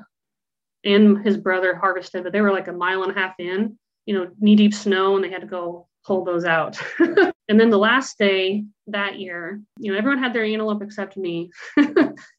and 0.85 1.25
his 1.25 1.37
brother 1.37 1.77
harvested, 1.77 2.25
but 2.25 2.33
they 2.33 2.41
were 2.41 2.51
like 2.51 2.67
a 2.67 2.73
mile 2.73 3.05
and 3.05 3.13
a 3.13 3.15
half 3.15 3.35
in 3.39 3.79
you 4.07 4.15
know, 4.15 4.31
knee 4.41 4.57
deep 4.57 4.75
snow 4.75 5.17
and 5.17 5.25
they 5.25 5.31
had 5.31 5.41
to 5.41 5.47
go 5.47 5.87
pull 6.05 6.25
those 6.25 6.45
out. 6.45 6.79
and 6.99 7.61
then 7.61 7.71
the 7.71 7.79
last 7.79 8.19
day 8.19 8.65
that 8.89 9.19
year, 9.19 9.61
you 9.79 9.93
know, 9.93 9.99
everyone 9.99 10.23
had 10.23 10.33
their 10.33 10.45
antelope 10.45 10.83
except 10.83 11.17
me. 11.17 11.51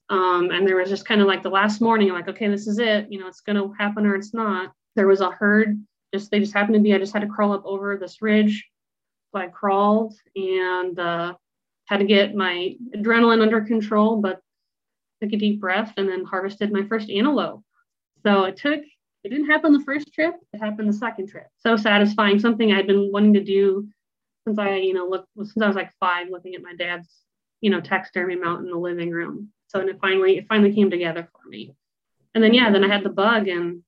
um, 0.10 0.52
and 0.52 0.68
there 0.68 0.76
was 0.76 0.90
just 0.90 1.06
kind 1.06 1.22
of 1.22 1.28
like 1.28 1.44
the 1.44 1.50
last 1.50 1.82
morning, 1.82 2.10
like, 2.10 2.28
okay, 2.28 2.48
this 2.48 2.68
is 2.68 2.80
it. 2.80 3.08
You 3.10 3.20
know, 3.20 3.28
it's 3.28 3.42
going 3.42 3.56
to 3.56 3.74
happen 3.78 4.06
or 4.06 4.16
it's 4.16 4.34
not. 4.34 4.72
There 4.96 5.08
was 5.08 5.22
a 5.22 5.32
herd. 5.32 5.82
Just 6.14 6.32
they 6.32 6.40
just 6.40 6.54
happened 6.54 6.76
to 6.76 6.82
be. 6.82 6.94
I 6.94 7.00
just 7.00 7.14
had 7.14 7.24
to 7.24 7.28
crawl 7.28 7.54
up 7.54 7.66
over 7.66 7.98
this 7.98 8.22
ridge. 8.22 8.68
So 9.32 9.42
I 9.42 9.48
crawled 9.48 10.14
and 10.36 10.98
uh, 11.00 11.34
had 11.86 11.98
to 11.98 12.06
get 12.06 12.36
my 12.36 12.76
adrenaline 12.96 13.42
under 13.42 13.62
control, 13.62 14.18
but 14.18 14.42
took 15.22 15.34
a 15.34 15.38
deep 15.38 15.60
breath 15.60 15.94
and 15.98 16.08
then 16.08 16.26
harvested 16.26 16.72
my 16.72 16.84
first 16.84 17.10
antelope. 17.10 17.64
So 18.26 18.44
it 18.44 18.58
took 18.58 18.82
it 19.24 19.30
didn't 19.30 19.50
happen 19.50 19.72
the 19.74 19.84
first 19.84 20.14
trip, 20.14 20.36
it 20.52 20.58
happened 20.60 20.90
the 20.90 20.94
second 20.94 21.30
trip. 21.30 21.48
So 21.60 21.78
satisfying, 21.78 22.40
something 22.40 22.72
I'd 22.72 22.88
been 22.88 23.12
wanting 23.12 23.34
to 23.36 23.44
do 23.44 23.88
since 24.46 24.60
I, 24.60 24.76
you 24.76 24.94
know, 24.94 25.08
look 25.08 25.26
since 25.38 25.62
I 25.62 25.68
was 25.68 25.76
like 25.76 25.92
five, 26.00 26.28
looking 26.30 26.56
at 26.56 26.62
my 26.62 26.76
dad's, 26.76 27.10
you 27.62 27.70
know, 27.70 27.80
taxidermy 27.80 28.36
mount 28.36 28.66
in 28.66 28.72
the 28.72 28.78
living 28.78 29.12
room. 29.12 29.50
So 29.68 29.80
and 29.80 29.90
it 29.90 30.00
finally 30.02 30.38
it 30.38 30.48
finally 30.48 30.74
came 30.74 30.92
together 30.92 31.28
for 31.32 31.50
me. 31.50 31.74
And 32.36 32.44
then 32.44 32.54
yeah, 32.54 32.70
then 32.72 32.84
I 32.84 32.88
had 32.88 33.04
the 33.04 33.10
bug 33.10 33.48
and 33.48 33.84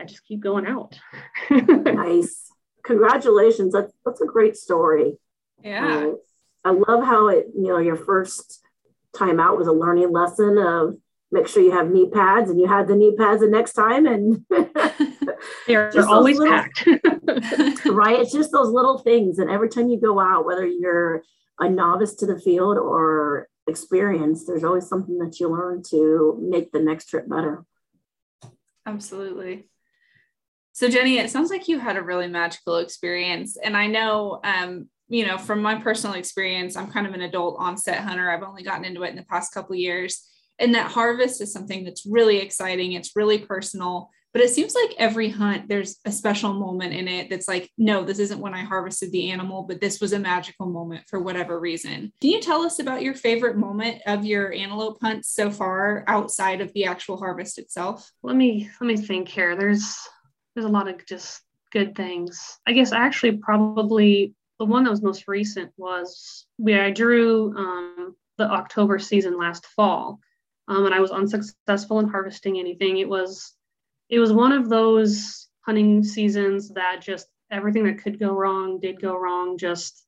I 0.00 0.04
just 0.04 0.24
keep 0.24 0.40
going 0.40 0.66
out. 0.66 0.98
nice. 1.50 2.50
Congratulations. 2.84 3.72
That's 3.72 3.92
that's 4.04 4.20
a 4.20 4.26
great 4.26 4.56
story. 4.56 5.18
Yeah. 5.62 5.86
Uh, 5.86 6.12
I 6.64 6.70
love 6.70 7.04
how 7.04 7.28
it, 7.28 7.46
you 7.56 7.68
know, 7.68 7.78
your 7.78 7.96
first 7.96 8.60
time 9.16 9.40
out 9.40 9.56
was 9.56 9.66
a 9.66 9.72
learning 9.72 10.12
lesson 10.12 10.58
of 10.58 10.96
make 11.30 11.46
sure 11.46 11.62
you 11.62 11.72
have 11.72 11.90
knee 11.90 12.08
pads 12.08 12.50
and 12.50 12.60
you 12.60 12.66
had 12.66 12.88
the 12.88 12.96
knee 12.96 13.14
pads 13.16 13.40
the 13.40 13.48
next 13.48 13.72
time 13.72 14.06
and 14.06 14.44
they're 15.66 15.92
always 16.08 16.38
little, 16.38 16.54
packed 16.54 16.86
right 17.86 18.18
it's 18.20 18.32
just 18.32 18.52
those 18.52 18.70
little 18.70 18.98
things 18.98 19.38
and 19.38 19.50
every 19.50 19.68
time 19.68 19.88
you 19.88 20.00
go 20.00 20.18
out 20.18 20.46
whether 20.46 20.66
you're 20.66 21.22
a 21.58 21.68
novice 21.68 22.14
to 22.14 22.26
the 22.26 22.38
field 22.38 22.78
or 22.78 23.48
experienced 23.66 24.46
there's 24.46 24.64
always 24.64 24.88
something 24.88 25.18
that 25.18 25.38
you 25.38 25.48
learn 25.48 25.82
to 25.82 26.38
make 26.40 26.72
the 26.72 26.80
next 26.80 27.06
trip 27.06 27.28
better 27.28 27.64
absolutely 28.86 29.66
so 30.78 30.88
jenny 30.88 31.18
it 31.18 31.28
sounds 31.28 31.50
like 31.50 31.66
you 31.66 31.80
had 31.80 31.96
a 31.96 32.02
really 32.02 32.28
magical 32.28 32.76
experience. 32.76 33.56
And 33.56 33.76
i 33.76 33.88
know 33.88 34.38
um, 34.44 34.88
you 35.08 35.26
know 35.26 35.36
from 35.36 35.60
my 35.60 35.74
personal 35.74 36.14
experience 36.14 36.76
i'm 36.76 36.92
kind 36.92 37.06
of 37.06 37.14
an 37.14 37.22
adult 37.22 37.56
onset 37.58 37.98
hunter. 37.98 38.30
I've 38.30 38.44
only 38.44 38.62
gotten 38.62 38.84
into 38.84 39.02
it 39.02 39.10
in 39.10 39.16
the 39.16 39.24
past 39.24 39.52
couple 39.52 39.74
years. 39.74 40.24
And 40.60 40.74
that 40.74 40.92
harvest 40.92 41.40
is 41.40 41.52
something 41.52 41.84
that's 41.84 42.06
really 42.06 42.38
exciting. 42.38 42.92
It's 42.92 43.16
really 43.16 43.38
personal. 43.38 44.10
But 44.32 44.42
it 44.42 44.50
seems 44.50 44.74
like 44.74 44.94
every 44.98 45.30
hunt 45.30 45.68
there's 45.68 45.96
a 46.04 46.12
special 46.12 46.52
moment 46.52 46.94
in 46.94 47.08
it 47.08 47.28
that's 47.28 47.48
like 47.48 47.70
no 47.76 48.04
this 48.04 48.20
isn't 48.20 48.38
when 48.38 48.54
i 48.54 48.62
harvested 48.62 49.10
the 49.10 49.30
animal 49.32 49.62
but 49.62 49.80
this 49.80 50.00
was 50.00 50.12
a 50.12 50.18
magical 50.18 50.66
moment 50.66 51.04
for 51.08 51.18
whatever 51.18 51.58
reason. 51.58 52.12
Can 52.20 52.30
you 52.30 52.40
tell 52.40 52.62
us 52.62 52.78
about 52.78 53.02
your 53.02 53.14
favorite 53.14 53.56
moment 53.56 54.02
of 54.06 54.24
your 54.24 54.52
antelope 54.52 54.98
hunt 55.00 55.24
so 55.24 55.50
far 55.50 56.04
outside 56.06 56.60
of 56.60 56.72
the 56.72 56.84
actual 56.84 57.16
harvest 57.16 57.58
itself? 57.58 58.12
Let 58.22 58.36
me 58.36 58.70
let 58.80 58.86
me 58.86 58.96
think 58.96 59.26
here. 59.28 59.56
There's 59.56 59.96
there's 60.58 60.70
a 60.70 60.72
lot 60.72 60.88
of 60.88 61.04
just 61.06 61.42
good 61.72 61.94
things 61.94 62.58
i 62.66 62.72
guess 62.72 62.92
actually 62.92 63.32
probably 63.36 64.34
the 64.58 64.64
one 64.64 64.84
that 64.84 64.90
was 64.90 65.02
most 65.02 65.28
recent 65.28 65.70
was 65.76 66.46
where 66.56 66.82
i 66.84 66.90
drew 66.90 67.56
um, 67.56 68.16
the 68.38 68.44
october 68.50 68.98
season 68.98 69.38
last 69.38 69.66
fall 69.66 70.18
um, 70.68 70.84
and 70.84 70.94
I 70.94 71.00
was 71.00 71.10
unsuccessful 71.10 71.98
in 71.98 72.08
harvesting 72.08 72.58
anything. 72.58 72.98
It 72.98 73.08
was 73.08 73.54
it 74.10 74.18
was 74.18 74.32
one 74.32 74.52
of 74.52 74.68
those 74.68 75.48
hunting 75.60 76.04
seasons 76.04 76.68
that 76.70 77.00
just 77.00 77.26
everything 77.50 77.84
that 77.84 78.02
could 78.02 78.18
go 78.18 78.32
wrong 78.32 78.78
did 78.78 79.00
go 79.00 79.16
wrong. 79.16 79.58
Just 79.58 80.04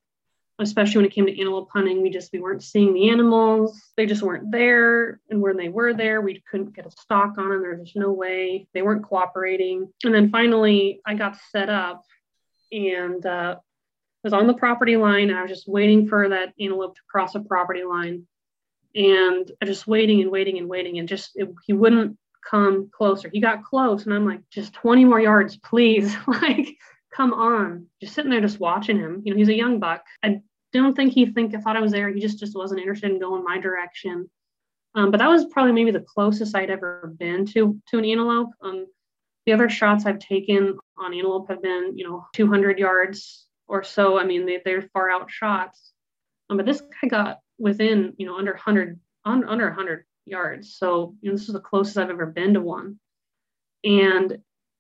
especially 0.61 0.99
when 0.99 1.07
it 1.07 1.13
came 1.13 1.27
to 1.27 1.39
antelope 1.39 1.71
hunting, 1.73 2.03
we 2.03 2.11
just 2.11 2.33
we 2.33 2.41
weren't 2.41 2.63
seeing 2.63 2.95
the 2.95 3.11
animals. 3.11 3.81
They 3.97 4.07
just 4.07 4.23
weren't 4.23 4.51
there, 4.51 5.21
and 5.31 5.41
when 5.41 5.57
they 5.57 5.69
were 5.69 5.95
there, 5.95 6.21
we 6.21 6.43
couldn't 6.51 6.75
get 6.75 6.87
a 6.87 6.91
stock 6.91 7.39
on 7.39 7.49
them. 7.49 7.63
There 7.63 7.77
was 7.77 7.89
just 7.89 7.97
no 7.97 8.13
way. 8.13 8.69
They 8.75 8.83
weren't 8.83 9.05
cooperating. 9.05 9.93
And 10.05 10.15
then 10.15 10.31
finally, 10.31 11.01
I 11.07 11.15
got 11.15 11.39
set 11.51 11.69
up, 11.69 12.05
and 12.73 13.25
uh, 13.25 13.57
was 14.23 14.33
on 14.33 14.47
the 14.47 14.55
property 14.55 14.97
line. 14.97 15.31
and 15.31 15.39
I 15.39 15.43
was 15.43 15.51
just 15.51 15.69
waiting 15.69 16.07
for 16.09 16.29
that 16.29 16.53
antelope 16.61 16.95
to 16.95 17.01
cross 17.11 17.35
a 17.35 17.41
property 17.41 17.85
line 17.85 18.27
and 18.95 19.51
just 19.65 19.87
waiting 19.87 20.21
and 20.21 20.31
waiting 20.31 20.59
and 20.59 20.69
waiting 20.69 20.99
and 20.99 21.09
just 21.09 21.33
it, 21.37 21.49
he 21.67 21.73
wouldn't 21.73 22.17
come 22.49 22.91
closer 22.93 23.31
he 23.33 23.41
got 23.41 23.63
close 23.63 24.05
and 24.05 24.15
i'm 24.15 24.27
like 24.27 24.41
just 24.51 24.73
20 24.73 25.05
more 25.05 25.21
yards 25.21 25.57
please 25.59 26.17
like 26.27 26.77
come 27.15 27.33
on 27.33 27.87
just 28.01 28.15
sitting 28.15 28.31
there 28.31 28.41
just 28.41 28.59
watching 28.59 28.99
him 28.99 29.23
you 29.25 29.33
know 29.33 29.39
he's 29.39 29.49
a 29.49 29.55
young 29.55 29.79
buck 29.79 30.03
i 30.25 30.41
don't 30.73 30.95
think 30.95 31.13
he 31.13 31.27
think 31.27 31.55
i 31.55 31.61
thought 31.61 31.77
i 31.77 31.81
was 31.81 31.93
there. 31.93 32.09
He 32.09 32.21
just 32.21 32.39
just 32.39 32.57
wasn't 32.57 32.81
interested 32.81 33.11
in 33.11 33.21
going 33.21 33.45
my 33.45 33.59
direction. 33.59 34.31
Um, 34.95 35.11
but 35.11 35.19
that 35.19 35.29
was 35.29 35.45
probably 35.47 35.73
maybe 35.73 35.91
the 35.91 36.01
closest 36.01 36.55
i'd 36.55 36.71
ever 36.71 37.13
been 37.19 37.47
to 37.47 37.81
to 37.89 37.99
an 37.99 38.05
antelope. 38.05 38.51
Um, 38.63 38.87
the 39.47 39.53
other 39.53 39.69
shots 39.69 40.07
i've 40.07 40.19
taken 40.19 40.79
on 40.99 41.15
antelope 41.15 41.49
have 41.49 41.63
been 41.63 41.93
you 41.97 42.09
know 42.09 42.27
200 42.35 42.79
yards 42.79 43.47
or 43.69 43.83
so. 43.83 44.19
I 44.19 44.25
mean 44.25 44.47
they, 44.47 44.61
they're 44.65 44.89
far 44.93 45.11
out 45.11 45.31
shots. 45.31 45.93
Um, 46.49 46.57
but 46.57 46.67
this 46.67 46.81
guy 46.81 47.09
got 47.09 47.39
within 47.59 48.15
you 48.19 48.27
know 48.27 48.37
under 48.37 48.53
100 48.53 48.99
on, 49.25 49.45
under 49.45 49.67
100 49.67 50.05
yards. 50.27 50.77
So 50.77 51.15
you 51.21 51.31
know 51.31 51.37
this 51.37 51.49
is 51.49 51.55
the 51.55 51.61
closest 51.61 51.99
i've 51.99 52.11
ever 52.11 52.27
been 52.27 52.55
to 52.55 52.61
one. 52.61 52.99
And 53.85 54.39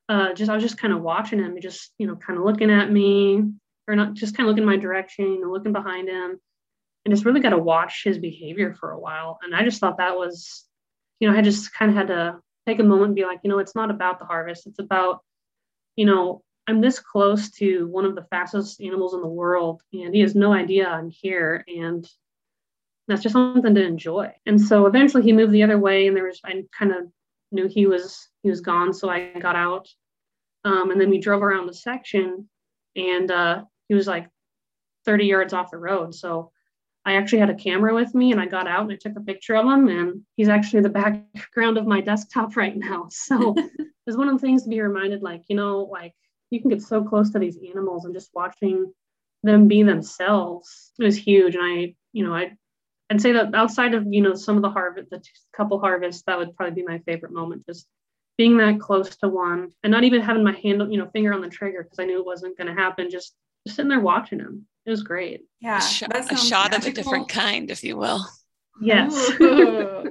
uh, 0.08 0.34
just 0.34 0.50
i 0.50 0.54
was 0.54 0.62
just 0.62 0.76
kind 0.76 0.92
of 0.92 1.02
watching 1.02 1.38
him 1.38 1.56
just 1.60 1.92
you 1.98 2.06
know 2.06 2.16
kind 2.16 2.38
of 2.38 2.44
looking 2.44 2.70
at 2.70 2.90
me 2.90 3.44
or 3.90 3.96
not 3.96 4.14
just 4.14 4.36
kind 4.36 4.48
of 4.48 4.50
looking 4.50 4.62
in 4.62 4.68
my 4.68 4.76
direction 4.76 5.40
know, 5.40 5.50
looking 5.50 5.72
behind 5.72 6.08
him 6.08 6.38
and 7.04 7.14
just 7.14 7.24
really 7.24 7.40
got 7.40 7.50
to 7.50 7.58
watch 7.58 8.02
his 8.04 8.18
behavior 8.18 8.74
for 8.74 8.92
a 8.92 8.98
while 8.98 9.38
and 9.42 9.54
i 9.54 9.64
just 9.64 9.80
thought 9.80 9.98
that 9.98 10.16
was 10.16 10.66
you 11.18 11.30
know 11.30 11.36
i 11.36 11.42
just 11.42 11.72
kind 11.74 11.90
of 11.90 11.96
had 11.96 12.08
to 12.08 12.36
take 12.66 12.78
a 12.78 12.84
moment 12.84 13.06
and 13.06 13.16
be 13.16 13.24
like 13.24 13.40
you 13.42 13.50
know 13.50 13.58
it's 13.58 13.74
not 13.74 13.90
about 13.90 14.18
the 14.18 14.24
harvest 14.24 14.66
it's 14.66 14.78
about 14.78 15.20
you 15.96 16.06
know 16.06 16.42
i'm 16.66 16.80
this 16.80 16.98
close 17.00 17.50
to 17.50 17.88
one 17.88 18.04
of 18.04 18.14
the 18.14 18.26
fastest 18.30 18.80
animals 18.80 19.14
in 19.14 19.20
the 19.20 19.26
world 19.26 19.82
and 19.92 20.14
he 20.14 20.20
has 20.20 20.34
no 20.34 20.52
idea 20.52 20.86
i'm 20.88 21.10
here 21.10 21.64
and 21.68 22.08
that's 23.10 23.22
just 23.22 23.32
something 23.32 23.74
to 23.74 23.84
enjoy. 23.84 24.32
And 24.46 24.60
so 24.60 24.86
eventually 24.86 25.22
he 25.22 25.32
moved 25.32 25.52
the 25.52 25.64
other 25.64 25.78
way, 25.78 26.06
and 26.06 26.16
there 26.16 26.26
was 26.26 26.40
I 26.44 26.62
kind 26.76 26.92
of 26.92 27.08
knew 27.52 27.66
he 27.68 27.86
was 27.86 28.28
he 28.42 28.48
was 28.48 28.60
gone, 28.60 28.94
so 28.94 29.10
I 29.10 29.32
got 29.38 29.56
out. 29.56 29.88
Um, 30.64 30.90
and 30.90 31.00
then 31.00 31.10
we 31.10 31.18
drove 31.18 31.42
around 31.42 31.66
the 31.66 31.74
section, 31.74 32.48
and 32.96 33.30
uh, 33.30 33.64
he 33.90 33.94
was 33.94 34.06
like 34.06 34.28
30 35.04 35.26
yards 35.26 35.52
off 35.52 35.72
the 35.72 35.76
road. 35.76 36.14
So 36.14 36.52
I 37.04 37.14
actually 37.14 37.40
had 37.40 37.50
a 37.50 37.56
camera 37.56 37.92
with 37.92 38.14
me 38.14 38.30
and 38.30 38.40
I 38.40 38.46
got 38.46 38.68
out 38.68 38.82
and 38.82 38.92
I 38.92 38.94
took 38.94 39.16
a 39.16 39.20
picture 39.20 39.56
of 39.56 39.66
him 39.66 39.88
and 39.88 40.22
he's 40.36 40.48
actually 40.48 40.82
the 40.82 40.88
background 41.34 41.76
of 41.76 41.88
my 41.88 42.00
desktop 42.00 42.56
right 42.56 42.76
now. 42.76 43.08
So 43.10 43.56
it's 44.06 44.16
one 44.16 44.28
of 44.28 44.40
the 44.40 44.46
things 44.46 44.62
to 44.62 44.68
be 44.68 44.80
reminded 44.80 45.22
like, 45.22 45.42
you 45.48 45.56
know, 45.56 45.88
like 45.90 46.14
you 46.50 46.60
can 46.60 46.70
get 46.70 46.82
so 46.82 47.02
close 47.02 47.30
to 47.30 47.40
these 47.40 47.58
animals 47.68 48.04
and 48.04 48.14
just 48.14 48.30
watching 48.32 48.92
them 49.42 49.66
be 49.66 49.82
themselves 49.82 50.92
is 51.00 51.16
huge. 51.16 51.56
And 51.56 51.64
I, 51.64 51.96
you 52.12 52.24
know, 52.24 52.32
I 52.32 52.52
I'd 53.10 53.20
say 53.20 53.32
that 53.32 53.56
outside 53.56 53.94
of, 53.94 54.06
you 54.08 54.20
know, 54.20 54.34
some 54.34 54.54
of 54.54 54.62
the 54.62 54.70
harvest, 54.70 55.10
the 55.10 55.20
couple 55.56 55.80
harvests, 55.80 56.22
that 56.28 56.38
would 56.38 56.54
probably 56.54 56.76
be 56.76 56.86
my 56.86 57.00
favorite 57.00 57.32
moment. 57.32 57.66
Just 57.66 57.88
being 58.38 58.56
that 58.58 58.78
close 58.78 59.16
to 59.16 59.28
one 59.28 59.72
and 59.82 59.90
not 59.90 60.04
even 60.04 60.20
having 60.20 60.44
my 60.44 60.52
hand, 60.52 60.80
you 60.92 60.98
know, 60.98 61.10
finger 61.12 61.34
on 61.34 61.40
the 61.40 61.48
trigger 61.48 61.82
because 61.82 61.98
I 61.98 62.04
knew 62.04 62.20
it 62.20 62.24
wasn't 62.24 62.56
going 62.56 62.68
to 62.68 62.80
happen. 62.80 63.10
Just, 63.10 63.34
just 63.66 63.76
sitting 63.76 63.88
there 63.88 64.00
watching 64.00 64.40
him. 64.40 64.66
It 64.86 64.90
was 64.90 65.02
great. 65.02 65.42
Yeah. 65.60 65.78
a, 65.78 65.82
sh- 65.82 66.02
a 66.02 66.36
shot 66.36 66.70
magical. 66.70 66.76
of 66.76 66.86
a 66.86 66.92
different 66.92 67.28
kind, 67.28 67.70
if 67.70 67.84
you 67.84 67.96
will. 67.96 68.26
Yes. 68.80 69.32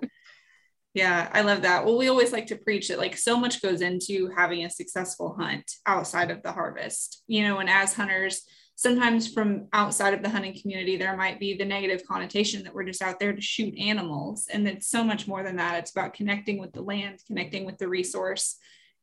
yeah, 0.94 1.30
I 1.34 1.42
love 1.42 1.64
that. 1.64 1.86
Well, 1.86 1.98
we 1.98 2.08
always 2.08 2.32
like 2.32 2.48
to 2.48 2.56
preach 2.56 2.88
that 2.88 3.00
like 3.00 3.18
so 3.18 3.38
much 3.38 3.62
goes 3.62 3.82
into 3.82 4.30
having 4.36 4.64
a 4.64 4.70
successful 4.70 5.36
hunt 5.40 5.70
outside 5.86 6.32
of 6.32 6.44
the 6.44 6.52
harvest, 6.52 7.24
you 7.28 7.44
know, 7.44 7.58
and 7.58 7.70
as 7.70 7.94
hunters, 7.94 8.44
sometimes 8.76 9.28
from 9.34 9.68
outside 9.74 10.14
of 10.14 10.24
the 10.24 10.30
hunting 10.30 10.58
community, 10.60 10.96
there 10.96 11.18
might 11.18 11.38
be 11.38 11.54
the 11.54 11.66
negative 11.66 12.02
connotation 12.08 12.64
that 12.64 12.74
we're 12.74 12.86
just 12.86 13.02
out 13.02 13.20
there 13.20 13.34
to 13.34 13.42
shoot 13.42 13.78
animals. 13.78 14.48
And 14.50 14.66
it's 14.68 14.88
so 14.88 15.04
much 15.04 15.28
more 15.28 15.44
than 15.44 15.58
that. 15.58 15.80
It's 15.80 15.92
about 15.92 16.14
connecting 16.14 16.60
with 16.60 16.72
the 16.72 16.82
land, 16.82 17.20
connecting 17.28 17.66
with 17.66 17.78
the 17.78 17.90
resource, 17.90 18.56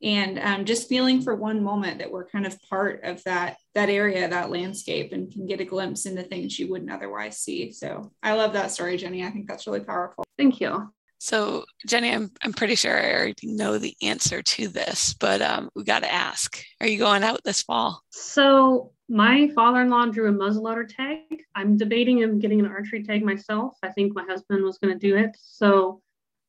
and 0.03 0.39
um, 0.39 0.65
just 0.65 0.89
feeling 0.89 1.23
for 1.23 1.35
one 1.35 1.63
moment 1.63 1.99
that 1.99 2.11
we're 2.11 2.29
kind 2.29 2.47
of 2.47 2.61
part 2.63 3.03
of 3.05 3.23
that 3.25 3.57
that 3.75 3.89
area, 3.89 4.29
that 4.29 4.51
landscape, 4.51 5.13
and 5.13 5.31
can 5.31 5.47
get 5.47 5.61
a 5.61 5.65
glimpse 5.65 6.07
into 6.07 6.23
things 6.23 6.59
you 6.59 6.71
wouldn't 6.71 6.91
otherwise 6.91 7.39
see. 7.39 7.73
So 7.73 8.13
I 8.23 8.35
love 8.35 8.53
that 8.55 8.71
story, 8.71 8.97
Jenny. 8.97 9.25
I 9.25 9.31
think 9.31 9.49
that's 9.49 9.67
really 9.67 9.81
powerful. 9.81 10.25
Thank 10.39 10.61
you. 10.61 10.91
So, 11.19 11.65
Jenny, 11.87 12.13
I'm, 12.13 12.31
I'm 12.43 12.53
pretty 12.53 12.75
sure 12.75 12.97
I 12.97 13.15
already 13.15 13.47
know 13.47 13.79
the 13.79 13.97
answer 14.03 14.43
to 14.43 14.69
this, 14.69 15.15
but 15.15 15.41
um, 15.41 15.71
we 15.75 15.83
got 15.83 16.03
to 16.03 16.13
ask 16.13 16.63
Are 16.81 16.87
you 16.87 16.99
going 16.99 17.25
out 17.25 17.43
this 17.45 17.63
fall? 17.63 18.03
So, 18.11 18.93
my 19.09 19.49
father 19.55 19.83
in 19.83 19.91
law 19.91 20.07
drew 20.07 20.29
a 20.29 20.33
muzzleloader 20.33 20.89
tag. 20.89 21.21
I'm 21.55 21.77
debating 21.77 22.19
him 22.19 22.39
getting 22.39 22.61
an 22.61 22.67
archery 22.67 23.03
tag 23.03 23.25
myself. 23.25 23.77
I 23.83 23.89
think 23.89 24.15
my 24.15 24.25
husband 24.25 24.65
was 24.65 24.79
going 24.79 24.99
to 24.99 24.99
do 24.99 25.17
it. 25.17 25.31
So, 25.41 26.03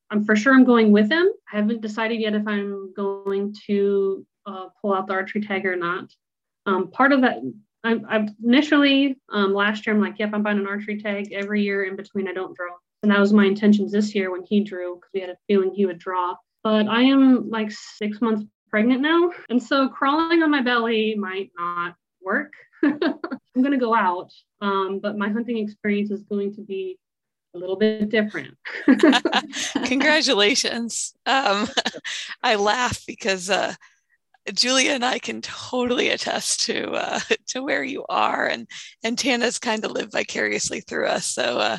I'm 0.09 0.23
for 0.23 0.35
sure 0.35 0.53
I'm 0.53 0.63
going 0.63 0.91
with 0.91 1.11
him. 1.11 1.27
I 1.51 1.57
haven't 1.57 1.81
decided 1.81 2.19
yet 2.19 2.33
if 2.33 2.47
I'm 2.47 2.93
going 2.93 3.55
to 3.67 4.25
uh, 4.45 4.67
pull 4.81 4.93
out 4.93 5.07
the 5.07 5.13
archery 5.13 5.41
tag 5.41 5.65
or 5.65 5.75
not. 5.75 6.09
Um, 6.65 6.91
part 6.91 7.11
of 7.11 7.21
that, 7.21 7.39
I, 7.83 7.95
I 8.09 8.27
initially 8.43 9.19
um, 9.29 9.53
last 9.53 9.85
year, 9.85 9.95
I'm 9.95 10.01
like, 10.01 10.19
yep, 10.19 10.31
I'm 10.33 10.43
buying 10.43 10.59
an 10.59 10.67
archery 10.67 11.01
tag 11.01 11.31
every 11.33 11.63
year 11.63 11.85
in 11.85 11.95
between 11.95 12.27
I 12.27 12.33
don't 12.33 12.55
draw. 12.55 12.71
And 13.03 13.11
that 13.11 13.19
was 13.19 13.33
my 13.33 13.45
intentions 13.45 13.91
this 13.91 14.15
year 14.15 14.31
when 14.31 14.43
he 14.43 14.63
drew, 14.63 14.95
because 14.95 15.11
we 15.13 15.21
had 15.21 15.29
a 15.29 15.37
feeling 15.47 15.71
he 15.73 15.85
would 15.85 15.99
draw. 15.99 16.35
But 16.63 16.87
I 16.87 17.03
am 17.03 17.49
like 17.49 17.71
six 17.71 18.21
months 18.21 18.43
pregnant 18.69 19.01
now. 19.01 19.31
And 19.49 19.61
so 19.61 19.87
crawling 19.89 20.43
on 20.43 20.51
my 20.51 20.61
belly 20.61 21.15
might 21.15 21.51
not 21.57 21.95
work. 22.21 22.53
I'm 22.83 23.63
going 23.63 23.71
to 23.71 23.77
go 23.77 23.95
out, 23.95 24.31
um, 24.61 24.99
but 25.01 25.17
my 25.17 25.29
hunting 25.29 25.57
experience 25.57 26.11
is 26.11 26.23
going 26.23 26.53
to 26.55 26.61
be 26.61 26.97
a 27.57 27.59
little 27.59 27.75
bit 27.75 28.09
different. 28.09 28.57
Congratulations. 29.85 31.13
Um, 31.25 31.67
I 32.43 32.55
laugh 32.55 33.03
because 33.07 33.49
uh, 33.49 33.73
Julia 34.53 34.91
and 34.91 35.03
I 35.03 35.19
can 35.19 35.41
totally 35.41 36.09
attest 36.09 36.63
to 36.65 36.91
uh, 36.91 37.19
to 37.47 37.63
where 37.63 37.83
you 37.83 38.05
are, 38.09 38.45
and 38.45 38.67
and 39.03 39.17
Tana's 39.17 39.59
kind 39.59 39.83
of 39.83 39.91
lived 39.91 40.11
vicariously 40.11 40.81
through 40.81 41.07
us. 41.07 41.27
So 41.27 41.57
uh, 41.57 41.77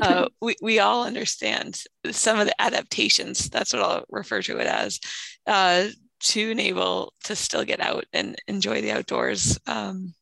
uh, 0.00 0.28
we 0.40 0.56
we 0.62 0.78
all 0.78 1.04
understand 1.04 1.82
some 2.10 2.38
of 2.38 2.46
the 2.46 2.62
adaptations. 2.62 3.48
That's 3.48 3.72
what 3.72 3.82
I'll 3.82 4.04
refer 4.10 4.42
to 4.42 4.58
it 4.58 4.66
as 4.66 5.00
uh, 5.46 5.86
to 6.20 6.50
enable 6.50 7.12
to 7.24 7.36
still 7.36 7.64
get 7.64 7.80
out 7.80 8.04
and 8.12 8.36
enjoy 8.48 8.80
the 8.80 8.92
outdoors, 8.92 9.58
um, 9.66 10.14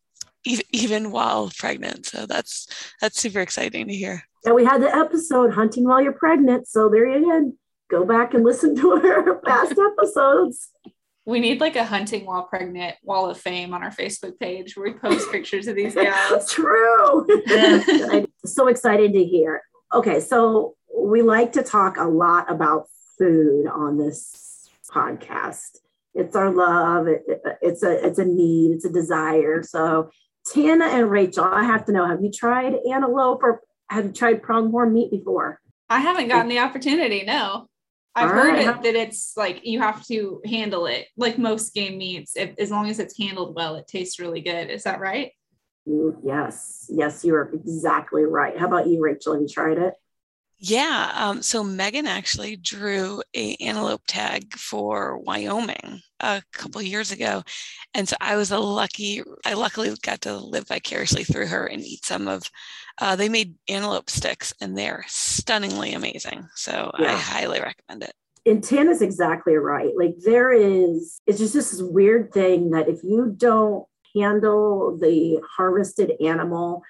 even 0.44 0.64
even 0.72 1.10
while 1.10 1.50
pregnant. 1.58 2.06
So 2.06 2.26
that's 2.26 2.66
that's 3.00 3.20
super 3.20 3.40
exciting 3.40 3.88
to 3.88 3.94
hear. 3.94 4.24
Yeah, 4.44 4.52
we 4.52 4.64
had 4.64 4.82
the 4.82 4.94
episode 4.94 5.52
"Hunting 5.52 5.84
While 5.84 6.02
You're 6.02 6.12
Pregnant," 6.12 6.68
so 6.68 6.88
there 6.88 7.08
you 7.08 7.24
go. 7.24 7.52
Go 7.90 8.04
back 8.06 8.32
and 8.34 8.42
listen 8.42 8.74
to 8.76 8.92
our 9.04 9.34
past 9.40 9.74
episodes. 9.78 10.70
We 11.24 11.38
need 11.38 11.60
like 11.60 11.76
a 11.76 11.84
hunting 11.84 12.26
while 12.26 12.44
pregnant 12.44 12.96
wall 13.04 13.30
of 13.30 13.38
fame 13.38 13.74
on 13.74 13.84
our 13.84 13.90
Facebook 13.90 14.40
page 14.40 14.76
where 14.76 14.90
we 14.90 14.98
post 14.98 15.30
pictures 15.30 15.68
of 15.68 15.76
these 15.76 15.94
gals. 15.94 16.50
True. 16.50 17.26
I'm 18.10 18.26
so 18.44 18.66
excited 18.66 19.12
to 19.12 19.24
hear. 19.24 19.62
Okay, 19.94 20.18
so 20.18 20.74
we 20.96 21.22
like 21.22 21.52
to 21.52 21.62
talk 21.62 21.96
a 21.96 22.04
lot 22.04 22.50
about 22.50 22.86
food 23.18 23.68
on 23.68 23.98
this 23.98 24.68
podcast. 24.90 25.78
It's 26.14 26.34
our 26.34 26.50
love. 26.50 27.06
It, 27.06 27.22
it, 27.28 27.42
it's 27.62 27.82
a 27.82 28.04
it's 28.04 28.18
a 28.18 28.24
need. 28.24 28.72
It's 28.72 28.84
a 28.84 28.92
desire. 28.92 29.62
So 29.62 30.10
Tana 30.46 30.86
and 30.86 31.10
Rachel, 31.10 31.44
I 31.44 31.64
have 31.64 31.84
to 31.86 31.92
know: 31.92 32.06
Have 32.06 32.22
you 32.22 32.30
tried 32.30 32.74
antelope 32.90 33.42
or 33.42 33.62
have 33.90 34.06
you 34.06 34.12
tried 34.12 34.42
pronghorn 34.42 34.92
meat 34.92 35.10
before? 35.10 35.60
I 35.88 36.00
haven't 36.00 36.28
gotten 36.28 36.48
the 36.48 36.60
opportunity. 36.60 37.24
No. 37.24 37.68
I've 38.14 38.28
All 38.28 38.34
heard 38.34 38.54
right. 38.54 38.68
it, 38.68 38.82
that 38.82 38.94
it's 38.94 39.34
like 39.36 39.64
you 39.64 39.80
have 39.80 40.06
to 40.06 40.42
handle 40.44 40.86
it 40.86 41.06
like 41.16 41.38
most 41.38 41.72
game 41.72 41.96
meats. 41.96 42.36
If, 42.36 42.50
as 42.58 42.70
long 42.70 42.90
as 42.90 42.98
it's 42.98 43.16
handled 43.16 43.54
well, 43.54 43.76
it 43.76 43.86
tastes 43.86 44.18
really 44.18 44.42
good. 44.42 44.70
Is 44.70 44.82
that 44.84 45.00
right? 45.00 45.32
Yes, 45.86 46.86
yes, 46.90 47.24
you 47.24 47.34
are 47.34 47.50
exactly 47.52 48.24
right. 48.24 48.58
How 48.58 48.66
about 48.66 48.86
you, 48.86 49.02
Rachel? 49.02 49.32
Have 49.32 49.42
you 49.42 49.48
tried 49.48 49.78
it? 49.78 49.94
Yeah. 50.64 51.10
Um, 51.16 51.42
so 51.42 51.64
Megan 51.64 52.06
actually 52.06 52.54
drew 52.54 53.20
a 53.34 53.56
antelope 53.56 54.02
tag 54.06 54.54
for 54.54 55.18
Wyoming 55.18 56.00
a 56.20 56.40
couple 56.52 56.80
years 56.80 57.10
ago, 57.10 57.42
and 57.94 58.08
so 58.08 58.14
I 58.20 58.36
was 58.36 58.52
a 58.52 58.60
lucky. 58.60 59.22
I 59.44 59.54
luckily 59.54 59.92
got 60.02 60.20
to 60.20 60.36
live 60.36 60.68
vicariously 60.68 61.24
through 61.24 61.48
her 61.48 61.66
and 61.66 61.82
eat 61.82 62.04
some 62.04 62.28
of. 62.28 62.48
Uh, 63.00 63.16
they 63.16 63.28
made 63.28 63.56
antelope 63.68 64.08
sticks, 64.08 64.54
and 64.60 64.78
they're 64.78 65.04
stunningly 65.08 65.94
amazing. 65.94 66.46
So 66.54 66.92
yeah. 66.96 67.12
I 67.12 67.16
highly 67.16 67.60
recommend 67.60 68.04
it. 68.04 68.12
And 68.46 68.62
Tana's 68.62 69.02
exactly 69.02 69.56
right. 69.56 69.90
Like 69.96 70.14
there 70.24 70.52
is, 70.52 71.20
it's 71.26 71.38
just 71.38 71.54
this 71.54 71.82
weird 71.82 72.32
thing 72.32 72.70
that 72.70 72.88
if 72.88 73.02
you 73.02 73.34
don't 73.36 73.84
handle 74.14 74.96
the 74.96 75.40
harvested 75.56 76.12
animal 76.20 76.82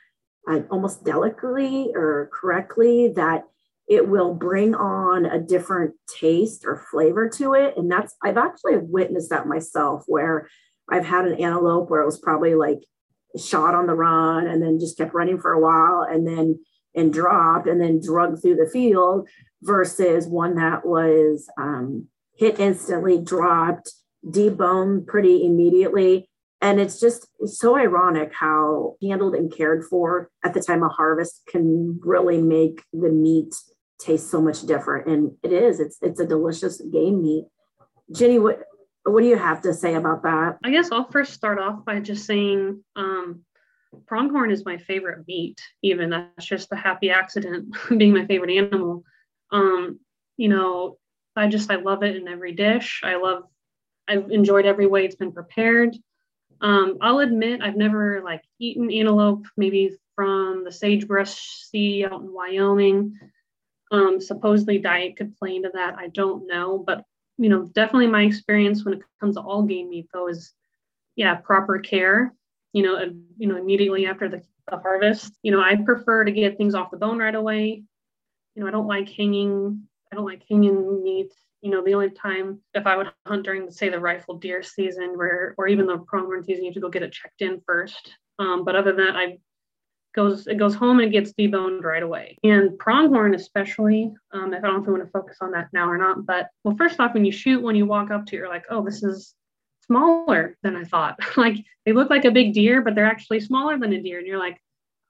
uh, 0.47 0.61
almost 0.71 1.05
delicately 1.05 1.91
or 1.95 2.29
correctly, 2.33 3.13
that 3.17 3.45
it 3.89 4.09
will 4.09 4.35
bring 4.35 4.75
on 4.75 5.27
a 5.27 5.41
different 5.41 5.95
taste 6.09 6.65
or 6.65 6.87
flavor 6.91 7.29
to 7.29 7.55
it. 7.55 7.75
And 7.77 7.91
that's, 7.91 8.15
I've 8.23 8.39
actually 8.39 8.79
witnessed 8.79 9.31
that 9.31 9.47
myself 9.47 10.05
where 10.07 10.49
I've 10.91 11.05
had 11.05 11.27
an 11.27 11.41
antelope 11.41 11.91
where 11.91 12.01
it 12.01 12.07
was 12.07 12.19
probably 12.19 12.55
like 12.55 12.79
shot 13.39 13.75
on 13.75 13.87
the 13.87 13.95
run 13.95 14.47
and 14.47 14.63
then 14.63 14.79
just 14.79 14.99
kept 14.99 15.15
running 15.15 15.41
for 15.41 15.53
a 15.53 15.61
while 15.61 16.03
and 16.03 16.27
then 16.27 16.59
and 16.95 17.13
dropped 17.13 17.67
and 17.67 17.81
then 17.81 18.01
drug 18.01 18.41
through 18.41 18.57
the 18.57 18.69
field 18.71 19.29
versus 19.63 20.27
one 20.27 20.57
that 20.57 20.85
was 20.85 21.49
um, 21.59 22.07
hit 22.37 22.61
instantly, 22.61 23.19
dropped, 23.19 23.93
deboned 24.27 25.07
pretty 25.07 25.45
immediately. 25.47 26.29
And 26.61 26.79
it's 26.81 27.01
just 27.01 27.27
so 27.45 27.77
ironic 27.77 28.33
how 28.33 28.97
handled 29.03 29.35
and 29.35 29.53
cared 29.53 29.85
for 29.85 30.31
at 30.45 30.55
the 30.55 30.61
time 30.61 30.83
of 30.83 30.93
harvest 30.93 31.43
can 31.49 31.99
really 32.03 32.41
make 32.41 32.85
the 32.93 33.09
meat 33.09 33.55
tastes 34.05 34.31
so 34.31 34.41
much 34.41 34.63
different. 34.63 35.07
And 35.07 35.33
it 35.43 35.53
is, 35.53 35.81
it's 35.81 35.99
it's 36.03 36.21
a 36.21 36.27
delicious 36.27 36.81
game 36.81 37.23
meat. 37.23 37.47
Jenny, 38.15 38.39
what 38.39 38.63
what 39.05 39.23
do 39.23 39.29
you 39.29 39.37
have 39.37 39.63
to 39.63 39.75
say 39.75 39.95
about 39.95 40.23
that? 40.23 40.59
I 40.65 40.71
guess 40.71 40.93
I'll 40.93 41.11
first 41.11 41.33
start 41.33 41.59
off 41.59 41.85
by 41.85 42.01
just 42.01 42.25
saying 42.25 42.83
um, 42.95 43.45
pronghorn 44.07 44.51
is 44.51 44.65
my 44.65 44.79
favorite 44.79 45.27
meat, 45.27 45.61
even 45.83 46.11
that's 46.11 46.47
just 46.47 46.73
a 46.73 46.77
happy 46.77 47.11
accident 47.11 47.75
being 47.97 48.15
my 48.15 48.27
favorite 48.27 48.57
animal. 48.57 49.05
Um, 49.51 50.01
you 50.37 50.49
know, 50.49 50.99
I 51.37 51.49
just 51.49 51.71
I 51.71 51.77
love 51.77 52.03
it 52.03 52.17
in 52.17 52.29
every 52.29 52.53
dish. 52.53 53.01
I 53.05 53.17
love 53.17 53.45
I've 54.09 54.31
enjoyed 54.31 54.67
every 54.67 54.87
way 54.87 55.05
it's 55.05 55.17
been 55.17 55.33
prepared. 55.33 55.97
Um, 56.61 56.99
I'll 57.01 57.19
admit 57.19 57.61
I've 57.61 57.77
never 57.77 58.23
like 58.23 58.43
eaten 58.59 58.91
antelope, 58.91 59.47
maybe 59.57 59.97
from 60.15 60.65
the 60.65 60.73
sagebrush 60.73 61.35
sea 61.71 62.05
out 62.05 62.21
in 62.21 62.33
Wyoming. 62.33 63.19
Um, 63.93 64.21
supposedly 64.21 64.79
diet 64.79 65.17
could 65.17 65.37
play 65.37 65.55
into 65.55 65.71
that. 65.75 65.97
I 65.99 66.09
don't 66.09 66.47
know, 66.47 66.79
but 66.79 67.05
you 67.37 67.51
know, 67.51 67.65
definitely 67.75 68.07
my 68.07 68.23
experience 68.23 68.85
when 68.85 68.95
it 68.95 69.03
comes 69.21 69.37
to 69.37 69.43
all 69.43 69.63
game 69.63 69.91
meat 69.91 70.09
though 70.13 70.29
is, 70.29 70.53
yeah, 71.15 71.35
proper 71.35 71.79
care. 71.79 72.35
You 72.73 72.85
know, 72.85 72.97
uh, 72.97 73.11
you 73.37 73.49
know, 73.49 73.57
immediately 73.57 74.07
after 74.07 74.31
the, 74.31 74.43
the 74.71 74.79
harvest. 74.79 75.35
You 75.43 75.53
know, 75.53 75.61
I 75.61 75.77
prefer 75.77 76.25
to 76.25 76.33
get 76.33 76.57
things 76.57 76.75
off 76.75 76.91
the 76.91 76.97
bone 76.97 77.19
right 77.19 77.35
away. 77.35 77.83
You 78.55 78.63
know, 78.63 78.69
I 78.69 78.71
don't 78.71 78.87
like 78.87 79.11
hanging. 79.11 79.83
I 80.11 80.17
don't 80.17 80.25
like 80.25 80.43
hanging 80.49 81.03
meat. 81.03 81.33
You 81.61 81.71
know, 81.71 81.85
the 81.85 81.95
only 81.95 82.11
time 82.11 82.61
if 82.73 82.87
I 82.87 82.97
would 82.97 83.13
hunt 83.27 83.45
during, 83.45 83.71
say, 83.71 83.91
the 83.91 84.01
rifle 84.01 84.39
deer 84.39 84.63
season, 84.63 85.19
where 85.19 85.55
or 85.59 85.69
even 85.69 85.87
the 85.87 85.99
pronghorn 85.99 86.45
season, 86.45 86.65
you 86.65 86.71
have 86.71 86.75
to 86.75 86.81
go 86.81 86.89
get 86.89 87.03
it 87.03 87.13
checked 87.13 87.43
in 87.43 87.61
first. 87.67 88.15
Um, 88.39 88.65
but 88.65 88.75
other 88.75 88.93
than 88.93 89.07
that, 89.07 89.17
I 89.17 89.39
goes 90.15 90.47
it 90.47 90.57
goes 90.57 90.75
home 90.75 91.01
and 91.01 91.13
gets 91.13 91.33
deboned 91.33 91.83
right 91.83 92.03
away. 92.03 92.37
And 92.45 92.79
pronghorn, 92.79 93.35
especially, 93.35 94.13
um, 94.33 94.55
I 94.55 94.61
don't 94.61 94.75
know 94.75 94.81
if 94.81 94.87
we 94.87 94.93
want 94.93 95.05
to 95.05 95.11
focus 95.11 95.39
on 95.41 95.53
that 95.53 95.69
now 95.73 95.89
or 95.89 95.99
not, 95.99 96.27
but 96.27 96.49
well, 96.65 96.77
first 96.77 97.01
off, 97.01 97.15
when 97.15 97.25
you 97.25 97.33
shoot, 97.33 97.63
when 97.63 97.77
you 97.77 97.87
walk 97.87 98.11
up 98.11 98.27
to 98.27 98.37
it, 98.37 98.39
you're 98.39 98.49
like, 98.49 98.67
oh, 98.71 98.85
this 98.85 99.03
is 99.03 99.35
smaller 99.87 100.57
than 100.63 100.77
I 100.77 100.85
thought. 100.85 101.19
like 101.37 101.57
they 101.85 101.93
look 101.93 102.11
like 102.11 102.25
a 102.25 102.31
big 102.31 102.55
deer, 102.55 102.83
but 102.83 102.95
they're 102.95 103.07
actually 103.07 103.41
smaller 103.41 103.79
than 103.79 103.93
a 103.93 104.03
deer. 104.03 104.19
And 104.19 104.27
you're 104.27 104.39
like, 104.39 104.61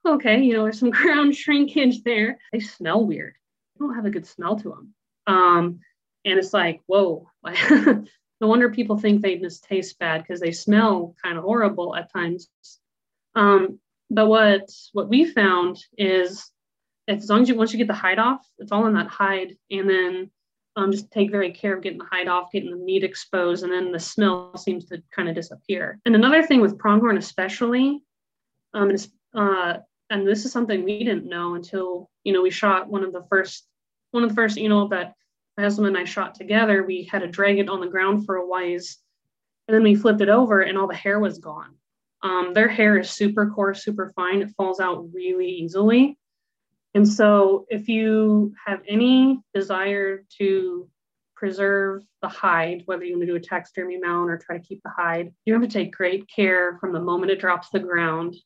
okay, 0.06 0.42
you 0.42 0.54
know, 0.54 0.64
there's 0.64 0.78
some 0.78 0.90
ground 1.02 1.34
shrinkage 1.34 2.02
there. 2.02 2.38
They 2.52 2.60
smell 2.60 3.04
weird. 3.04 3.34
They 3.74 3.84
don't 3.84 3.94
have 3.94 4.06
a 4.06 4.10
good 4.10 4.26
smell 4.26 4.56
to 4.56 4.68
them. 4.70 4.94
Um, 5.26 5.80
and 6.24 6.38
it's 6.38 6.52
like, 6.52 6.80
whoa, 6.86 7.28
no 7.44 8.06
wonder 8.40 8.70
people 8.70 8.98
think 8.98 9.22
they 9.22 9.36
just 9.36 9.64
taste 9.64 9.98
bad 9.98 10.22
because 10.22 10.40
they 10.40 10.52
smell 10.52 11.14
kind 11.22 11.36
of 11.36 11.44
horrible 11.44 11.94
at 11.94 12.12
times. 12.12 12.48
Um, 13.34 13.80
but 14.12 14.26
what 14.26 14.70
what 14.92 15.08
we 15.08 15.24
found 15.24 15.82
is 15.96 16.50
as 17.08 17.28
long 17.28 17.42
as 17.42 17.48
you 17.48 17.54
once 17.54 17.72
you 17.72 17.78
get 17.78 17.88
the 17.88 17.94
hide 17.94 18.18
off, 18.18 18.46
it's 18.58 18.70
all 18.70 18.86
in 18.86 18.94
that 18.94 19.08
hide, 19.08 19.56
and 19.70 19.88
then 19.88 20.30
um, 20.76 20.92
just 20.92 21.10
take 21.10 21.30
very 21.30 21.50
care 21.50 21.74
of 21.74 21.82
getting 21.82 21.98
the 21.98 22.04
hide 22.04 22.28
off, 22.28 22.52
getting 22.52 22.70
the 22.70 22.76
meat 22.76 23.04
exposed, 23.04 23.64
and 23.64 23.72
then 23.72 23.90
the 23.90 23.98
smell 23.98 24.56
seems 24.56 24.84
to 24.86 25.02
kind 25.14 25.28
of 25.28 25.34
disappear. 25.34 25.98
And 26.04 26.14
another 26.14 26.42
thing 26.42 26.60
with 26.60 26.78
pronghorn, 26.78 27.16
especially, 27.16 28.02
um, 28.74 28.90
is, 28.90 29.10
uh, 29.34 29.78
and 30.10 30.28
this 30.28 30.44
is 30.44 30.52
something 30.52 30.84
we 30.84 31.04
didn't 31.04 31.28
know 31.28 31.54
until 31.54 32.10
you 32.22 32.34
know 32.34 32.42
we 32.42 32.50
shot 32.50 32.88
one 32.88 33.04
of 33.04 33.12
the 33.12 33.24
first 33.30 33.66
one 34.10 34.22
of 34.22 34.28
the 34.28 34.34
first 34.34 34.58
you 34.58 34.68
know 34.68 34.88
that 34.88 35.14
my 35.56 35.64
husband 35.64 35.88
and 35.88 35.96
I 35.96 36.04
shot 36.04 36.34
together. 36.34 36.82
We 36.82 37.04
had 37.04 37.20
to 37.20 37.28
drag 37.28 37.58
it 37.58 37.70
on 37.70 37.80
the 37.80 37.88
ground 37.88 38.26
for 38.26 38.36
a 38.36 38.46
while, 38.46 38.62
and 38.62 39.74
then 39.74 39.82
we 39.82 39.94
flipped 39.94 40.20
it 40.20 40.28
over, 40.28 40.60
and 40.60 40.76
all 40.76 40.86
the 40.86 40.94
hair 40.94 41.18
was 41.18 41.38
gone. 41.38 41.76
Um, 42.22 42.52
their 42.54 42.68
hair 42.68 42.98
is 42.98 43.10
super 43.10 43.50
coarse, 43.50 43.84
super 43.84 44.12
fine. 44.14 44.42
It 44.42 44.50
falls 44.56 44.80
out 44.80 45.06
really 45.12 45.48
easily. 45.48 46.18
And 46.94 47.08
so, 47.08 47.66
if 47.70 47.88
you 47.88 48.54
have 48.66 48.80
any 48.86 49.40
desire 49.54 50.24
to 50.38 50.88
preserve 51.34 52.02
the 52.20 52.28
hide, 52.28 52.82
whether 52.84 53.04
you 53.04 53.14
want 53.14 53.22
to 53.22 53.26
do 53.26 53.36
a 53.36 53.40
taxidermy 53.40 53.98
mount 53.98 54.30
or 54.30 54.38
try 54.38 54.58
to 54.58 54.64
keep 54.64 54.80
the 54.84 54.90
hide, 54.90 55.32
you 55.44 55.52
have 55.52 55.62
to 55.62 55.68
take 55.68 55.96
great 55.96 56.28
care 56.28 56.78
from 56.78 56.92
the 56.92 57.00
moment 57.00 57.32
it 57.32 57.40
drops 57.40 57.68
the 57.70 57.80
ground 57.80 58.36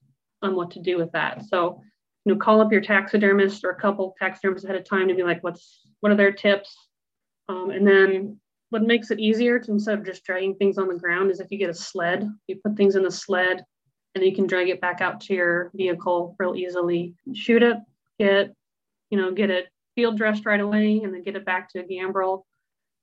on 0.43 0.55
what 0.55 0.71
to 0.71 0.81
do 0.81 0.97
with 0.97 1.13
that. 1.13 1.45
So, 1.45 1.83
you 2.25 2.33
know, 2.33 2.39
call 2.39 2.61
up 2.61 2.73
your 2.73 2.81
taxidermist 2.81 3.65
or 3.65 3.71
a 3.71 3.81
couple 3.81 4.15
taxidermists 4.19 4.65
ahead 4.65 4.81
of 4.81 4.89
time 4.89 5.09
to 5.09 5.15
be 5.15 5.25
like, 5.25 5.43
what's 5.43 5.81
what 6.01 6.13
are 6.13 6.17
their 6.17 6.33
tips? 6.33 6.75
Um, 7.49 7.71
and 7.71 7.87
then 7.87 8.41
what 8.71 8.83
makes 8.83 9.11
it 9.11 9.21
easier 9.21 9.59
to 9.59 9.71
instead 9.71 9.99
of 9.99 10.05
just 10.05 10.25
dragging 10.25 10.55
things 10.57 10.79
on 10.79 10.89
the 10.89 10.99
ground 10.99 11.31
is 11.31 11.41
if 11.41 11.51
you 11.51 11.59
get 11.59 11.71
a 11.71 11.75
sled, 11.75 12.29
you 12.47 12.57
put 12.57 12.77
things 12.77 12.97
in 12.97 13.03
the 13.03 13.11
sled 13.11 13.65
and 14.15 14.25
you 14.25 14.35
can 14.35 14.47
drag 14.47 14.69
it 14.69 14.81
back 14.81 15.01
out 15.01 15.21
to 15.21 15.35
your 15.35 15.71
vehicle 15.75 16.35
real 16.39 16.57
easily. 16.57 17.15
Shoot 17.35 17.63
it, 17.63 17.77
get, 18.19 18.53
you 19.11 19.19
know, 19.19 19.31
get 19.31 19.51
it 19.51 19.67
field 19.95 20.17
dressed 20.17 20.47
right 20.47 20.61
away 20.61 21.01
and 21.03 21.15
then 21.15 21.23
get 21.23 21.37
it 21.37 21.45
back 21.45 21.71
to 21.71 21.81
a 21.81 21.83
Gambrel, 21.83 22.47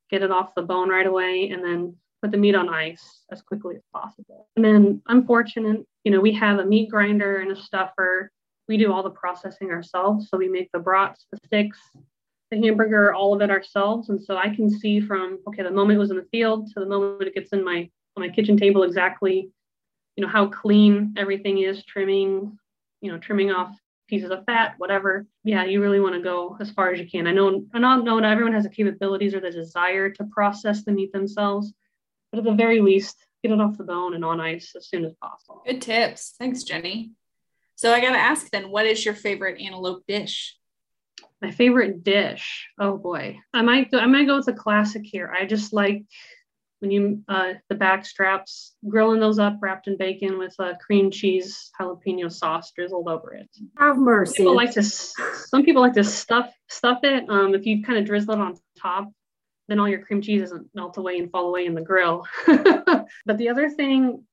get 0.10 0.22
it 0.22 0.32
off 0.32 0.56
the 0.56 0.62
bone 0.62 0.90
right 0.90 1.08
away, 1.08 1.50
and 1.50 1.64
then 1.64 1.96
put 2.22 2.32
the 2.32 2.38
meat 2.38 2.56
on 2.56 2.70
ice 2.70 3.24
as 3.32 3.42
quickly 3.42 3.76
as 3.76 3.82
possible. 3.94 4.48
And 4.56 4.64
then 4.64 5.02
I'm 5.08 5.26
fortunate, 5.26 5.86
you 6.04 6.12
know, 6.12 6.22
we 6.22 6.34
have 6.34 6.60
a 6.60 6.66
meat 6.66 6.90
grinder 6.90 7.38
and 7.38 7.52
a 7.52 7.56
stuffer. 7.56 8.32
We 8.68 8.78
do 8.78 8.94
all 8.94 9.04
the 9.04 9.10
processing 9.10 9.72
ourselves. 9.72 10.30
So 10.30 10.38
we 10.38 10.48
make 10.48 10.70
the 10.72 10.80
brats, 10.80 11.26
the 11.32 11.40
sticks, 11.46 11.80
the 12.54 12.66
hamburger, 12.66 13.14
all 13.14 13.34
of 13.34 13.42
it 13.42 13.50
ourselves. 13.50 14.10
And 14.10 14.22
so 14.22 14.38
I 14.38 14.54
can 14.54 14.70
see 14.70 15.00
from 15.00 15.40
okay, 15.48 15.64
the 15.64 15.72
moment 15.72 15.98
it 15.98 16.00
was 16.00 16.12
in 16.12 16.18
the 16.18 16.28
field 16.32 16.68
to 16.74 16.80
the 16.80 16.86
moment 16.86 17.24
it 17.24 17.36
gets 17.36 17.52
in 17.54 17.64
my 17.64 17.90
on 18.16 18.28
my 18.28 18.30
kitchen 18.30 18.58
table 18.58 18.84
exactly, 18.84 19.50
you 20.16 20.24
know, 20.24 20.30
how 20.30 20.48
clean 20.48 21.14
everything 21.18 21.60
is, 21.60 21.84
trimming, 21.86 22.58
you 23.02 23.12
know, 23.12 23.18
trimming 23.18 23.52
off 23.52 23.76
pieces 24.08 24.30
of 24.30 24.46
fat, 24.46 24.76
whatever. 24.78 25.26
Yeah, 25.44 25.66
you 25.66 25.82
really 25.82 26.00
want 26.00 26.16
to 26.16 26.22
go 26.22 26.58
as 26.60 26.70
far 26.72 26.92
as 26.92 27.00
you 27.00 27.10
can. 27.10 27.28
I 27.28 27.32
know 27.32 27.66
I 27.74 27.80
know 27.80 27.98
not 28.00 28.24
everyone 28.24 28.54
has 28.54 28.64
the 28.64 28.70
capabilities 28.70 29.34
or 29.34 29.40
the 29.40 29.52
desire 29.52 30.10
to 30.12 30.24
process 30.26 30.84
the 30.84 30.92
meat 30.92 31.12
themselves, 31.12 31.74
but 32.32 32.40
at 32.40 32.46
the 32.46 32.54
very 32.54 32.82
least, 32.82 33.18
get 33.42 33.52
it 33.52 33.60
off 33.60 33.78
the 33.78 33.84
bone 33.84 34.14
and 34.14 34.24
on 34.24 34.40
ice 34.40 34.74
as 34.76 34.88
soon 34.88 35.06
as 35.06 35.14
possible. 35.22 35.64
Good 35.66 35.82
tips. 35.82 36.36
Thanks, 36.38 36.64
Jenny. 36.64 37.12
So 37.76 37.92
I 37.92 38.00
gotta 38.00 38.18
ask 38.18 38.50
then, 38.52 38.70
what 38.70 38.86
is 38.86 39.04
your 39.04 39.16
favorite 39.16 39.60
antelope 39.60 40.04
dish? 40.08 40.56
My 41.44 41.52
favorite 41.52 42.06
dish. 42.06 42.70
Oh 42.80 42.98
boy, 42.98 43.38
I 43.54 43.62
might 43.64 43.92
go, 43.92 44.00
I 44.00 44.06
might 44.06 44.28
go 44.28 44.38
with 44.38 44.48
a 44.48 44.54
classic 44.54 45.02
here. 45.04 45.36
I 45.38 45.46
just 45.46 45.74
like 45.74 46.06
when 46.80 46.90
you 46.90 47.22
uh, 47.28 47.56
the 47.68 47.76
back 47.76 48.06
straps, 48.06 48.76
grilling 48.88 49.20
those 49.20 49.40
up, 49.40 49.58
wrapped 49.62 49.88
in 49.88 49.98
bacon 49.98 50.38
with 50.38 50.56
uh, 50.58 50.76
cream 50.78 51.12
cheese, 51.12 51.70
jalapeno 51.80 52.32
sauce 52.32 52.72
drizzled 52.72 53.10
over 53.10 53.34
it. 53.34 53.50
Have 53.78 53.98
mercy. 53.98 54.38
People 54.38 54.56
like 54.56 54.72
to. 54.72 54.84
Some 54.84 55.66
people 55.66 55.82
like 55.82 55.94
to 55.96 56.04
stuff 56.06 56.50
stuff 56.70 57.00
it. 57.04 57.30
Um, 57.30 57.54
if 57.56 57.66
you 57.66 57.84
kind 57.84 58.00
of 58.00 58.06
drizzle 58.06 58.36
it 58.36 58.40
on 58.40 58.58
top, 58.82 59.12
then 59.68 59.80
all 59.80 59.90
your 59.90 60.06
cream 60.06 60.22
cheese 60.22 60.42
doesn't 60.42 60.70
melt 60.74 60.96
away 60.96 61.20
and 61.20 61.30
fall 61.30 61.50
away 61.50 61.66
in 61.66 61.74
the 61.74 61.82
grill. 61.82 62.26
but 62.48 63.38
the 63.38 63.50
other 63.50 63.70
thing 63.70 64.24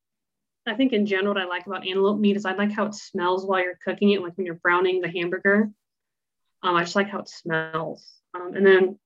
I 0.65 0.75
think 0.75 0.93
in 0.93 1.07
general, 1.07 1.35
what 1.35 1.43
I 1.43 1.47
like 1.47 1.67
about 1.67 1.87
antelope 1.87 2.21
meat 2.21 2.37
is 2.37 2.45
I 2.45 2.53
like 2.53 2.71
how 2.71 2.87
it 2.87 2.95
smells 2.95 3.47
while 3.47 3.61
you're 3.61 3.79
cooking 3.85 4.11
it, 4.11 4.23
like 4.23 4.37
when 4.37 4.47
you're 4.47 4.55
browning 4.57 5.01
the 5.01 5.11
hamburger. 5.11 5.71
Um, 6.63 6.77
I 6.77 6.83
just 6.83 6.97
like 6.97 7.09
how 7.09 7.21
it 7.21 7.29
smells. 7.29 8.07
Um, 8.35 8.55
and 8.55 8.67
then, 8.67 8.99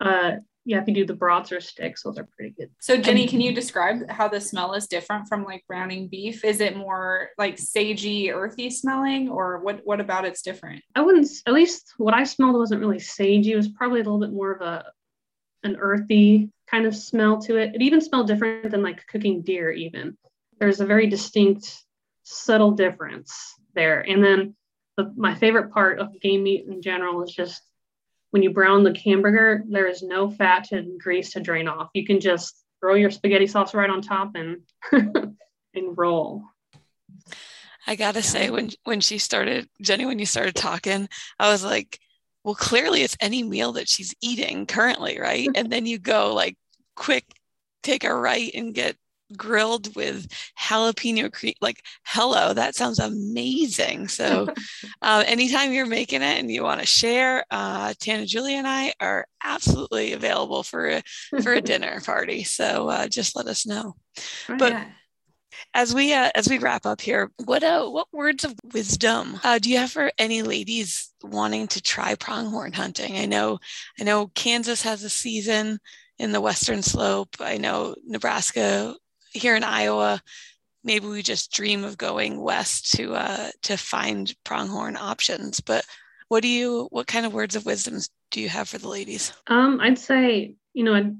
uh, 0.00 0.32
yeah, 0.64 0.80
if 0.80 0.88
you 0.88 0.94
do 0.94 1.06
the 1.06 1.14
brats 1.14 1.52
or 1.52 1.60
sticks, 1.60 2.02
those 2.02 2.18
are 2.18 2.28
pretty 2.36 2.54
good. 2.56 2.70
So, 2.80 2.96
Jenny, 2.96 3.26
can 3.26 3.40
you 3.40 3.54
describe 3.54 4.08
how 4.10 4.28
the 4.28 4.40
smell 4.40 4.74
is 4.74 4.86
different 4.86 5.26
from 5.26 5.44
like 5.44 5.64
browning 5.66 6.08
beef? 6.08 6.44
Is 6.44 6.60
it 6.60 6.76
more 6.76 7.30
like 7.38 7.56
sagey, 7.56 8.32
earthy 8.32 8.70
smelling, 8.70 9.28
or 9.28 9.58
what? 9.58 9.80
What 9.84 10.00
about 10.00 10.26
it's 10.26 10.42
different? 10.42 10.82
I 10.94 11.00
wouldn't. 11.00 11.28
At 11.46 11.54
least 11.54 11.94
what 11.96 12.14
I 12.14 12.24
smelled 12.24 12.56
wasn't 12.56 12.80
really 12.80 12.98
sagey. 12.98 13.46
It 13.46 13.56
was 13.56 13.68
probably 13.68 14.00
a 14.00 14.04
little 14.04 14.20
bit 14.20 14.32
more 14.32 14.52
of 14.52 14.60
a 14.60 14.84
an 15.62 15.76
earthy 15.78 16.50
kind 16.70 16.86
of 16.86 16.94
smell 16.94 17.40
to 17.42 17.56
it. 17.56 17.74
It 17.74 17.82
even 17.82 18.00
smelled 18.00 18.26
different 18.26 18.70
than 18.70 18.82
like 18.82 19.06
cooking 19.06 19.42
deer. 19.42 19.70
Even 19.70 20.16
there's 20.58 20.80
a 20.80 20.86
very 20.86 21.06
distinct, 21.06 21.84
subtle 22.22 22.72
difference 22.72 23.54
there. 23.74 24.00
And 24.00 24.22
then 24.22 24.54
the, 25.04 25.12
my 25.16 25.34
favorite 25.34 25.72
part 25.72 25.98
of 25.98 26.20
game 26.20 26.42
meat 26.42 26.66
in 26.66 26.82
general 26.82 27.22
is 27.22 27.32
just 27.32 27.62
when 28.30 28.42
you 28.42 28.50
brown 28.50 28.84
the 28.84 28.96
hamburger, 29.04 29.64
there 29.68 29.88
is 29.88 30.02
no 30.02 30.30
fat 30.30 30.72
and 30.72 31.00
grease 31.00 31.32
to 31.32 31.40
drain 31.40 31.68
off. 31.68 31.90
You 31.94 32.06
can 32.06 32.20
just 32.20 32.64
throw 32.80 32.94
your 32.94 33.10
spaghetti 33.10 33.46
sauce 33.46 33.74
right 33.74 33.90
on 33.90 34.02
top 34.02 34.32
and 34.34 34.62
and 34.92 35.98
roll. 35.98 36.44
I 37.86 37.96
gotta 37.96 38.22
say, 38.22 38.50
when 38.50 38.70
when 38.84 39.00
she 39.00 39.18
started, 39.18 39.68
Jenny, 39.82 40.06
when 40.06 40.18
you 40.18 40.26
started 40.26 40.54
talking, 40.54 41.08
I 41.38 41.50
was 41.50 41.64
like, 41.64 41.98
well, 42.44 42.54
clearly 42.54 43.02
it's 43.02 43.16
any 43.20 43.42
meal 43.42 43.72
that 43.72 43.88
she's 43.88 44.14
eating 44.22 44.66
currently, 44.66 45.18
right? 45.18 45.48
and 45.54 45.70
then 45.72 45.86
you 45.86 45.98
go 45.98 46.34
like 46.34 46.56
quick, 46.94 47.24
take 47.82 48.04
a 48.04 48.14
right 48.14 48.50
and 48.54 48.74
get 48.74 48.96
grilled 49.36 49.94
with 49.94 50.26
jalapeno 50.58 51.32
cream 51.32 51.54
like 51.60 51.82
hello 52.04 52.52
that 52.52 52.74
sounds 52.74 52.98
amazing. 52.98 54.08
So 54.08 54.48
uh, 55.02 55.24
anytime 55.26 55.72
you're 55.72 55.86
making 55.86 56.22
it 56.22 56.38
and 56.38 56.50
you 56.50 56.62
want 56.62 56.80
to 56.80 56.86
share 56.86 57.44
uh, 57.50 57.94
tana 58.00 58.26
julie 58.26 58.56
and 58.56 58.66
i 58.66 58.92
are 59.00 59.26
absolutely 59.44 60.12
available 60.12 60.62
for 60.62 60.88
a 60.88 61.02
for 61.42 61.52
a 61.52 61.60
dinner 61.70 62.00
party. 62.00 62.44
So 62.44 62.88
uh, 62.88 63.08
just 63.08 63.36
let 63.36 63.46
us 63.46 63.66
know. 63.66 63.96
Oh, 64.48 64.56
but 64.56 64.76
as 65.74 65.94
we 65.94 66.12
uh, 66.12 66.30
as 66.34 66.48
we 66.48 66.58
wrap 66.58 66.86
up 66.86 67.00
here 67.00 67.30
what 67.44 67.62
uh 67.62 67.88
what 67.88 68.06
words 68.12 68.44
of 68.44 68.54
wisdom 68.72 69.38
uh, 69.42 69.58
do 69.58 69.70
you 69.70 69.78
have 69.78 69.90
for 69.90 70.10
any 70.18 70.42
ladies 70.42 71.12
wanting 71.22 71.66
to 71.68 71.82
try 71.82 72.14
pronghorn 72.14 72.72
hunting? 72.72 73.16
I 73.18 73.26
know 73.26 73.58
i 73.98 74.04
know 74.04 74.28
kansas 74.28 74.82
has 74.82 75.02
a 75.02 75.10
season 75.10 75.78
in 76.18 76.32
the 76.32 76.40
western 76.40 76.82
slope. 76.82 77.36
I 77.40 77.56
know 77.56 77.94
nebraska 78.06 78.94
here 79.32 79.56
in 79.56 79.64
Iowa, 79.64 80.20
maybe 80.84 81.06
we 81.06 81.22
just 81.22 81.52
dream 81.52 81.84
of 81.84 81.98
going 81.98 82.40
west 82.40 82.92
to 82.94 83.14
uh, 83.14 83.50
to 83.62 83.76
find 83.76 84.34
pronghorn 84.44 84.96
options. 84.96 85.60
But 85.60 85.84
what 86.28 86.42
do 86.42 86.48
you? 86.48 86.88
What 86.90 87.06
kind 87.06 87.26
of 87.26 87.34
words 87.34 87.56
of 87.56 87.66
wisdom 87.66 87.98
do 88.30 88.40
you 88.40 88.48
have 88.48 88.68
for 88.68 88.78
the 88.78 88.88
ladies? 88.88 89.32
Um, 89.46 89.80
I'd 89.80 89.98
say 89.98 90.54
you 90.72 90.84
know 90.84 91.14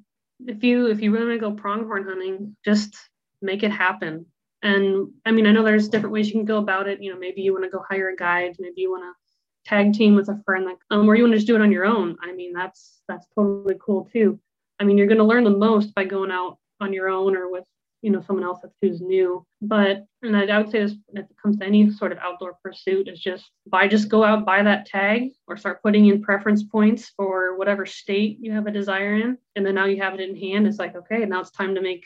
if 0.46 0.62
you 0.64 0.86
if 0.86 1.00
you 1.00 1.12
really 1.12 1.26
want 1.26 1.40
to 1.40 1.50
go 1.50 1.54
pronghorn 1.54 2.04
hunting, 2.04 2.56
just 2.64 2.96
make 3.42 3.62
it 3.62 3.72
happen. 3.72 4.26
And 4.62 5.08
I 5.24 5.32
mean, 5.32 5.46
I 5.46 5.52
know 5.52 5.62
there's 5.62 5.88
different 5.88 6.12
ways 6.12 6.26
you 6.26 6.34
can 6.34 6.44
go 6.44 6.58
about 6.58 6.88
it. 6.88 7.02
You 7.02 7.12
know, 7.12 7.18
maybe 7.18 7.40
you 7.42 7.52
want 7.52 7.64
to 7.64 7.70
go 7.70 7.82
hire 7.88 8.10
a 8.10 8.16
guide. 8.16 8.56
Maybe 8.58 8.82
you 8.82 8.90
want 8.90 9.04
to 9.04 9.68
tag 9.68 9.92
team 9.92 10.14
with 10.14 10.28
a 10.28 10.40
friend, 10.44 10.64
like, 10.64 10.78
um, 10.90 11.08
or 11.08 11.16
you 11.16 11.22
want 11.22 11.32
to 11.32 11.38
just 11.38 11.46
do 11.46 11.56
it 11.56 11.62
on 11.62 11.72
your 11.72 11.86
own. 11.86 12.16
I 12.22 12.32
mean, 12.32 12.52
that's 12.52 13.00
that's 13.08 13.26
totally 13.34 13.76
cool 13.80 14.08
too. 14.12 14.38
I 14.78 14.84
mean, 14.84 14.96
you're 14.96 15.06
going 15.06 15.18
to 15.18 15.24
learn 15.24 15.44
the 15.44 15.50
most 15.50 15.94
by 15.94 16.04
going 16.04 16.30
out 16.30 16.58
on 16.80 16.92
your 16.92 17.08
own 17.08 17.36
or 17.36 17.50
with 17.50 17.64
you 18.02 18.10
know 18.10 18.22
someone 18.22 18.44
else 18.44 18.58
that's 18.62 18.76
who's 18.80 19.00
new 19.00 19.44
but 19.60 20.04
and 20.22 20.36
I, 20.36 20.58
would 20.58 20.70
say 20.70 20.80
this 20.80 20.94
if 21.12 21.24
it 21.24 21.36
comes 21.42 21.58
to 21.58 21.66
any 21.66 21.90
sort 21.90 22.12
of 22.12 22.18
outdoor 22.18 22.56
pursuit 22.62 23.08
is 23.08 23.20
just 23.20 23.50
buy 23.66 23.88
just 23.88 24.08
go 24.08 24.24
out 24.24 24.46
buy 24.46 24.62
that 24.62 24.86
tag 24.86 25.30
or 25.46 25.56
start 25.56 25.82
putting 25.82 26.06
in 26.06 26.22
preference 26.22 26.62
points 26.62 27.12
for 27.16 27.56
whatever 27.56 27.84
state 27.84 28.38
you 28.40 28.52
have 28.52 28.66
a 28.66 28.70
desire 28.70 29.14
in 29.14 29.36
and 29.56 29.66
then 29.66 29.74
now 29.74 29.84
you 29.84 30.02
have 30.02 30.14
it 30.14 30.20
in 30.20 30.36
hand 30.36 30.66
it's 30.66 30.78
like 30.78 30.96
okay 30.96 31.24
now 31.26 31.40
it's 31.40 31.50
time 31.50 31.74
to 31.74 31.82
make 31.82 32.04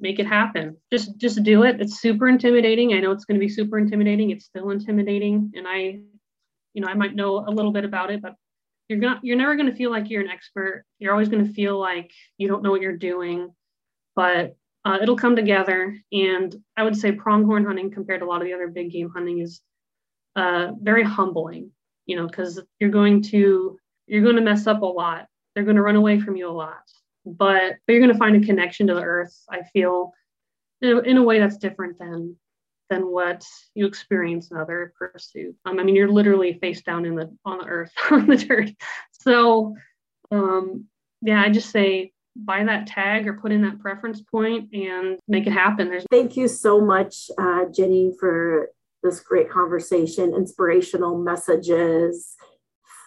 make 0.00 0.18
it 0.18 0.26
happen. 0.26 0.76
Just 0.90 1.16
just 1.18 1.42
do 1.44 1.62
it. 1.62 1.80
It's 1.80 2.00
super 2.00 2.28
intimidating. 2.28 2.94
I 2.94 3.00
know 3.00 3.12
it's 3.12 3.24
going 3.24 3.38
to 3.38 3.46
be 3.46 3.52
super 3.52 3.78
intimidating. 3.78 4.30
It's 4.30 4.46
still 4.46 4.70
intimidating, 4.70 5.52
and 5.54 5.66
I, 5.68 6.00
you 6.74 6.80
know, 6.80 6.88
I 6.88 6.94
might 6.94 7.14
know 7.14 7.44
a 7.46 7.50
little 7.50 7.72
bit 7.72 7.84
about 7.84 8.10
it, 8.10 8.22
but 8.22 8.34
you're 8.88 8.98
not 8.98 9.20
you're 9.22 9.36
never 9.36 9.54
going 9.54 9.70
to 9.70 9.76
feel 9.76 9.90
like 9.90 10.10
you're 10.10 10.22
an 10.22 10.30
expert. 10.30 10.84
You're 10.98 11.12
always 11.12 11.28
going 11.28 11.46
to 11.46 11.52
feel 11.52 11.78
like 11.78 12.10
you 12.38 12.48
don't 12.48 12.62
know 12.62 12.70
what 12.70 12.80
you're 12.80 12.96
doing, 12.96 13.54
but 14.16 14.56
uh, 14.84 14.98
it'll 15.02 15.16
come 15.16 15.36
together. 15.36 15.96
And 16.12 16.54
I 16.76 16.82
would 16.82 16.96
say 16.96 17.12
pronghorn 17.12 17.64
hunting 17.64 17.90
compared 17.90 18.20
to 18.20 18.26
a 18.26 18.28
lot 18.28 18.40
of 18.40 18.46
the 18.46 18.54
other 18.54 18.68
big 18.68 18.92
game 18.92 19.10
hunting 19.10 19.40
is 19.40 19.60
uh, 20.36 20.72
very 20.80 21.02
humbling. 21.02 21.70
You 22.06 22.16
know, 22.16 22.26
because 22.26 22.60
you're 22.80 22.90
going 22.90 23.22
to 23.24 23.78
you're 24.06 24.22
going 24.22 24.36
to 24.36 24.42
mess 24.42 24.66
up 24.66 24.82
a 24.82 24.86
lot. 24.86 25.26
They're 25.54 25.64
going 25.64 25.76
to 25.76 25.82
run 25.82 25.96
away 25.96 26.18
from 26.18 26.36
you 26.36 26.48
a 26.48 26.50
lot 26.50 26.82
but, 27.24 27.76
but 27.86 27.92
you're 27.92 28.00
going 28.00 28.12
to 28.12 28.18
find 28.18 28.42
a 28.42 28.46
connection 28.46 28.86
to 28.86 28.94
the 28.94 29.02
earth 29.02 29.36
i 29.50 29.62
feel 29.72 30.12
in 30.80 31.16
a, 31.16 31.22
way 31.22 31.38
that's 31.38 31.58
different 31.58 31.98
than 31.98 32.36
than 32.88 33.02
what 33.02 33.44
you 33.74 33.86
experience 33.86 34.50
in 34.50 34.56
other 34.56 34.92
pursuits 34.98 35.58
um, 35.64 35.78
i 35.78 35.82
mean 35.82 35.94
you're 35.94 36.10
literally 36.10 36.58
face 36.60 36.82
down 36.82 37.04
in 37.04 37.14
the 37.14 37.34
on 37.44 37.58
the 37.58 37.66
earth 37.66 37.92
on 38.10 38.26
the 38.26 38.36
dirt 38.36 38.70
so 39.12 39.74
um, 40.30 40.86
yeah 41.22 41.40
i 41.42 41.48
just 41.48 41.70
say 41.70 42.12
buy 42.36 42.64
that 42.64 42.86
tag 42.86 43.26
or 43.26 43.34
put 43.34 43.52
in 43.52 43.62
that 43.62 43.80
preference 43.80 44.22
point 44.22 44.72
and 44.72 45.18
make 45.28 45.46
it 45.46 45.52
happen 45.52 45.88
There's- 45.88 46.06
thank 46.10 46.36
you 46.36 46.48
so 46.48 46.80
much 46.80 47.30
uh, 47.38 47.64
jenny 47.74 48.12
for 48.18 48.68
this 49.02 49.20
great 49.20 49.50
conversation 49.50 50.34
inspirational 50.34 51.18
messages 51.18 52.36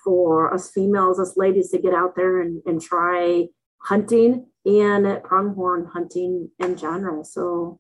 for 0.04 0.54
us 0.54 0.72
females 0.72 1.20
us 1.20 1.38
ladies 1.38 1.70
to 1.72 1.80
get 1.80 1.94
out 1.94 2.16
there 2.16 2.42
and, 2.42 2.62
and 2.66 2.82
try 2.82 3.46
hunting 3.84 4.48
and 4.66 5.24
pronghorn 5.24 5.86
hunting 5.86 6.50
in 6.60 6.76
general. 6.78 7.24
So 7.24 7.80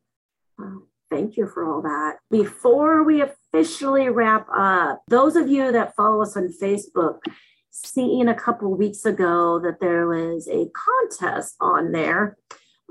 uh, 0.62 0.76
thank 1.10 1.38
you 1.38 1.48
for 1.48 1.66
all 1.66 1.82
that. 1.82 2.18
Before 2.30 3.04
we 3.04 3.22
officially 3.22 4.10
wrap 4.10 4.48
up, 4.56 5.02
those 5.08 5.36
of 5.36 5.48
you 5.50 5.72
that 5.72 5.96
follow 5.96 6.22
us 6.22 6.36
on 6.36 6.50
Facebook, 6.62 7.20
seen 7.74 8.30
a 8.30 8.36
couple 8.36 8.76
weeks 8.76 9.04
ago 9.04 9.60
that 9.64 9.80
there 9.82 10.08
was 10.08 10.48
a 10.48 10.68
contest 10.76 11.56
on 11.60 11.92
there 11.92 12.38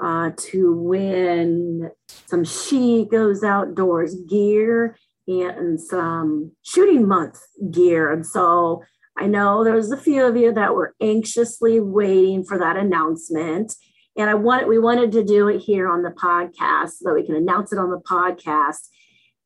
uh, 0.02 0.30
to 0.36 0.72
win 0.74 1.90
some 2.26 2.44
She 2.44 3.06
Goes 3.10 3.44
Outdoors 3.44 4.16
gear 4.28 4.96
and 5.28 5.80
some 5.80 6.52
shooting 6.62 7.06
month 7.06 7.38
gear. 7.70 8.10
And 8.10 8.26
so 8.26 8.82
I 9.16 9.26
know 9.26 9.62
there 9.62 9.74
was 9.74 9.92
a 9.92 9.96
few 9.96 10.26
of 10.26 10.36
you 10.36 10.52
that 10.52 10.74
were 10.74 10.94
anxiously 11.00 11.78
waiting 11.78 12.44
for 12.44 12.58
that 12.58 12.76
announcement. 12.76 13.74
And 14.16 14.28
I 14.28 14.34
wanted 14.34 14.68
we 14.68 14.78
wanted 14.78 15.12
to 15.12 15.24
do 15.24 15.48
it 15.48 15.60
here 15.60 15.88
on 15.88 16.02
the 16.02 16.10
podcast 16.10 16.90
so 16.98 17.08
that 17.08 17.14
we 17.14 17.24
can 17.24 17.36
announce 17.36 17.72
it 17.72 17.78
on 17.78 17.90
the 17.90 18.00
podcast. 18.00 18.88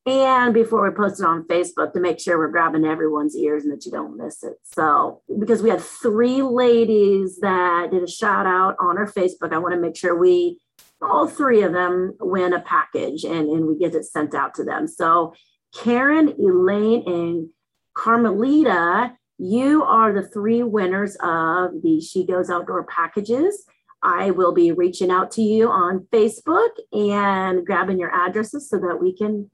And 0.06 0.54
before 0.54 0.88
we 0.88 0.94
post 0.94 1.20
it 1.20 1.26
on 1.26 1.48
Facebook 1.48 1.92
to 1.92 2.00
make 2.00 2.20
sure 2.20 2.38
we're 2.38 2.48
grabbing 2.48 2.84
everyone's 2.84 3.36
ears 3.36 3.64
and 3.64 3.72
that 3.72 3.84
you 3.84 3.90
don't 3.90 4.16
miss 4.16 4.44
it. 4.44 4.54
So, 4.62 5.22
because 5.38 5.62
we 5.62 5.70
had 5.70 5.80
three 5.80 6.42
ladies 6.42 7.40
that 7.40 7.90
did 7.90 8.04
a 8.04 8.08
shout 8.08 8.46
out 8.46 8.76
on 8.78 8.98
our 8.98 9.10
Facebook, 9.10 9.52
I 9.52 9.58
want 9.58 9.74
to 9.74 9.80
make 9.80 9.96
sure 9.96 10.16
we, 10.16 10.60
all 11.02 11.26
three 11.26 11.62
of 11.62 11.72
them, 11.72 12.16
win 12.20 12.52
a 12.52 12.60
package 12.60 13.24
and, 13.24 13.48
and 13.48 13.66
we 13.66 13.76
get 13.76 13.96
it 13.96 14.04
sent 14.04 14.34
out 14.34 14.54
to 14.54 14.64
them. 14.64 14.86
So, 14.86 15.34
Karen, 15.74 16.28
Elaine, 16.38 17.02
and 17.06 17.48
Carmelita 17.94 19.16
you 19.38 19.84
are 19.84 20.14
the 20.14 20.26
three 20.26 20.62
winners 20.62 21.14
of 21.16 21.82
the 21.82 22.00
She 22.00 22.24
Goes 22.24 22.48
Outdoor 22.48 22.84
packages. 22.84 23.64
I 24.02 24.30
will 24.30 24.54
be 24.54 24.72
reaching 24.72 25.10
out 25.10 25.30
to 25.32 25.42
you 25.42 25.68
on 25.68 26.06
Facebook 26.10 26.70
and 26.92 27.66
grabbing 27.66 27.98
your 27.98 28.14
addresses 28.14 28.70
so 28.70 28.78
that 28.78 28.98
we 29.00 29.14
can 29.14 29.50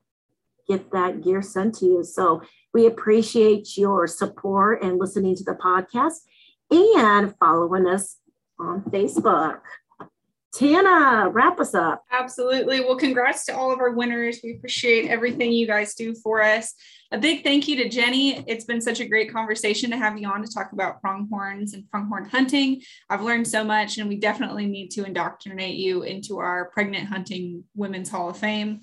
get 0.69 0.91
that 0.93 1.23
gear 1.23 1.43
sent 1.43 1.77
to 1.77 1.87
you. 1.87 2.05
So 2.05 2.43
we 2.73 2.87
appreciate 2.87 3.77
your 3.77 4.07
support 4.07 4.83
and 4.83 4.99
listening 4.99 5.37
to 5.37 5.45
the 5.45 5.55
podcast 5.55 6.21
and 6.71 7.35
following 7.39 7.87
us 7.87 8.17
on 8.59 8.83
Facebook. 8.83 9.61
Tana, 10.55 11.31
wrap 11.31 11.59
us 11.61 11.75
up. 11.75 12.05
Absolutely. 12.11 12.81
Well, 12.81 12.97
congrats 12.97 13.47
to 13.47 13.57
all 13.57 13.73
of 13.73 13.81
our 13.81 13.93
winners. 13.93 14.41
We 14.45 14.57
appreciate 14.57 15.09
everything 15.09 15.51
you 15.51 15.67
guys 15.67 15.95
do 15.95 16.15
for 16.15 16.43
us. 16.43 16.75
A 17.11 17.19
big 17.19 17.43
thank 17.43 17.69
you 17.69 17.77
to 17.77 17.89
Jenny. 17.89 18.45
It's 18.47 18.67
been 18.67 18.81
such 18.83 19.01
a 19.01 19.09
great 19.09 19.33
conversation 19.33 19.91
to 19.91 19.97
have 19.97 20.19
you 20.19 20.29
on 20.29 20.43
to 20.43 20.53
talk 20.53 20.73
about 20.73 21.01
pronghorns 21.01 21.73
and 21.73 21.91
pronghorn 21.91 22.27
hunting. 22.27 22.83
I've 23.09 23.23
learned 23.23 23.49
so 23.49 23.65
much, 23.65 23.97
and 23.97 24.09
we 24.11 24.17
definitely 24.17 24.67
need 24.67 24.91
to 24.91 25.05
indoctrinate 25.05 25.77
you 25.77 26.03
into 26.03 26.39
our 26.39 26.67
Pregnant 26.67 27.09
Hunting 27.09 27.65
Women's 27.75 28.11
Hall 28.11 28.29
of 28.29 28.37
Fame. 28.37 28.83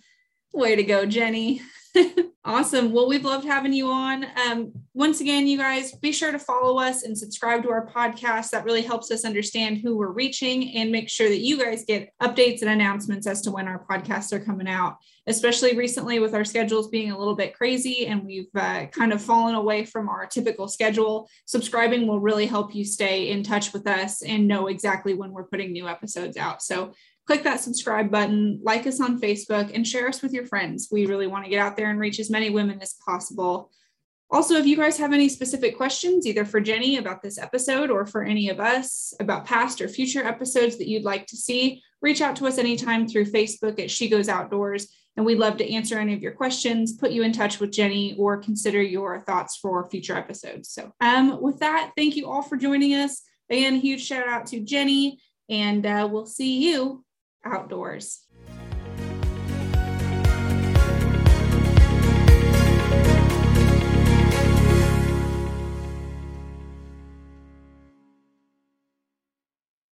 Way 0.52 0.76
to 0.76 0.84
go, 0.84 1.06
Jenny. 1.06 1.62
awesome. 2.46 2.92
Well, 2.92 3.08
we've 3.08 3.26
loved 3.26 3.46
having 3.46 3.74
you 3.74 3.88
on. 3.88 4.26
Um, 4.48 4.72
once 4.94 5.22
again, 5.22 5.48
you 5.48 5.58
guys, 5.58 5.94
be 5.94 6.12
sure 6.12 6.32
to 6.32 6.40
follow 6.40 6.80
us 6.80 7.04
and 7.04 7.18
subscribe 7.18 7.64
to 7.64 7.72
our 7.72 7.88
podcast. 7.88 8.50
That 8.50 8.66
really 8.66 8.82
helps 8.82 9.12
us 9.12 9.26
understand 9.26 9.78
who 9.78 9.98
we're 9.98 10.12
reaching 10.12 10.76
and 10.76 10.92
make 10.92 11.10
sure 11.10 11.30
that 11.30 11.40
you 11.40 11.58
guys 11.58 11.86
get 11.86 12.12
updates 12.22 12.62
and 12.62 12.70
announcements 12.70 13.28
as 13.28 13.42
to 13.42 13.52
when 13.52 13.68
our 13.68 13.86
podcasts 13.90 14.34
are 14.34 14.40
coming 14.40 14.68
out, 14.68 14.98
especially 15.28 15.76
recently 15.76 16.20
with 16.20 16.34
our 16.34 16.46
schedules 16.46 16.90
being 16.90 17.12
a 17.12 17.18
little 17.18 17.36
bit 17.36 17.56
crazy 17.56 18.08
and 18.08 18.26
we've 18.26 18.50
uh, 18.56 18.86
kind 18.88 19.14
of 19.14 19.22
fallen 19.22 19.56
away 19.56 19.86
from 19.86 20.10
our 20.10 20.26
typical 20.26 20.68
schedule. 20.68 21.30
Subscribing 21.46 22.08
will 22.08 22.20
really 22.20 22.46
help 22.46 22.74
you 22.76 22.86
stay 22.86 23.30
in 23.30 23.44
touch 23.44 23.74
with 23.74 23.88
us 23.88 24.22
and 24.22 24.48
know 24.48 24.68
exactly 24.68 25.14
when 25.14 25.32
we're 25.32 25.48
putting 25.48 25.72
new 25.72 25.88
episodes 25.88 26.38
out. 26.38 26.62
So 26.62 26.94
click 27.30 27.44
that 27.44 27.60
subscribe 27.60 28.10
button, 28.10 28.60
like 28.64 28.88
us 28.88 29.00
on 29.00 29.22
Facebook, 29.22 29.72
and 29.76 29.88
share 29.88 30.08
us 30.08 30.24
with 30.24 30.34
your 30.34 30.48
friends. 30.48 30.88
We 30.92 31.06
really 31.06 31.28
want 31.28 31.44
to 31.44 31.50
get 31.52 31.60
out 31.60 31.78
there 31.78 31.92
and 31.92 32.00
reach 32.00 32.20
as 32.20 32.32
many 32.32 32.50
women 32.50 32.82
as 32.82 32.96
possible. 33.06 33.70
Also, 34.32 34.56
if 34.56 34.66
you 34.66 34.76
guys 34.76 34.98
have 34.98 35.14
any 35.14 35.30
specific 35.30 35.78
questions, 35.78 36.26
either 36.26 36.44
for 36.44 36.60
Jenny 36.60 36.98
about 36.98 37.22
this 37.22 37.38
episode 37.38 37.92
or 37.92 38.08
for 38.08 38.24
any 38.24 38.50
of 38.50 38.60
us 38.60 39.14
about 39.20 39.46
past 39.46 39.80
or 39.80 39.88
future 39.88 40.24
episodes 40.24 40.80
that 40.80 40.88
you'd 40.88 41.04
like 41.04 41.28
to 41.28 41.38
see, 41.38 41.84
reach 42.02 42.20
out 42.20 42.36
to 42.38 42.48
us 42.48 42.58
anytime 42.58 43.08
through 43.08 43.26
Facebook 43.26 43.80
at 43.80 43.92
She 43.92 44.10
Goes 44.10 44.28
Outdoors. 44.28 44.92
And 45.16 45.24
we'd 45.24 45.38
love 45.38 45.58
to 45.58 45.72
answer 45.72 46.00
any 46.00 46.16
of 46.16 46.24
your 46.24 46.32
questions, 46.32 46.94
put 46.94 47.12
you 47.12 47.22
in 47.22 47.32
touch 47.32 47.60
with 47.60 47.72
Jenny, 47.72 48.16
or 48.18 48.38
consider 48.38 48.82
your 48.82 49.22
thoughts 49.22 49.56
for 49.56 49.88
future 49.88 50.18
episodes. 50.18 50.72
So, 50.72 50.94
um, 51.00 51.40
with 51.40 51.60
that, 51.60 51.92
thank 51.96 52.16
you 52.16 52.28
all 52.28 52.42
for 52.42 52.58
joining 52.58 52.96
us. 52.96 53.22
Again, 53.52 53.76
huge 53.76 54.04
shout 54.04 54.28
out 54.28 54.48
to 54.48 54.62
Jenny, 54.62 55.20
and 55.48 55.86
uh, 55.86 56.10
we'll 56.12 56.26
see 56.26 56.72
you 56.72 57.06
outdoors. 57.46 58.26